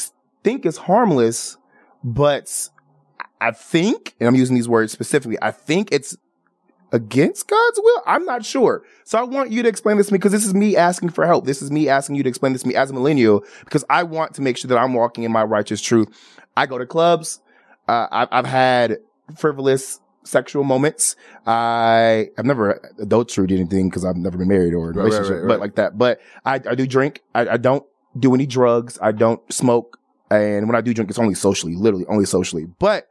think 0.45 0.65
is 0.65 0.77
harmless, 0.77 1.57
but 2.05 2.69
I 3.41 3.51
think, 3.51 4.15
and 4.19 4.29
I'm 4.29 4.35
using 4.35 4.57
these 4.57 4.69
words 4.69 4.93
specifically, 4.93 5.39
I 5.43 5.51
think 5.51 5.91
it's 5.93 6.17
against 6.93 7.49
God's 7.49 7.81
will. 7.83 8.03
I'm 8.07 8.25
not 8.25 8.45
sure. 8.45 8.83
So 9.05 9.19
I 9.19 9.23
want 9.23 9.51
you 9.51 9.63
to 9.63 9.69
explain 9.69 9.97
this 9.99 10.07
to 10.07 10.13
me 10.13 10.19
because 10.19 10.33
this 10.33 10.47
is 10.47 10.55
me 10.55 10.77
asking 10.77 11.11
for 11.11 11.27
help. 11.27 11.45
This 11.45 11.61
is 11.61 11.71
me 11.71 11.89
asking 11.89 12.17
you 12.17 12.23
to 12.23 12.29
explain 12.29 12.53
this 12.53 12.63
to 12.63 12.69
me 12.69 12.75
as 12.75 12.91
a 12.91 12.95
millennial 12.95 13.45
because 13.65 13.85
I 13.91 14.05
want 14.05 14.35
to 14.35 14.43
make 14.43 14.57
sure 14.57 14.69
that 14.69 14.79
I'm 14.79 14.95
walking 14.95 15.25
in 15.25 15.33
my 15.33 15.43
righteous 15.45 15.81
truth. 15.81 16.09
I 16.57 16.67
go 16.67 16.79
to 16.79 16.87
clubs. 16.87 17.41
Uh, 17.89 18.07
I've, 18.11 18.29
I've 18.33 18.47
had 18.47 18.99
frivolous 19.37 20.01
sexual 20.25 20.65
moments. 20.65 21.17
I, 21.47 22.29
I've 22.39 22.47
never 22.47 22.81
adulterated 22.99 23.61
anything 23.61 23.89
because 23.89 24.05
I've 24.05 24.17
never 24.17 24.39
been 24.39 24.49
married 24.49 24.75
or 24.75 24.91
in 24.91 24.97
a 24.97 24.99
Right, 24.99 25.05
right, 25.05 25.13
relationship, 25.13 25.43
right, 25.43 25.49
but 25.49 25.61
like 25.61 25.75
that. 25.77 25.99
But 25.99 26.21
I, 26.45 26.55
I 26.55 26.75
do 26.75 26.87
drink. 26.87 27.23
I, 27.35 27.49
I 27.49 27.57
don't 27.57 27.85
do 28.19 28.35
any 28.35 28.47
drugs. 28.47 28.99
I 29.01 29.13
don't 29.13 29.41
smoke. 29.53 29.99
And 30.31 30.67
when 30.67 30.75
I 30.75 30.81
do 30.81 30.93
drink, 30.95 31.11
it's 31.11 31.19
only 31.19 31.35
socially, 31.35 31.77
literally 31.77 32.07
only 32.07 32.25
socially. 32.25 32.65
But 32.79 33.09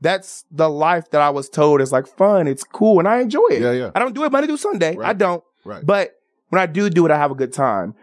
that's 0.00 0.44
the 0.50 0.68
life 0.68 1.10
that 1.10 1.20
I 1.20 1.30
was 1.30 1.48
told 1.48 1.80
is 1.80 1.92
like 1.92 2.06
fun. 2.06 2.46
It's 2.46 2.64
cool 2.64 2.98
and 2.98 3.08
I 3.08 3.20
enjoy 3.20 3.46
it. 3.50 3.62
Yeah, 3.62 3.72
yeah. 3.72 3.90
I 3.94 3.98
don't 3.98 4.14
do 4.14 4.24
it 4.24 4.32
Monday 4.32 4.46
through 4.46 4.58
Sunday. 4.58 4.96
Right. 4.96 5.08
I 5.08 5.12
don't. 5.12 5.42
Right. 5.64 5.84
But 5.84 6.20
when 6.50 6.60
I 6.60 6.66
do 6.66 6.88
do 6.88 7.04
it, 7.06 7.10
I 7.10 7.16
have 7.16 7.30
a 7.30 7.34
good 7.34 7.52
time. 7.52 7.94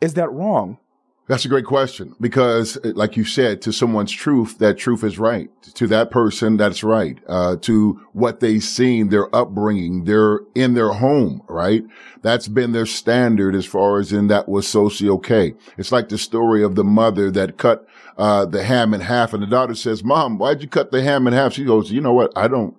Is 0.00 0.14
that 0.14 0.30
wrong? 0.30 0.78
That's 1.26 1.46
a 1.46 1.48
great 1.48 1.64
question 1.64 2.14
because, 2.20 2.76
uh, 2.76 2.92
like 2.94 3.16
you 3.16 3.24
said, 3.24 3.62
to 3.62 3.72
someone's 3.72 4.12
truth, 4.12 4.58
that 4.58 4.76
truth 4.76 5.02
is 5.02 5.18
right. 5.18 5.48
To 5.74 5.86
that 5.86 6.10
person, 6.10 6.58
that's 6.58 6.84
right. 6.84 7.18
Uh, 7.26 7.56
to 7.62 8.06
what 8.12 8.40
they've 8.40 8.62
seen, 8.62 9.08
their 9.08 9.34
upbringing, 9.34 10.04
they're 10.04 10.40
in 10.54 10.74
their 10.74 10.92
home, 10.92 11.42
right? 11.48 11.82
That's 12.20 12.46
been 12.46 12.72
their 12.72 12.84
standard 12.84 13.54
as 13.54 13.64
far 13.64 14.00
as 14.00 14.12
in 14.12 14.26
that 14.26 14.50
was 14.50 14.68
socially 14.68 15.08
okay. 15.10 15.54
It's 15.78 15.92
like 15.92 16.10
the 16.10 16.18
story 16.18 16.62
of 16.62 16.74
the 16.74 16.84
mother 16.84 17.30
that 17.30 17.56
cut, 17.56 17.88
uh, 18.18 18.44
the 18.44 18.62
ham 18.62 18.92
in 18.92 19.00
half 19.00 19.32
and 19.32 19.42
the 19.42 19.46
daughter 19.46 19.74
says, 19.74 20.04
mom, 20.04 20.36
why'd 20.36 20.60
you 20.60 20.68
cut 20.68 20.90
the 20.90 21.02
ham 21.02 21.26
in 21.26 21.32
half? 21.32 21.54
She 21.54 21.64
goes, 21.64 21.90
you 21.90 22.02
know 22.02 22.12
what? 22.12 22.32
I 22.36 22.48
don't, 22.48 22.76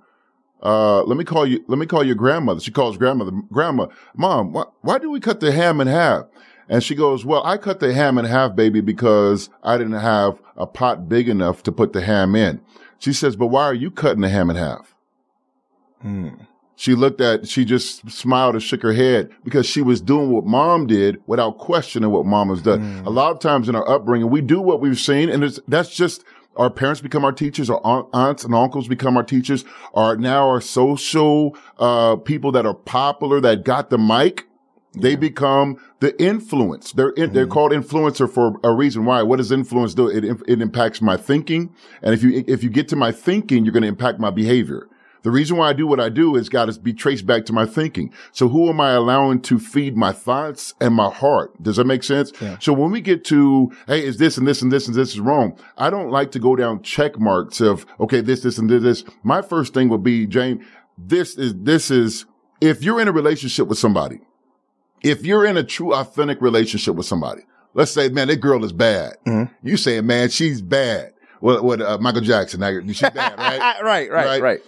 uh, 0.62 1.02
let 1.04 1.18
me 1.18 1.24
call 1.24 1.48
you, 1.48 1.66
let 1.68 1.80
me 1.80 1.88
call 1.88 2.04
your 2.04 2.16
grandmother. 2.16 2.60
She 2.60 2.72
calls 2.72 2.96
grandmother, 2.96 3.32
grandma, 3.52 3.88
mom, 4.16 4.54
why, 4.54 4.66
why 4.82 5.00
do 5.00 5.10
we 5.10 5.20
cut 5.20 5.39
the 5.39 5.52
ham 5.52 5.82
in 5.82 5.88
half? 5.88 6.26
And 6.68 6.84
she 6.84 6.95
goes, 6.95 7.26
well, 7.26 7.43
I 7.45 7.57
cut 7.57 7.80
the 7.80 7.93
ham 7.93 8.18
in 8.18 8.26
half, 8.26 8.55
baby, 8.55 8.82
because 8.82 9.49
I 9.63 9.78
didn't 9.78 9.93
have 9.93 10.41
a 10.57 10.66
pot 10.66 11.07
big 11.07 11.30
enough 11.30 11.61
to 11.63 11.72
put 11.72 11.93
the 11.93 12.01
ham 12.01 12.36
in. 12.36 12.59
She 12.97 13.13
says, 13.13 13.36
but 13.36 13.47
why 13.47 13.63
are 13.63 13.74
you 13.74 13.91
cutting 13.91 14.22
the 14.22 14.30
ham 14.30 14.49
in 14.49 14.55
half? 14.55 14.95
She 16.78 16.93
looked 16.93 17.22
at, 17.22 17.47
she 17.47 17.63
just 17.63 18.09
smiled 18.09 18.55
and 18.55 18.63
shook 18.63 18.82
her 18.82 18.93
head 18.93 19.30
because 19.43 19.66
she 19.66 19.82
was 19.82 20.01
doing 20.01 20.32
what 20.32 20.45
mom 20.45 20.88
did 20.88 21.22
without 21.26 21.57
questioning 21.57 22.09
what 22.09 22.26
mom 22.26 22.49
has 22.49 22.61
done. 22.61 22.82
A 23.05 23.09
lot 23.09 23.32
of 23.32 23.39
times 23.39 23.70
in 23.70 23.76
our 23.76 23.88
upbringing, 23.89 24.30
we 24.30 24.41
do 24.41 24.59
what 24.59 24.82
we've 24.82 24.99
seen 24.99 25.30
and 25.30 25.43
it's, 25.43 25.59
that's 25.68 25.95
just, 25.95 26.24
our 26.57 26.70
parents 26.70 27.01
become 27.01 27.24
our 27.26 27.32
teachers, 27.32 27.70
our 27.70 28.07
aunts 28.13 28.43
and 28.43 28.55
uncles 28.55 28.88
become 28.88 29.18
our 29.18 29.24
teachers, 29.24 29.66
are 29.93 30.16
now 30.18 30.47
our 30.49 30.61
social, 30.61 31.55
uh, 31.80 32.16
people 32.16 32.51
that 32.53 32.66
are 32.66 32.74
popular 32.74 33.39
that 33.41 33.63
got 33.63 33.89
the 33.89 33.97
mic. 33.97 34.45
They 35.02 35.16
become 35.16 35.78
the 36.00 36.20
influence. 36.22 36.91
They're 36.91 37.10
in, 37.12 37.34
they're 37.34 37.46
mm-hmm. 37.46 37.52
called 37.52 37.72
influencer 37.72 38.30
for 38.30 38.60
a 38.64 38.74
reason. 38.74 39.06
Why? 39.06 39.22
What 39.24 39.38
does 39.38 39.52
influence 39.52 39.93
do? 39.93 40.08
It 40.08 40.24
it 40.48 40.62
impacts 40.62 41.02
my 41.02 41.18
thinking, 41.18 41.74
and 42.02 42.14
if 42.14 42.24
you 42.24 42.43
if 42.48 42.64
you 42.64 42.70
get 42.70 42.88
to 42.89 42.96
my 42.96 43.12
thinking, 43.12 43.66
you're 43.66 43.74
going 43.74 43.84
to 43.84 43.89
impact 43.89 44.20
my 44.20 44.32
behavior. 44.32 44.88
The 45.26 45.32
reason 45.32 45.58
why 45.58 45.70
I 45.70 45.74
do 45.74 45.88
what 45.88 46.00
I 46.00 46.10
do 46.10 46.36
is 46.36 46.50
got 46.50 46.72
to 46.72 46.80
be 46.80 46.93
traced 46.93 47.26
back 47.26 47.46
to 47.46 47.54
my 47.54 47.66
thinking. 47.66 48.14
So 48.32 48.48
who 48.48 48.70
am 48.70 48.80
I 48.80 48.91
allowing 48.91 49.41
to 49.41 49.58
feed 49.58 49.98
my 49.98 50.12
thoughts 50.12 50.76
and 50.80 50.93
my 50.93 51.10
heart? 51.10 51.52
Does 51.64 51.78
that 51.78 51.86
make 51.86 52.04
sense? 52.04 52.32
So 52.60 52.74
when 52.74 52.91
we 52.91 53.02
get 53.02 53.26
to, 53.26 53.72
hey, 53.88 54.06
is 54.06 54.18
this 54.18 54.38
and 54.38 54.48
this 54.48 54.62
and 54.62 54.72
this 54.72 54.86
and 54.86 54.96
this 54.96 55.14
is 55.14 55.20
wrong? 55.20 55.58
I 55.80 55.89
don't 55.89 56.12
like 56.12 56.30
to 56.34 56.39
go 56.39 56.56
down 56.56 56.84
check 56.84 57.18
marks 57.18 57.60
of, 57.60 57.88
okay, 58.00 58.22
this, 58.22 58.41
this 58.41 58.60
and 58.60 58.70
this, 58.70 58.84
this. 58.84 59.04
My 59.24 59.41
first 59.41 59.74
thing 59.74 59.89
would 59.89 60.04
be, 60.04 60.28
James, 60.28 60.64
this 60.96 61.36
is, 61.39 61.56
this 61.56 61.89
is, 61.89 62.28
if 62.62 62.84
you're 62.84 63.02
in 63.02 63.08
a 63.08 63.12
relationship 63.12 63.68
with 63.68 63.80
somebody, 63.80 64.20
if 65.06 65.26
you're 65.26 65.45
in 65.45 65.56
a 65.58 65.64
true 65.64 65.93
authentic 65.93 66.41
relationship 66.41 66.95
with 66.95 67.06
somebody, 67.06 67.41
let's 67.74 67.91
say, 67.91 68.10
man, 68.10 68.28
that 68.28 68.38
girl 68.41 68.64
is 68.66 68.72
bad. 68.74 69.16
You 69.64 69.78
saying, 69.78 70.06
man, 70.06 70.30
she's 70.30 70.62
bad. 70.62 71.14
What, 71.39 71.64
what, 71.64 71.82
uh, 71.82 71.97
Michael 71.99 72.22
Jackson, 72.22 72.60
now, 72.62 72.72
she's 72.88 73.01
bad, 73.01 73.38
right? 73.38 73.60
right, 73.84 74.10
right, 74.12 74.26
Right. 74.26 74.41
right. 74.41 74.60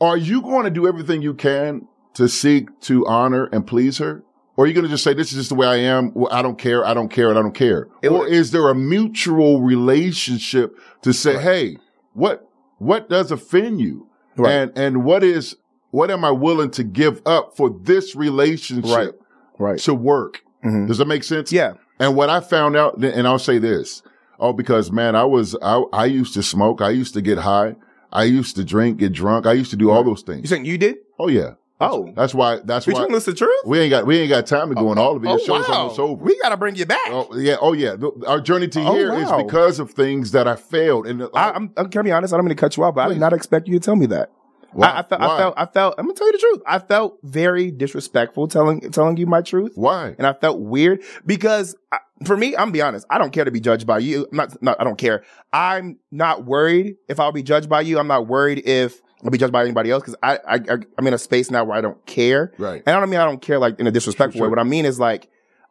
Are 0.00 0.16
you 0.16 0.42
going 0.42 0.64
to 0.64 0.70
do 0.70 0.86
everything 0.86 1.22
you 1.22 1.34
can 1.34 1.86
to 2.14 2.28
seek 2.28 2.68
to 2.82 3.06
honor 3.06 3.44
and 3.52 3.66
please 3.66 3.98
her? 3.98 4.22
Or 4.56 4.64
are 4.64 4.66
you 4.66 4.74
going 4.74 4.84
to 4.84 4.90
just 4.90 5.04
say, 5.04 5.14
this 5.14 5.30
is 5.30 5.38
just 5.38 5.48
the 5.50 5.54
way 5.54 5.66
I 5.68 5.76
am? 5.76 6.12
Well, 6.14 6.28
I 6.32 6.42
don't 6.42 6.58
care. 6.58 6.84
I 6.84 6.92
don't 6.94 7.08
care. 7.10 7.28
And 7.30 7.38
I 7.38 7.42
don't 7.42 7.54
care. 7.54 7.86
It 8.02 8.08
or 8.08 8.20
would- 8.20 8.32
is 8.32 8.50
there 8.50 8.68
a 8.68 8.74
mutual 8.74 9.60
relationship 9.62 10.76
to 11.02 11.12
say, 11.12 11.38
Hey, 11.38 11.76
what, 12.14 12.48
what 12.78 13.08
does 13.08 13.30
offend 13.30 13.80
you? 13.80 14.08
Right. 14.36 14.52
And, 14.52 14.78
and 14.78 15.04
what 15.04 15.22
is, 15.22 15.56
what 15.90 16.10
am 16.10 16.24
I 16.24 16.30
willing 16.32 16.70
to 16.72 16.84
give 16.84 17.22
up 17.26 17.56
for 17.56 17.70
this 17.70 18.14
relationship 18.16 18.90
Right. 18.96 19.10
Right. 19.58 19.78
to 19.80 19.94
work? 19.94 20.42
Mhm. 20.64 20.86
Does 20.88 20.98
that 20.98 21.06
make 21.06 21.24
sense? 21.24 21.52
Yeah. 21.52 21.74
And 21.98 22.14
what 22.16 22.30
I 22.30 22.40
found 22.40 22.76
out, 22.76 22.98
and 23.02 23.26
I'll 23.26 23.38
say 23.38 23.58
this, 23.58 24.02
oh, 24.38 24.52
because 24.52 24.90
man, 24.92 25.16
I 25.16 25.24
was, 25.24 25.56
I, 25.62 25.82
I 25.92 26.04
used 26.06 26.34
to 26.34 26.42
smoke. 26.42 26.80
I 26.80 26.90
used 26.90 27.14
to 27.14 27.20
get 27.22 27.38
high. 27.38 27.76
I 28.12 28.24
used 28.24 28.56
to 28.56 28.64
drink, 28.64 28.98
get 28.98 29.12
drunk. 29.12 29.46
I 29.46 29.52
used 29.52 29.70
to 29.70 29.76
do 29.76 29.90
all 29.90 30.02
those 30.04 30.22
things. 30.22 30.42
You 30.42 30.46
saying 30.48 30.64
you 30.64 30.78
did? 30.78 30.96
Oh 31.18 31.28
yeah. 31.28 31.54
Oh. 31.80 32.12
That's 32.16 32.34
why, 32.34 32.58
that's 32.64 32.88
You 32.88 32.92
why 32.92 33.00
telling 33.00 33.14
us 33.14 33.24
the 33.24 33.34
truth? 33.34 33.60
we 33.64 33.78
ain't 33.78 33.90
got, 33.90 34.04
we 34.04 34.18
ain't 34.18 34.28
got 34.30 34.46
time 34.46 34.68
to 34.70 34.74
go 34.74 34.90
in 34.90 34.98
all 34.98 35.14
of 35.16 35.24
it. 35.24 35.28
Your 35.28 35.38
show's 35.38 35.68
almost 35.68 35.98
over. 36.00 36.24
We 36.24 36.36
got 36.40 36.48
to 36.48 36.56
bring 36.56 36.74
you 36.74 36.86
back. 36.86 36.98
Oh 37.08 37.36
yeah. 37.36 37.56
Oh 37.60 37.72
yeah. 37.72 37.94
Our 38.26 38.40
journey 38.40 38.66
to 38.68 38.80
Oh, 38.80 38.94
here 38.94 39.14
is 39.14 39.28
wow. 39.28 39.44
because 39.44 39.78
of 39.78 39.92
things 39.92 40.32
that 40.32 40.48
I 40.48 40.56
failed. 40.56 41.06
And 41.06 41.22
I, 41.34 41.50
I'm, 41.52 41.72
I'm 41.76 41.88
gonna 41.88 42.02
be 42.04 42.10
honest. 42.10 42.34
I 42.34 42.36
don't 42.36 42.46
mean 42.46 42.56
to 42.56 42.60
cut 42.60 42.76
you 42.76 42.82
off, 42.84 42.94
but 42.96 43.02
I 43.02 43.08
did 43.10 43.18
not 43.20 43.32
expect 43.32 43.68
you 43.68 43.74
to 43.74 43.80
tell 43.80 43.94
me 43.94 44.06
that. 44.06 44.30
Why? 44.72 44.88
I, 44.88 44.98
I 44.98 45.02
felt, 45.02 45.20
Why? 45.20 45.26
I 45.26 45.38
felt, 45.38 45.54
I 45.56 45.66
felt. 45.66 45.94
I'm 45.98 46.04
gonna 46.06 46.14
tell 46.14 46.26
you 46.26 46.32
the 46.32 46.38
truth. 46.38 46.62
I 46.66 46.78
felt 46.78 47.18
very 47.22 47.70
disrespectful 47.70 48.48
telling 48.48 48.80
telling 48.90 49.16
you 49.16 49.26
my 49.26 49.40
truth, 49.42 49.72
why? 49.76 50.14
and 50.18 50.26
I 50.26 50.32
felt 50.34 50.60
weird 50.60 51.02
because 51.24 51.74
I, 51.90 51.98
for 52.24 52.36
me, 52.36 52.48
I'm 52.48 52.60
gonna 52.66 52.72
be 52.72 52.82
honest. 52.82 53.06
I 53.10 53.18
don't 53.18 53.32
care 53.32 53.44
to 53.44 53.50
be 53.50 53.60
judged 53.60 53.86
by 53.86 53.98
you. 53.98 54.26
I'm 54.30 54.36
not, 54.36 54.62
not. 54.62 54.80
I 54.80 54.84
don't 54.84 54.98
care. 54.98 55.24
I'm 55.52 55.98
not 56.10 56.44
worried 56.44 56.96
if 57.08 57.18
I'll 57.18 57.32
be 57.32 57.42
judged 57.42 57.68
by 57.68 57.80
you. 57.80 57.98
I'm 57.98 58.08
not 58.08 58.26
worried 58.26 58.62
if 58.66 59.00
I'll 59.24 59.30
be 59.30 59.38
judged 59.38 59.52
by 59.52 59.62
anybody 59.62 59.90
else 59.90 60.02
because 60.02 60.16
I, 60.22 60.36
I, 60.46 60.54
I, 60.56 60.76
I'm 60.98 61.06
in 61.06 61.14
a 61.14 61.18
space 61.18 61.50
now 61.50 61.64
where 61.64 61.76
I 61.76 61.80
don't 61.80 62.04
care. 62.06 62.52
Right. 62.58 62.82
And 62.86 62.94
I 62.94 63.00
don't 63.00 63.08
mean 63.10 63.20
I 63.20 63.24
don't 63.24 63.40
care 63.42 63.58
like 63.58 63.80
in 63.80 63.86
a 63.86 63.90
disrespectful 63.90 64.38
Sure, 64.38 64.40
sure. 64.44 64.48
way. 64.48 64.50
What 64.50 64.58
I 64.58 64.64
mean 64.64 64.84
is 64.84 65.00
like, 65.00 65.28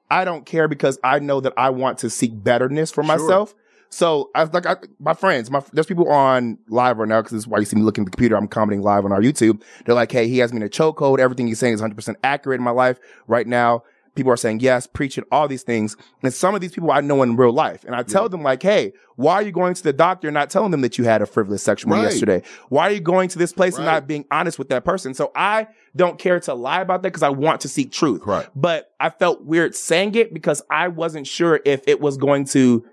I 0.10 0.26
don't 0.26 0.46
care 0.46 0.68
because 0.68 0.98
I 1.04 1.20
know 1.20 1.40
that 1.42 1.54
I 1.56 1.70
want 1.70 2.00
to 2.00 2.10
seek 2.10 2.32
betterness 2.34 2.92
for 2.92 3.04
Sure. 3.04 3.18
myself. 3.18 3.54
So 3.90 4.30
I 4.36 4.44
like 4.44 4.66
I, 4.66 4.76
my 5.00 5.14
friends, 5.14 5.50
my 5.50 5.62
there's 5.74 5.86
people 5.86 6.10
on 6.10 6.58
live 6.70 6.98
right 6.98 7.08
now 7.08 7.20
because 7.22 7.32
this 7.32 7.40
is 7.44 7.48
why 7.48 7.60
you 7.60 7.66
see 7.66 7.76
me 7.78 7.84
looking 7.84 8.04
at 8.04 8.06
the 8.08 8.12
computer. 8.12 8.36
I'm 8.36 8.48
commenting 8.48 8.84
live 8.84 9.06
on 9.06 9.12
our 9.12 9.22
YouTube. 9.22 9.62
They're 9.86 9.96
like, 9.96 10.12
"Hey, 10.12 10.28
he 10.28 10.40
has 10.40 10.52
me 10.52 10.58
in 10.58 10.64
a 10.64 10.70
chokehold. 10.70 11.20
Everything 11.20 11.48
he's 11.48 11.60
saying 11.60 11.74
is 11.74 11.82
100 11.82 11.96
percent 11.96 12.18
accurate 12.24 12.60
in 12.60 12.64
my 12.64 12.72
life 12.72 13.00
right 13.28 13.48
now." 13.48 13.84
People 14.16 14.32
are 14.32 14.38
saying 14.38 14.62
yes, 14.62 14.88
preaching 14.88 15.24
all 15.32 15.48
these 15.48 15.62
things, 15.62 15.96
and 16.24 16.34
some 16.34 16.56
of 16.56 16.60
these 16.62 16.72
people 16.72 16.90
I 16.92 17.02
know 17.02 17.22
in 17.22 17.36
real 17.36 17.52
life, 17.54 17.84
and 17.86 17.94
I 17.96 18.02
tell 18.02 18.28
them 18.28 18.42
like, 18.42 18.64
"Hey, 18.64 18.94
why 19.16 19.36
are 19.36 19.42
you 19.44 19.52
going 19.52 19.76
to 19.76 19.84
the 19.84 19.94
doctor 19.94 20.28
and 20.28 20.34
not 20.34 20.50
telling 20.50 20.72
them 20.72 20.82
that 20.82 20.98
you 20.98 21.04
had 21.04 21.22
a 21.22 21.28
frivolous 21.28 21.62
sexual 21.62 21.92
Right. 21.94 22.02
yesterday? 22.02 22.42
Why 22.70 22.88
are 22.90 22.92
you 22.94 23.00
going 23.00 23.30
to 23.30 23.38
this 23.38 23.54
place 23.54 23.76
and 23.78 23.86
not 23.86 24.08
being 24.08 24.26
honest 24.32 24.58
with 24.58 24.70
that 24.70 24.84
person?" 24.84 25.14
So 25.14 25.32
I 25.36 25.68
don't 25.96 26.18
care 26.18 26.40
to 26.40 26.56
lie 26.56 26.82
about 26.82 27.04
that 27.04 27.10
because 27.10 27.22
I 27.22 27.30
want 27.30 27.62
to 27.62 27.68
seek 27.68 27.92
truth. 27.92 28.24
Right. 28.26 28.48
But 28.56 28.92
I 29.00 29.12
felt 29.12 29.46
weird 29.46 29.76
saying 29.76 30.16
it 30.16 30.34
because 30.34 30.64
I 30.72 30.88
wasn't 30.88 31.28
sure 31.28 31.60
if 31.64 31.84
it 31.88 32.02
was 32.02 32.18
going 32.18 32.46
to. 32.46 32.84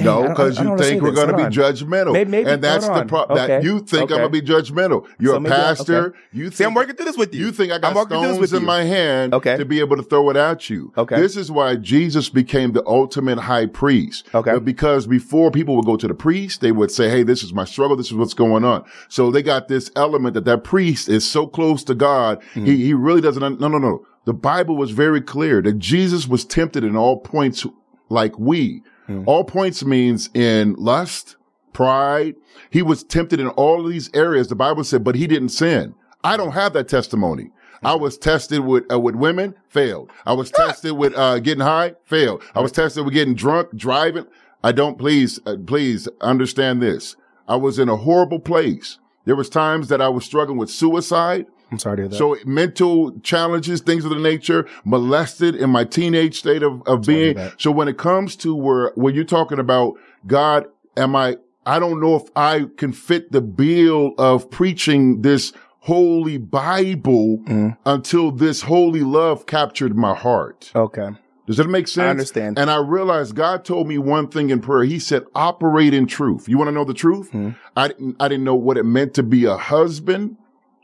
No, 0.00 0.28
because 0.28 0.58
you 0.58 0.76
think 0.76 1.02
we're 1.02 1.12
going 1.12 1.28
to 1.28 1.36
be 1.36 1.44
on. 1.44 1.52
judgmental, 1.52 2.12
Maybe- 2.12 2.30
maybe- 2.30 2.50
and 2.50 2.62
that's 2.62 2.86
the 2.86 3.04
problem. 3.06 3.38
That 3.38 3.62
you 3.62 3.80
think 3.80 4.04
Okay. 4.10 4.14
I'm 4.14 4.20
going 4.30 4.32
to 4.32 4.40
be 4.42 4.46
judgmental. 4.46 5.06
You're 5.18 5.34
So 5.34 5.44
a 5.44 5.48
pastor. 5.48 6.06
okay. 6.08 6.18
You 6.32 6.44
think 6.44 6.54
See, 6.54 6.64
I'm 6.64 6.74
working 6.74 6.96
through 6.96 7.06
this 7.06 7.16
with 7.16 7.34
you. 7.34 7.46
You 7.46 7.52
think 7.52 7.72
I 7.72 7.76
I'm 7.76 7.80
got 7.80 7.94
working 7.94 8.08
through 8.18 8.20
this 8.28 8.36
stones 8.36 8.40
with 8.40 8.52
in 8.54 8.60
you. 8.60 8.66
my 8.66 8.82
hand 8.84 9.32
Okay. 9.34 9.56
to 9.56 9.64
be 9.64 9.80
able 9.80 9.96
to 9.96 10.02
throw 10.02 10.28
it 10.30 10.36
at 10.36 10.68
you. 10.68 10.92
Okay. 10.98 11.18
This 11.20 11.36
is 11.36 11.50
why 11.50 11.76
Jesus 11.76 12.28
became 12.28 12.72
the 12.72 12.86
ultimate 12.86 13.38
high 13.38 13.66
priest. 13.66 14.26
Okay. 14.34 14.52
But 14.52 14.64
because 14.64 15.06
before 15.06 15.50
people 15.50 15.76
would 15.76 15.86
go 15.86 15.96
to 15.96 16.06
the 16.06 16.14
priest, 16.14 16.60
they 16.60 16.72
would 16.72 16.90
say, 16.90 17.08
Hey, 17.08 17.22
this 17.22 17.42
is 17.42 17.52
my 17.54 17.64
struggle. 17.64 17.96
This 17.96 18.06
is 18.08 18.14
what's 18.14 18.34
going 18.34 18.64
on. 18.64 18.84
So 19.08 19.30
they 19.30 19.42
got 19.42 19.68
this 19.68 19.90
element 19.96 20.34
that 20.34 20.44
that 20.44 20.62
priest 20.64 21.08
is 21.08 21.28
so 21.28 21.46
close 21.46 21.82
to 21.84 21.94
God. 21.94 22.40
Mm-hmm. 22.54 22.64
He, 22.66 22.76
he 22.84 22.94
really 22.94 23.20
doesn't, 23.22 23.60
no, 23.60 23.68
no, 23.68 23.78
no. 23.78 24.04
The 24.26 24.34
Bible 24.34 24.76
was 24.76 24.90
very 24.90 25.20
clear 25.20 25.62
that 25.62 25.78
Jesus 25.78 26.26
was 26.26 26.44
tempted 26.44 26.82
in 26.84 26.96
all 26.96 27.18
points 27.20 27.64
like 28.08 28.38
we. 28.38 28.82
Hmm. 29.06 29.22
All 29.26 29.44
points 29.44 29.84
means 29.84 30.30
in 30.34 30.74
lust, 30.74 31.36
pride. 31.72 32.36
He 32.70 32.82
was 32.82 33.04
tempted 33.04 33.40
in 33.40 33.48
all 33.48 33.84
of 33.84 33.90
these 33.90 34.10
areas. 34.14 34.48
The 34.48 34.56
Bible 34.56 34.84
said, 34.84 35.04
but 35.04 35.14
he 35.14 35.26
didn't 35.26 35.50
sin. 35.50 35.94
I 36.24 36.36
don't 36.36 36.52
have 36.52 36.72
that 36.72 36.88
testimony. 36.88 37.50
I 37.82 37.94
was 37.94 38.18
tested 38.18 38.60
with 38.60 38.90
uh, 38.90 38.98
with 38.98 39.14
women, 39.14 39.54
failed. 39.68 40.10
I 40.24 40.32
was 40.32 40.50
tested 40.50 40.92
with 40.92 41.14
uh, 41.14 41.38
getting 41.38 41.62
high, 41.62 41.94
failed. 42.04 42.42
I 42.54 42.60
was 42.60 42.72
tested 42.72 43.04
with 43.04 43.14
getting 43.14 43.34
drunk, 43.34 43.76
driving. 43.76 44.26
I 44.64 44.72
don't 44.72 44.98
please 44.98 45.38
uh, 45.46 45.56
please 45.64 46.08
understand 46.20 46.82
this. 46.82 47.16
I 47.46 47.56
was 47.56 47.78
in 47.78 47.88
a 47.88 47.96
horrible 47.96 48.40
place. 48.40 48.98
There 49.24 49.36
was 49.36 49.48
times 49.48 49.88
that 49.88 50.00
I 50.00 50.08
was 50.08 50.24
struggling 50.24 50.58
with 50.58 50.70
suicide. 50.70 51.46
I'm 51.72 51.78
sorry 51.78 51.96
to 51.96 52.02
hear 52.02 52.08
that. 52.10 52.16
So 52.16 52.36
mental 52.44 53.18
challenges, 53.20 53.80
things 53.80 54.04
of 54.04 54.10
the 54.10 54.18
nature, 54.18 54.66
molested 54.84 55.54
in 55.56 55.70
my 55.70 55.84
teenage 55.84 56.38
state 56.38 56.62
of, 56.62 56.82
of 56.86 57.02
being. 57.06 57.36
So 57.58 57.70
when 57.70 57.88
it 57.88 57.98
comes 57.98 58.36
to 58.36 58.54
where, 58.54 58.92
when 58.94 59.14
you're 59.14 59.24
talking 59.24 59.58
about 59.58 59.94
God, 60.26 60.66
am 60.96 61.16
I, 61.16 61.38
I 61.64 61.78
don't 61.80 62.00
know 62.00 62.14
if 62.16 62.24
I 62.36 62.66
can 62.76 62.92
fit 62.92 63.32
the 63.32 63.40
bill 63.40 64.12
of 64.18 64.48
preaching 64.50 65.22
this 65.22 65.52
holy 65.80 66.38
Bible 66.38 67.38
Mm. 67.46 67.76
until 67.84 68.30
this 68.30 68.62
holy 68.62 69.00
love 69.02 69.46
captured 69.46 69.96
my 69.96 70.14
heart. 70.14 70.70
okay. 70.74 71.10
Does 71.46 71.58
that 71.58 71.68
make 71.68 71.86
sense? 71.86 72.04
I 72.06 72.08
understand. 72.10 72.58
And 72.58 72.68
I 72.70 72.78
realized 72.78 73.36
God 73.36 73.64
told 73.64 73.86
me 73.86 73.98
one 73.98 74.26
thing 74.26 74.50
in 74.50 74.60
prayer. 74.60 74.82
He 74.82 74.98
said, 74.98 75.22
operate 75.32 75.94
in 75.94 76.08
truth. 76.08 76.48
You 76.48 76.58
want 76.58 76.66
to 76.66 76.72
know 76.72 76.82
the 76.84 76.92
truth? 76.92 77.30
Hmm. 77.30 77.50
I 77.76 77.86
didn't, 77.86 78.16
I 78.18 78.26
didn't 78.26 78.42
know 78.42 78.56
what 78.56 78.76
it 78.76 78.82
meant 78.82 79.14
to 79.14 79.22
be 79.22 79.44
a 79.44 79.56
husband. 79.56 80.38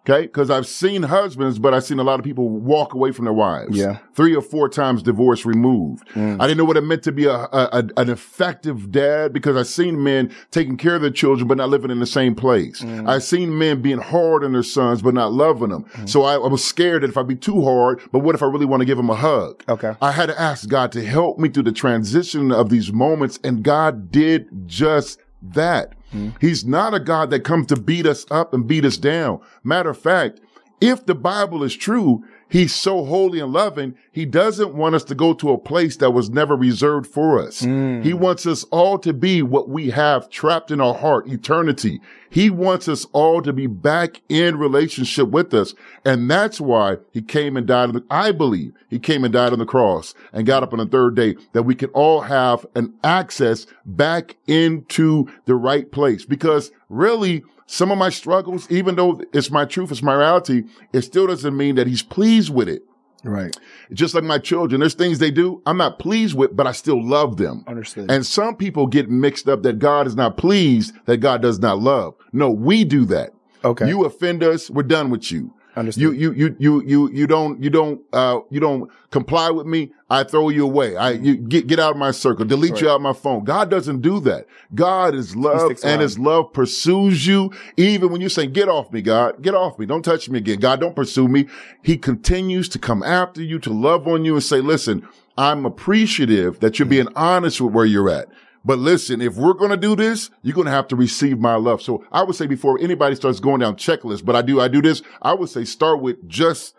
Okay. 0.09 0.27
Cause 0.29 0.51
I've 0.51 0.67
seen 0.67 1.05
husbands, 1.05 1.59
but 1.61 1.73
I've 1.75 1.85
seen 1.85 1.99
a 2.01 2.03
lot 2.03 2.19
of 2.19 2.25
people 2.25 2.49
walk 2.49 2.93
away 2.93 3.13
from 3.13 3.25
their 3.25 3.33
wives. 3.35 3.77
Yeah. 3.77 3.99
Three 4.15 4.35
or 4.35 4.43
four 4.43 4.69
times 4.69 5.03
divorce 5.03 5.45
removed. 5.47 6.03
I 6.17 6.37
didn't 6.47 6.57
know 6.57 6.65
what 6.65 6.77
it 6.77 6.81
meant 6.83 7.05
to 7.05 7.13
be 7.13 7.27
a, 7.27 7.33
a, 7.35 7.69
a- 7.73 8.01
an 8.01 8.11
effective 8.11 8.91
dad 8.91 9.33
because 9.33 9.57
I've 9.57 9.69
seen 9.69 10.03
men 10.03 10.35
taking 10.51 10.77
care 10.77 10.97
of 10.97 11.03
their 11.03 11.11
children, 11.11 11.47
but 11.47 11.57
not 11.57 11.69
living 11.69 11.91
in 11.93 12.01
the 12.01 12.07
same 12.07 12.35
place. 12.35 12.81
Hmm. 12.81 13.09
I've 13.09 13.23
seen 13.23 13.57
men 13.57 13.81
being 13.81 13.99
hard 13.99 14.43
on 14.43 14.53
their 14.53 14.63
sons, 14.65 15.03
but 15.03 15.15
not 15.15 15.33
loving 15.33 15.69
them. 15.71 15.85
So 16.07 16.25
I, 16.25 16.35
I 16.35 16.49
was 16.49 16.65
scared 16.65 17.03
that 17.05 17.11
if 17.11 17.17
I'd 17.17 17.29
be 17.29 17.37
too 17.37 17.63
hard, 17.63 18.01
but 18.11 18.21
what 18.21 18.35
if 18.35 18.43
I 18.43 18.47
really 18.47 18.67
want 18.67 18.81
to 18.81 18.87
give 18.87 18.97
them 18.97 19.09
a 19.11 19.15
hug? 19.15 19.63
Okay. 19.69 19.95
I 20.03 20.11
had 20.13 20.27
to 20.27 20.41
ask 20.41 20.69
God 20.69 20.91
to 20.93 21.05
help 21.05 21.39
me 21.39 21.49
through 21.49 21.63
the 21.65 21.73
transition 21.73 22.51
of 22.51 22.71
these 22.71 22.93
moments, 22.93 23.39
and 23.45 23.63
God 23.63 24.11
did 24.11 24.49
just 24.67 25.21
that. 25.43 25.95
Hmm. 26.11 26.31
He's 26.41 26.65
not 26.65 26.95
a 26.95 27.01
God 27.01 27.31
that 27.31 27.41
comes 27.41 27.67
to 27.69 27.77
beat 27.77 28.07
us 28.07 28.25
up 28.31 28.55
and 28.55 28.67
beat 28.67 28.85
us 28.85 28.97
down. 28.97 29.41
Matter 29.65 29.91
of 29.91 29.99
fact, 29.99 30.41
if 30.81 31.07
the 31.07 31.15
Bible 31.15 31.63
is 31.63 31.77
true, 31.77 32.25
He's 32.53 32.75
so 32.75 33.07
holy 33.07 33.41
and 33.41 33.51
loving, 33.51 33.95
He 34.13 34.27
doesn't 34.27 34.75
want 34.75 34.95
us 34.95 35.05
to 35.05 35.15
go 35.15 35.33
to 35.33 35.53
a 35.53 35.59
place 35.59 35.97
that 35.97 36.11
was 36.11 36.29
never 36.29 36.55
reserved 36.55 37.07
for 37.07 37.41
us. 37.41 37.61
Hmm. 37.61 38.03
He 38.03 38.13
wants 38.13 38.45
us 38.45 38.65
all 38.65 38.99
to 38.99 39.15
be 39.15 39.41
what 39.41 39.71
we 39.71 39.89
have 39.89 40.29
trapped 40.29 40.71
in 40.71 40.79
our 40.79 40.93
heart, 40.93 41.27
eternity. 41.29 41.99
He 42.29 42.51
wants 42.51 42.89
us 42.89 43.07
all 43.15 43.41
to 43.41 43.55
be 43.55 43.67
back 43.67 44.21
in 44.29 44.59
relationship 44.59 45.29
with 45.29 45.55
us. 45.55 45.75
And 46.05 46.31
that's 46.31 46.61
why 46.61 46.99
He 47.11 47.23
came 47.23 47.57
and 47.57 47.67
died 47.67 47.91
the, 47.95 48.05
I 48.11 48.33
believe 48.33 48.75
He 48.91 48.99
came 48.99 49.25
and 49.25 49.33
died 49.33 49.55
on 49.55 49.59
the 49.59 49.65
cross 49.65 50.15
and 50.35 50.45
got 50.45 50.63
up 50.63 50.75
on 50.75 50.79
the 50.79 50.85
third 50.85 51.15
day 51.15 51.37
that 51.55 51.63
we 51.63 51.75
could 51.75 51.91
all 51.95 52.21
have 52.21 52.67
an 52.75 52.93
access 53.03 53.67
back 53.87 54.37
into 54.47 55.27
the 55.47 55.55
right 55.55 55.91
place. 55.91 56.27
Because 56.27 56.71
really, 56.91 57.45
some 57.67 57.91
of 57.91 57.99
my 57.99 58.11
struggles, 58.11 58.71
even 58.71 58.97
though 58.97 59.21
it's 59.33 59.51
my 59.51 59.65
truth, 59.65 59.91
it's 59.91 60.03
my 60.03 60.15
reality, 60.15 60.65
it 60.93 61.03
still 61.03 61.27
doesn't 61.27 61.57
mean 61.57 61.77
that 61.77 61.87
he's 61.87 62.03
pleased 62.03 62.53
with 62.53 62.69
it. 62.69 62.83
Right. 63.25 63.57
Just 63.93 64.15
like 64.15 64.25
my 64.25 64.39
children, 64.39 64.81
there's 64.81 64.95
things 64.95 65.19
they 65.19 65.31
do 65.31 65.63
I'm 65.65 65.77
not 65.77 65.99
pleased 65.99 66.35
with, 66.35 66.57
but 66.57 66.67
I 66.67 66.73
still 66.73 67.03
love 67.03 67.37
them. 67.37 67.65
Understood. 67.69 68.11
And 68.11 68.27
some 68.27 68.57
people 68.57 68.87
get 68.87 69.09
mixed 69.09 69.49
up 69.49 69.63
that 69.63 69.79
God 69.79 70.07
is 70.07 70.17
not 70.17 70.37
pleased, 70.37 70.95
that 71.07 71.19
God 71.19 71.41
does 71.41 71.61
not 71.61 71.79
love. 71.79 72.15
No, 72.33 72.51
we 72.51 72.85
do 72.85 73.05
that. 73.07 73.33
Okay. 73.65 73.89
You 73.89 74.05
offend 74.05 74.43
us, 74.43 74.71
we're 74.71 74.83
done 74.83 75.11
with 75.11 75.31
you. 75.31 75.55
Understood. 75.75 76.03
You, 76.03 76.13
you, 76.13 76.33
you, 76.33 76.57
you, 76.59 76.83
you, 76.87 77.11
you 77.13 77.27
don't, 77.27 77.63
you 77.63 77.71
don't, 77.71 78.03
uh, 78.13 78.41
you 78.51 78.61
don't 78.61 78.91
comply 79.11 79.51
with 79.51 79.67
me. 79.67 79.93
I 80.11 80.23
throw 80.23 80.51
you 80.51 80.65
away. 80.65 80.97
I, 80.97 81.13
you 81.13 81.37
get, 81.37 81.67
get 81.67 81.79
out 81.79 81.93
of 81.93 81.97
my 81.97 82.11
circle, 82.11 82.45
delete 82.45 82.83
you 82.83 82.91
out 82.91 82.97
of 82.97 83.01
my 83.01 83.15
phone. 83.15 83.45
God 83.45 83.71
doesn't 83.71 84.03
do 84.03 84.21
that. 84.21 84.47
God 84.75 85.15
is 85.15 85.35
love 85.35 85.73
and 85.83 86.03
his 86.03 86.19
love 86.19 86.53
pursues 86.53 87.27
you. 87.27 87.51
Even 87.79 88.11
when 88.11 88.21
you 88.21 88.29
say, 88.29 88.47
get 88.47 88.69
off 88.69 88.93
me, 88.93 89.01
God, 89.01 89.41
get 89.41 89.55
off 89.55 89.79
me. 89.79 89.87
Don't 89.87 90.05
touch 90.05 90.29
me 90.29 90.39
again. 90.39 90.59
God, 90.59 90.81
don't 90.81 90.95
pursue 90.95 91.27
me. 91.27 91.49
He 91.83 91.97
continues 91.97 92.69
to 92.71 92.79
come 92.79 93.03
after 93.03 93.43
you, 93.43 93.59
to 93.61 93.73
love 93.73 94.07
on 94.07 94.27
you 94.27 94.35
and 94.35 94.43
say, 94.43 94.61
listen, 94.61 95.09
I'm 95.39 95.65
appreciative 95.65 96.61
that 96.61 96.79
you're 96.79 96.87
being 96.87 97.09
honest 97.17 97.63
with 97.63 97.73
where 97.73 97.87
you're 97.87 98.11
at. 98.11 98.29
But 98.65 98.79
listen, 98.79 99.21
if 99.21 99.37
we're 99.37 99.55
going 99.55 99.71
to 99.71 99.77
do 99.77 99.97
this, 99.97 100.31
you're 100.43 100.55
going 100.55 100.67
to 100.67 100.73
have 100.73 100.89
to 100.89 100.97
receive 100.97 101.39
my 101.39 101.57
love. 101.57 101.83
So 101.83 102.05
I 102.13 102.23
would 102.23 102.37
say 102.37 102.47
before 102.47 102.79
anybody 102.81 103.17
starts 103.17 103.41
going 103.41 103.61
down 103.61 103.77
checklists, 103.77 104.25
but 104.25 104.37
I 104.37 104.43
do, 104.43 104.61
I 104.61 104.69
do 104.69 104.81
this, 104.81 105.03
I 105.21 105.35
would 105.35 105.49
say 105.49 105.65
start 105.65 106.01
with 106.01 106.29
just 106.29 106.75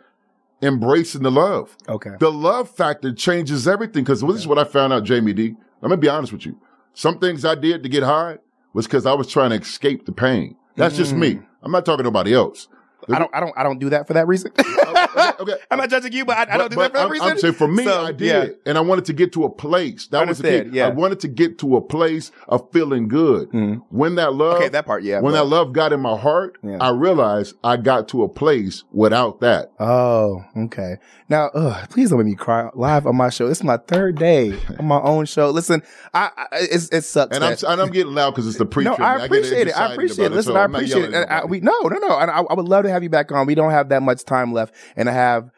embracing 0.62 1.24
the 1.24 1.32
love. 1.32 1.76
okay. 1.90 2.12
The 2.20 2.32
love 2.32 2.70
factor 2.70 3.12
changes 3.12 3.68
everything 3.68 4.04
because 4.04 4.22
this 4.22 4.38
is 4.38 4.48
what 4.48 4.58
I 4.58 4.64
found 4.64 4.94
out, 4.94 5.08
Jaime 5.08 5.34
Dee. 5.34 5.56
I'm 5.82 5.90
going 5.90 5.92
to 5.92 5.98
be 5.98 6.08
honest 6.08 6.32
with 6.32 6.46
you. 6.46 6.58
Some 6.94 7.20
things 7.20 7.44
I 7.44 7.56
did 7.56 7.84
to 7.84 7.90
get 7.90 8.04
high 8.04 8.38
was 8.74 8.86
because 8.86 9.06
I 9.06 9.14
was 9.14 9.28
trying 9.28 9.50
to 9.50 9.58
escape 9.58 10.06
the 10.06 10.14
pain. 10.14 10.56
That's 10.76 10.96
just 10.96 11.14
me. 11.14 11.36
Mm. 11.36 11.46
I'm 11.62 11.72
not 11.72 11.86
talking 11.86 12.00
to 12.00 12.04
nobody 12.04 12.34
else. 12.34 12.68
I 13.10 13.20
don't. 13.20 13.32
I 13.36 13.40
don't. 13.40 13.54
I 13.58 13.64
don't 13.64 13.80
do 13.80 13.90
that 13.90 14.08
for 14.08 14.14
that 14.14 14.28
reason. 14.28 14.52
okay. 14.58 15.54
I'm 15.72 15.78
not 15.78 15.90
judging 15.90 16.14
you, 16.14 16.26
but 16.26 16.38
I, 16.38 16.54
I 16.54 16.58
don't 16.58 16.70
do 16.70 16.78
that 16.78 16.92
for 16.92 16.98
that 16.98 17.06
I'm, 17.06 17.12
reason. 17.12 17.28
I'm 17.28 17.38
saying 17.38 17.54
for 17.56 17.68
me, 17.68 17.84
So, 17.86 18.06
I 18.06 18.12
did, 18.12 18.22
yeah. 18.48 18.54
and 18.66 18.78
I 18.78 18.82
wanted 18.82 19.06
to 19.06 19.14
get 19.14 19.34
to 19.34 19.44
a 19.46 19.50
place. 19.50 20.08
That 20.08 20.28
was 20.28 20.40
the 20.40 20.64
key. 20.66 20.70
yeah. 20.78 20.88
I 20.88 20.90
wanted 20.90 21.20
to 21.22 21.28
get 21.28 21.58
to 21.60 21.76
a 21.78 21.82
place 21.82 22.32
of 22.48 22.72
feeling 22.72 23.08
good. 23.08 23.50
Mm-hmm. 23.50 23.74
When 23.96 24.16
that 24.16 24.34
love, 24.34 24.58
Okay, 24.58 24.70
that 24.70 24.86
part, 24.86 25.04
yeah, 25.04 25.20
When 25.20 25.34
but- 25.34 25.40
that 25.44 25.46
love 25.46 25.74
got 25.74 25.94
in 25.94 26.00
my 26.00 26.18
heart, 26.18 26.58
Yeah. 26.64 26.78
I 26.80 26.90
realized 26.92 27.56
I 27.64 27.78
got 27.78 28.08
to 28.10 28.24
a 28.24 28.30
place 28.30 28.84
without 28.92 29.42
that. 29.42 29.72
Oh, 29.80 30.44
okay. 30.58 30.98
Now, 31.30 31.50
ugh, 31.54 31.90
please 31.90 32.10
don't 32.10 32.20
make 32.20 32.28
me 32.28 32.36
cry 32.36 32.70
live 32.76 33.08
on 33.08 33.16
my 33.16 33.30
show. 33.30 33.48
This 33.48 33.60
is 33.60 33.64
my 33.64 33.78
third 33.78 34.18
day 34.18 34.58
on 34.80 34.86
my 34.86 35.00
own 35.02 35.26
show. 35.26 35.50
Listen, 35.50 35.82
I, 36.14 36.30
I 36.38 36.46
it's, 36.62 36.90
it 36.90 37.04
sucks. 37.04 37.36
And 37.36 37.44
I'm 37.44 37.58
and 37.68 37.82
I'm 37.82 37.90
getting 37.92 38.14
loud 38.14 38.32
because 38.32 38.48
it's 38.48 38.58
the 38.58 38.66
preacher. 38.66 38.92
no. 38.98 39.04
I 39.04 39.26
appreciate 39.26 39.68
it. 39.68 39.78
I 39.78 39.94
appreciate 39.94 40.26
it. 40.26 40.28
about 40.28 40.36
Listen, 40.36 40.54
so 40.54 40.60
I 40.60 40.66
appreciate 40.66 40.98
it. 41.06 41.12
yelling 41.12 41.16
at 41.16 41.22
And 41.24 41.32
I, 41.42 41.46
we 41.46 41.60
no, 41.62 41.80
no, 41.84 41.98
no. 41.98 42.20
And 42.20 42.30
I, 42.30 42.42
I 42.42 42.54
would 42.54 42.68
love 42.68 42.84
to 42.84 42.92
have 42.94 43.04
you 43.04 43.10
back 43.10 43.32
on. 43.32 43.46
We 43.46 43.56
don't 43.56 43.72
have 43.72 43.90
that 43.90 44.02
much 44.02 44.24
time 44.24 44.54
left, 44.54 44.74
and 44.96 45.10
I 45.10 45.14
have 45.14 45.50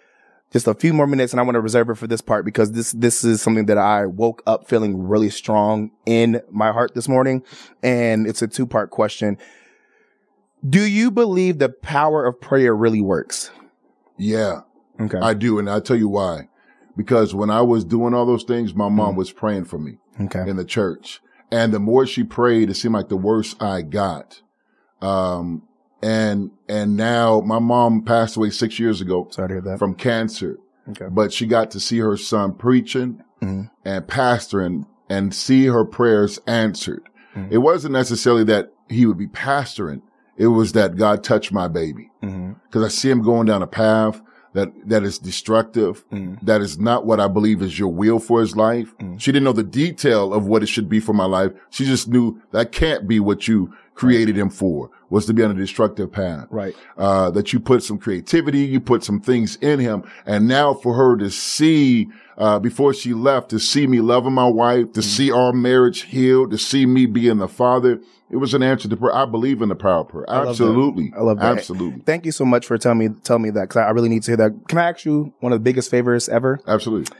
just 0.51 0.67
a 0.67 0.73
few 0.73 0.93
more 0.93 1.07
minutes, 1.07 1.33
and 1.33 1.39
I 1.39 1.43
want 1.43 1.55
to 1.55 1.61
reserve 1.61 1.89
it 1.89 1.95
for 1.95 2.07
this 2.07 2.21
part 2.21 2.45
because 2.45 2.71
this 2.71 2.91
this 2.93 3.23
is 3.23 3.41
something 3.41 3.65
that 3.67 3.77
I 3.77 4.05
woke 4.05 4.41
up 4.47 4.67
feeling 4.67 5.07
really 5.07 5.29
strong 5.29 5.91
in 6.05 6.41
my 6.49 6.71
heart 6.71 6.95
this 6.95 7.07
morning, 7.07 7.43
and 7.83 8.25
it's 8.27 8.41
a 8.41 8.47
two 8.47 8.65
part 8.65 8.89
question. 8.89 9.37
Do 10.67 10.81
you 10.83 11.11
believe 11.11 11.59
the 11.59 11.69
power 11.69 12.25
of 12.25 12.41
prayer 12.41 12.75
really 12.75 13.01
works? 13.01 13.51
yeah, 14.17 14.61
Okay. 14.99 15.19
I 15.19 15.33
do, 15.33 15.59
and 15.59 15.69
I'll 15.69 15.81
tell 15.81 15.97
you 15.97 16.07
why. 16.07 16.47
Because 16.95 17.35
when 17.35 17.49
I 17.49 17.61
was 17.61 17.83
doing 17.83 18.13
all 18.13 18.25
those 18.25 18.45
things, 18.45 18.73
my 18.73 18.87
mom 18.87 19.17
was 19.17 19.31
praying 19.31 19.65
for 19.65 19.77
me. 19.77 19.97
okay. 20.21 20.49
in 20.49 20.55
the 20.55 20.63
church. 20.63 21.19
And 21.51 21.73
the 21.73 21.79
more 21.79 22.07
she 22.07 22.23
prayed, 22.23 22.69
it 22.69 22.75
seemed 22.75 22.93
like 22.95 23.09
the 23.09 23.17
worse 23.17 23.55
I 23.59 23.81
got. 23.81 24.41
Um, 25.01 25.63
and, 26.05 26.51
and 26.69 26.95
now 26.95 27.41
my 27.41 27.59
mom 27.59 28.03
passed 28.03 28.37
away 28.37 28.49
six 28.51 28.79
years 28.79 29.01
ago 29.01 29.27
Sorry 29.31 29.47
to 29.47 29.53
hear 29.55 29.61
that. 29.61 29.79
from 29.79 29.95
cancer, 29.95 30.59
okay. 30.89 31.07
but 31.11 31.33
she 31.33 31.45
got 31.47 31.71
to 31.71 31.79
see 31.79 31.99
her 31.99 32.15
son 32.17 32.53
preaching 32.53 33.21
Mhm. 33.41 33.69
and 33.83 34.05
pastoring 34.07 34.85
and 35.09 35.33
see 35.33 35.65
her 35.65 35.83
prayers 35.85 36.39
answered. 36.47 37.03
Mhm. 37.35 37.51
It 37.51 37.57
wasn't 37.59 37.93
necessarily 37.93 38.43
that 38.45 38.71
he 38.89 39.05
would 39.05 39.17
be 39.17 39.27
pastoring. 39.27 40.01
It 40.37 40.47
was 40.47 40.71
that 40.73 40.95
God 40.95 41.23
touched 41.23 41.51
my 41.51 41.67
baby 41.67 42.09
hmm 42.21 42.51
because 42.65 42.83
I 42.83 42.89
see 42.89 43.09
him 43.09 43.21
going 43.21 43.47
down 43.47 43.61
a 43.61 43.67
path 43.67 44.21
that, 44.53 44.69
that 44.87 45.03
is 45.03 45.17
destructive. 45.19 46.05
Mhm. 46.13 46.37
That 46.43 46.61
is 46.61 46.79
not 46.79 47.05
what 47.05 47.19
I 47.19 47.27
believe 47.27 47.61
is 47.61 47.77
your 47.77 47.91
will 47.91 48.19
for 48.19 48.39
his 48.39 48.55
life. 48.55 48.93
Mm. 49.01 49.19
She 49.19 49.31
didn't 49.33 49.43
know 49.43 49.51
the 49.53 49.63
detail 49.63 50.33
of 50.33 50.47
what 50.47 50.63
it 50.63 50.67
should 50.67 50.87
be 50.87 50.99
for 51.01 51.13
my 51.13 51.25
life. 51.25 51.51
She 51.69 51.83
just 51.85 52.07
knew 52.07 52.39
that 52.51 52.71
can't 52.71 53.05
be 53.07 53.19
what 53.19 53.47
you 53.49 53.73
created 53.95 54.37
him 54.37 54.49
for 54.49 54.91
was 55.09 55.25
to 55.25 55.33
be 55.33 55.41
on 55.43 55.51
a 55.51 55.53
destructive 55.53 56.11
path. 56.11 56.47
Right. 56.49 56.75
Uh, 56.97 57.31
that 57.31 57.53
you 57.53 57.59
put 57.59 57.81
some 57.81 57.97
creativity, 57.97 58.59
you 58.59 58.79
put 58.79 59.03
some 59.03 59.19
things 59.19 59.55
in 59.57 59.79
him. 59.79 60.03
And 60.25 60.47
now 60.47 60.73
for 60.73 60.93
her 60.93 61.15
to 61.17 61.31
see, 61.31 62.09
uh, 62.37 62.59
before 62.59 62.93
she 62.93 63.13
left, 63.13 63.49
to 63.51 63.59
see 63.59 63.87
me 63.87 64.01
loving 64.01 64.33
my 64.33 64.47
wife, 64.47 64.91
to 64.93 65.01
see 65.01 65.31
our 65.31 65.53
marriage 65.53 66.03
healed, 66.03 66.51
to 66.51 66.57
see 66.57 66.85
me 66.85 67.05
being 67.05 67.37
the 67.37 67.47
father, 67.47 68.01
it 68.29 68.37
was 68.37 68.53
an 68.53 68.63
answer 68.63 68.89
to 68.89 68.97
prayer. 68.97 69.15
I 69.15 69.25
believe 69.25 69.61
in 69.61 69.69
the 69.69 69.75
power 69.75 70.01
of 70.01 70.09
prayer. 70.09 70.25
love 70.27 70.45
that. 70.45 70.49
Absolutely. 70.49 71.13
I 71.15 71.21
love 71.21 71.39
that. 71.39 71.57
Absolutely. 71.57 72.01
Thank 72.01 72.25
you 72.25 72.31
so 72.31 72.43
much 72.43 72.65
for 72.65 72.77
telling 72.77 72.97
me 72.97 73.09
telling 73.23 73.43
me 73.43 73.51
that 73.51 73.61
because 73.61 73.77
I 73.77 73.89
really 73.91 74.09
need 74.09 74.23
to 74.23 74.31
hear 74.31 74.37
that. 74.37 74.67
Can 74.67 74.79
I 74.79 74.89
ask 74.89 75.05
you 75.05 75.33
one 75.39 75.53
of 75.53 75.59
the 75.59 75.63
biggest 75.63 75.89
favors 75.91 76.27
ever? 76.27 76.59
Absolutely. 76.67 77.15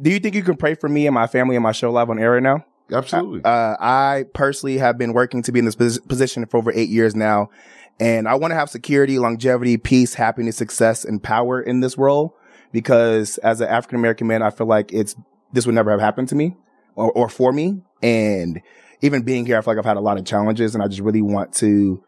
Do 0.00 0.10
you 0.10 0.18
think 0.18 0.34
you 0.34 0.42
can 0.42 0.56
pray 0.56 0.74
for 0.74 0.88
me 0.88 1.06
and 1.06 1.14
my 1.14 1.26
family 1.26 1.54
and 1.54 1.62
my 1.62 1.72
show 1.72 1.92
live 1.92 2.10
on 2.10 2.18
air 2.18 2.32
right 2.32 2.42
now? 2.42 2.64
Absolutely. 2.92 3.42
Uh, 3.44 3.76
I 3.80 4.26
personally 4.34 4.78
have 4.78 4.98
been 4.98 5.12
working 5.12 5.42
to 5.42 5.52
be 5.52 5.58
in 5.58 5.64
this 5.64 5.76
posi- 5.76 6.06
position 6.08 6.46
for 6.46 6.58
over 6.58 6.72
eight 6.72 6.88
years 6.88 7.14
now, 7.14 7.50
and 7.98 8.28
I 8.28 8.34
want 8.34 8.52
to 8.52 8.56
have 8.56 8.70
security, 8.70 9.18
longevity, 9.18 9.76
peace, 9.76 10.14
happiness, 10.14 10.56
success, 10.56 11.04
and 11.04 11.22
power 11.22 11.60
in 11.60 11.80
this 11.80 11.96
role. 11.98 12.36
Because 12.72 13.38
as 13.38 13.60
an 13.60 13.68
African 13.68 13.98
American 13.98 14.26
man, 14.26 14.42
I 14.42 14.50
feel 14.50 14.66
like 14.66 14.92
it's 14.92 15.14
this 15.52 15.66
would 15.66 15.74
never 15.74 15.90
have 15.90 16.00
happened 16.00 16.28
to 16.28 16.34
me 16.34 16.56
or, 16.94 17.12
or 17.12 17.28
for 17.28 17.52
me. 17.52 17.82
And 18.02 18.60
even 19.02 19.22
being 19.22 19.44
here, 19.44 19.58
I 19.58 19.60
feel 19.60 19.74
like 19.74 19.78
I've 19.78 19.84
had 19.88 19.96
a 19.96 20.00
lot 20.00 20.18
of 20.18 20.24
challenges, 20.24 20.74
and 20.74 20.82
I 20.82 20.88
just 20.88 21.00
really 21.00 21.22
want 21.22 21.52
to. 21.54 22.02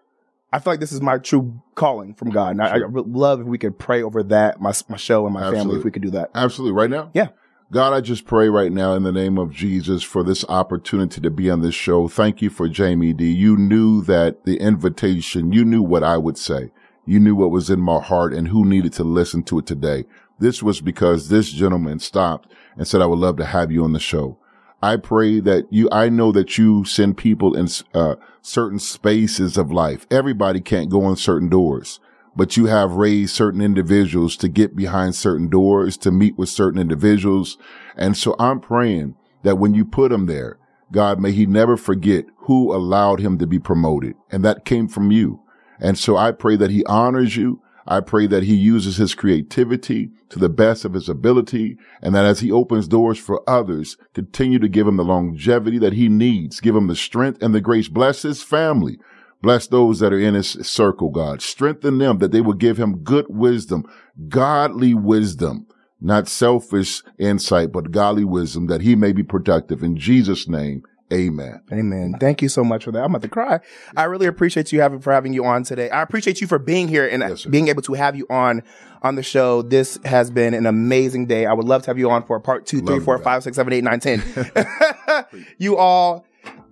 I 0.53 0.61
feel 0.61 0.73
like 0.73 0.81
this 0.81 0.93
is 0.93 1.01
my 1.01 1.19
true 1.19 1.61
calling 1.75 2.15
from 2.15 2.31
God, 2.31 2.51
and 2.53 2.63
I, 2.63 2.77
I 2.77 2.87
would 2.87 3.09
love 3.09 3.41
if 3.41 3.47
we 3.47 3.59
could 3.59 3.79
pray 3.79 4.03
over 4.03 4.23
that, 4.23 4.61
my 4.61 4.73
my 4.89 4.97
show 4.97 5.27
and 5.27 5.35
my 5.35 5.51
family, 5.51 5.79
if 5.79 5.85
we 5.85 5.91
could 5.91 6.03
do 6.03 6.11
that. 6.11 6.31
Absolutely. 6.35 6.73
Right 6.73 6.91
now? 6.91 7.11
Yeah. 7.13 7.29
God, 7.73 7.95
I 7.95 8.03
just 8.03 8.27
pray 8.27 8.49
right 8.51 8.71
now 8.71 8.93
in 8.93 9.05
the 9.05 9.11
name 9.11 9.39
of 9.39 9.51
Jesus 9.51 10.03
for 10.03 10.23
this 10.23 10.45
opportunity 10.49 11.21
to 11.21 11.31
be 11.31 11.51
on 11.51 11.63
this 11.63 11.75
show. 11.75 12.09
Thank 12.09 12.43
you 12.43 12.51
for 12.51 12.69
Jaime 12.69 13.15
Dee. 13.15 13.33
You 13.33 13.57
knew 13.57 14.03
that 14.03 14.45
the 14.45 14.59
invitation, 14.61 15.51
you 15.51 15.65
knew 15.65 15.83
what 15.83 16.05
I 16.05 16.19
would 16.19 16.37
say. 16.37 16.71
You 17.07 17.19
knew 17.19 17.35
what 17.35 17.51
was 17.51 17.71
in 17.71 17.81
my 17.81 18.01
heart 18.01 18.35
and 18.35 18.49
who 18.49 18.65
needed 18.65 18.93
to 18.95 19.05
listen 19.05 19.43
to 19.45 19.59
it 19.59 19.67
today. 19.67 20.05
This 20.39 20.63
was 20.63 20.83
because 20.83 21.29
this 21.29 21.51
gentleman 21.51 22.01
stopped 22.01 22.53
and 22.77 22.87
said, 22.87 23.01
I 23.01 23.07
would 23.07 23.19
love 23.19 23.39
to 23.39 23.47
have 23.47 23.73
you 23.73 23.83
on 23.83 23.93
the 23.93 24.01
show. 24.01 24.37
I 24.83 24.97
pray 24.97 25.41
that 25.41 25.67
you, 25.71 25.89
I 25.91 26.11
know 26.11 26.33
that 26.33 26.59
you 26.59 26.85
send 26.85 27.17
people 27.17 27.57
in 27.57 27.69
uh, 27.95 28.17
certain 28.43 28.79
spaces 28.79 29.57
of 29.57 29.73
life. 29.73 30.07
Everybody 30.11 30.61
can't 30.61 30.91
go 30.91 31.09
in 31.09 31.17
certain 31.17 31.49
doors. 31.49 31.99
But 32.37 32.57
you 32.57 32.67
have 32.67 32.93
raised 32.93 33.35
certain 33.35 33.61
individuals 33.61 34.37
to 34.39 34.49
get 34.49 34.77
behind 34.77 35.15
certain 35.15 35.49
doors, 35.49 35.97
to 35.99 36.11
meet 36.11 36.37
with 36.37 36.49
certain 36.49 36.81
individuals. 36.81 37.57
And 37.97 38.17
so 38.17 38.35
I'm 38.39 38.61
praying 38.61 39.17
that 39.43 39.57
when 39.57 39.75
you 39.75 39.85
put 39.85 40.13
him 40.13 40.27
there, 40.27 40.59
God, 40.93 41.21
may 41.21 41.33
he 41.33 41.47
never 41.47 41.77
forget 41.77 42.27
who 42.39 42.75
allowed 42.75 43.21
him 43.21 43.39
to 43.39 43.47
be 43.47 43.59
promoted. 43.59 44.15
And 44.31 44.45
that 44.45 44.65
came 44.65 44.89
from 44.89 45.11
you. 45.11 45.41
And 45.81 45.99
so 45.99 46.17
I 46.17 46.33
pray 46.33 46.57
that 46.57 46.71
he 46.71 46.85
honors 46.87 47.37
you. 47.37 47.61
I 47.87 48.01
pray 48.01 48.27
that 48.29 48.45
he 48.45 48.55
uses 48.55 48.97
his 48.97 49.15
creativity 49.15 50.11
to 50.31 50.39
the 50.39 50.49
best 50.49 50.85
of 50.85 50.95
his 50.95 51.09
ability 51.09 51.77
and 52.01 52.15
that 52.15 52.25
as 52.25 52.41
he 52.41 52.51
opens 52.51 52.89
doors 52.89 53.19
for 53.19 53.43
others, 53.49 53.99
continue 54.15 54.59
to 54.59 54.69
give 54.69 54.89
him 54.89 54.97
the 54.97 55.05
longevity 55.05 55.79
that 55.79 55.93
he 55.93 56.09
needs. 56.09 56.61
Give 56.61 56.75
him 56.75 56.87
the 56.87 56.97
strength 56.97 57.43
and 57.43 57.55
the 57.55 57.61
grace. 57.61 57.89
Bless 57.89 58.23
his 58.23 58.43
family. 58.43 58.99
Bless 59.45 59.67
those 59.67 59.99
that 59.99 60.11
are 60.11 60.19
in 60.19 60.33
his 60.33 60.53
circle, 60.67 61.11
God. 61.11 61.43
Strengthen 61.43 61.99
them 61.99 62.17
that 62.17 62.33
they 62.33 62.41
will 62.41 62.55
give 62.55 62.79
him 62.79 63.01
good 63.01 63.27
wisdom, 63.29 63.85
godly 64.31 64.95
wisdom, 64.95 65.67
not 66.01 66.29
selfish 66.29 67.03
insight, 67.19 67.71
but 67.71 67.91
godly 67.91 68.25
wisdom 68.25 68.69
that 68.69 68.81
he 68.81 68.97
may 68.97 69.13
be 69.13 69.23
productive. 69.23 69.83
In 69.83 69.99
Jesus' 69.99 70.49
name, 70.49 70.83
Amen. 71.13 71.61
Amen. 71.71 72.15
Thank 72.19 72.41
you 72.41 72.49
so 72.49 72.65
much 72.65 72.85
for 72.85 72.93
that. 72.93 73.01
I'm 73.01 73.11
about 73.11 73.21
to 73.21 73.29
cry. 73.29 73.61
I 73.95 74.05
really 74.05 74.25
appreciate 74.25 74.73
you 74.73 74.81
having 74.81 75.01
for 75.01 75.13
having 75.13 75.35
you 75.35 75.45
on 75.45 75.63
today. 75.63 75.91
I 75.91 76.01
appreciate 76.01 76.41
you 76.41 76.47
for 76.47 76.59
being 76.59 76.89
here 76.89 77.07
and 77.07 77.23
Yes, 77.23 77.45
being 77.45 77.69
able 77.69 77.83
to 77.83 77.93
have 77.93 78.17
you 78.17 78.27
on 78.31 78.63
on 79.03 79.15
the 79.15 79.23
show. 79.23 79.61
This 79.61 79.99
has 80.07 80.31
been 80.31 80.55
an 80.55 80.65
amazing 80.65 81.27
day. 81.27 81.45
I 81.45 81.53
would 81.53 81.67
love 81.67 81.83
to 81.83 81.91
have 81.91 81.99
you 81.99 82.11
on 82.11 82.25
for 82.25 82.41
part 82.41 82.65
two, 82.65 82.79
three, 82.79 82.95
Love 82.95 83.05
four, 83.05 83.19
that. 83.19 83.25
five, 83.25 83.43
six, 83.43 83.57
seven, 83.57 83.75
eight, 83.75 83.85
nine, 83.85 84.01
ten. 84.01 84.23
you 85.59 85.77
all 85.77 86.25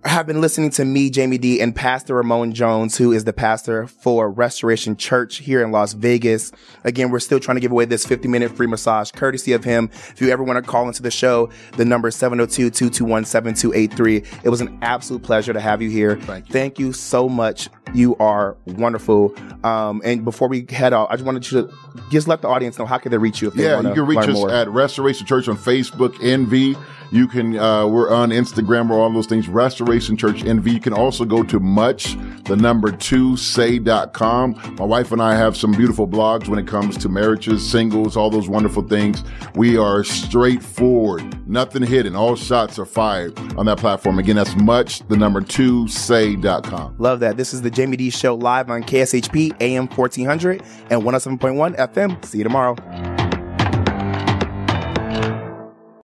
have 0.05 0.27
been 0.27 0.41
listening 0.41 0.69
to 0.71 0.83
me, 0.85 1.09
Jaime 1.13 1.37
Dee, 1.37 1.61
and 1.61 1.73
Pastor 1.75 2.15
Ramon 2.15 2.53
Jones, 2.53 2.97
who 2.97 3.11
is 3.13 3.23
the 3.23 3.31
pastor 3.33 3.87
for 3.87 4.29
Restoration 4.29 4.95
Church 4.97 5.37
here 5.37 5.63
in 5.63 5.71
Las 5.71 5.93
Vegas. 5.93 6.51
Again, 6.83 7.09
we're 7.09 7.19
still 7.19 7.39
trying 7.39 7.55
to 7.55 7.61
give 7.61 7.71
away 7.71 7.85
this 7.85 8.05
50 8.05 8.27
minute 8.27 8.51
free 8.55 8.67
massage 8.67 9.11
courtesy 9.11 9.53
of 9.53 9.63
him. 9.63 9.89
If 10.09 10.21
you 10.21 10.29
ever 10.29 10.43
want 10.43 10.63
to 10.63 10.69
call 10.69 10.87
into 10.87 11.01
the 11.01 11.11
show, 11.11 11.49
the 11.77 11.85
number 11.85 12.09
is 12.09 12.15
702-221-7283. 12.17 14.43
It 14.43 14.49
was 14.49 14.61
an 14.61 14.77
absolute 14.81 15.23
pleasure 15.23 15.53
to 15.53 15.61
have 15.61 15.81
you 15.81 15.89
here. 15.89 16.17
Thank 16.17 16.47
you. 16.47 16.53
Thank 16.53 16.79
you 16.79 16.93
so 16.93 17.29
much. 17.29 17.69
You 17.93 18.15
are 18.17 18.57
wonderful. 18.65 19.35
Um, 19.63 20.01
and 20.03 20.25
before 20.25 20.47
we 20.47 20.65
head 20.69 20.93
out, 20.93 21.09
I 21.11 21.15
just 21.15 21.25
wanted 21.25 21.49
you 21.51 21.61
to 21.63 21.73
just 22.09 22.27
let 22.27 22.41
the 22.41 22.47
audience 22.47 22.79
know 22.79 22.85
how 22.85 22.97
can 22.97 23.11
they 23.11 23.17
reach 23.17 23.41
you 23.41 23.47
if 23.49 23.53
they 23.53 23.63
Yeah, 23.65 23.75
want 23.75 23.87
you 23.87 23.93
can 23.93 24.05
reach 24.05 24.19
us 24.19 24.33
more. 24.33 24.49
at 24.51 24.67
Restoration 24.69 25.25
Church 25.27 25.47
on 25.47 25.57
Facebook, 25.57 26.13
NV. 26.15 26.75
You 27.13 27.27
can, 27.27 27.59
uh, 27.59 27.85
we're 27.85 28.11
on 28.11 28.31
Instagram 28.31 28.89
or 28.89 28.95
all 28.95 29.11
those 29.11 29.27
things, 29.27 29.47
Restoration 29.47 30.17
Church 30.17 30.41
NV. 30.41 30.73
You 30.73 30.79
can 30.79 30.93
also 30.93 31.25
go 31.25 31.43
to 31.43 31.59
much, 31.59 32.17
the 32.45 32.55
number 32.55 32.91
two, 32.91 33.37
say.com. 33.37 34.75
My 34.79 34.83
wife 34.85 35.11
and 35.11 35.21
I 35.21 35.35
have 35.35 35.55
some 35.55 35.73
beautiful 35.73 36.07
blogs 36.07 36.47
when 36.47 36.57
it 36.57 36.65
comes 36.65 36.97
to 36.97 37.09
marriages, 37.09 37.69
singles, 37.69 38.17
all 38.17 38.31
those 38.31 38.49
wonderful 38.49 38.81
things. 38.81 39.23
We 39.53 39.77
are 39.77 40.03
straightforward, 40.03 41.47
nothing 41.47 41.83
hidden. 41.83 42.15
All 42.15 42.35
shots 42.35 42.79
are 42.79 42.85
fired 42.85 43.37
on 43.59 43.67
that 43.67 43.77
platform. 43.77 44.17
Again, 44.17 44.35
that's 44.35 44.55
much, 44.55 45.07
the 45.07 45.15
number 45.15 45.41
two, 45.41 45.87
say.com. 45.87 46.95
Love 46.97 47.19
that. 47.19 47.37
This 47.37 47.53
is 47.53 47.61
the 47.61 47.69
Jaime 47.69 47.95
Dee 47.95 48.09
Show 48.09 48.33
live 48.33 48.71
on 48.71 48.81
KSHP 48.81 49.55
AM 49.61 49.87
1400 49.87 50.63
and 50.89 51.03
107.1 51.03 51.77
FM. 51.77 52.25
See 52.25 52.39
you 52.39 52.43
tomorrow. 52.43 53.22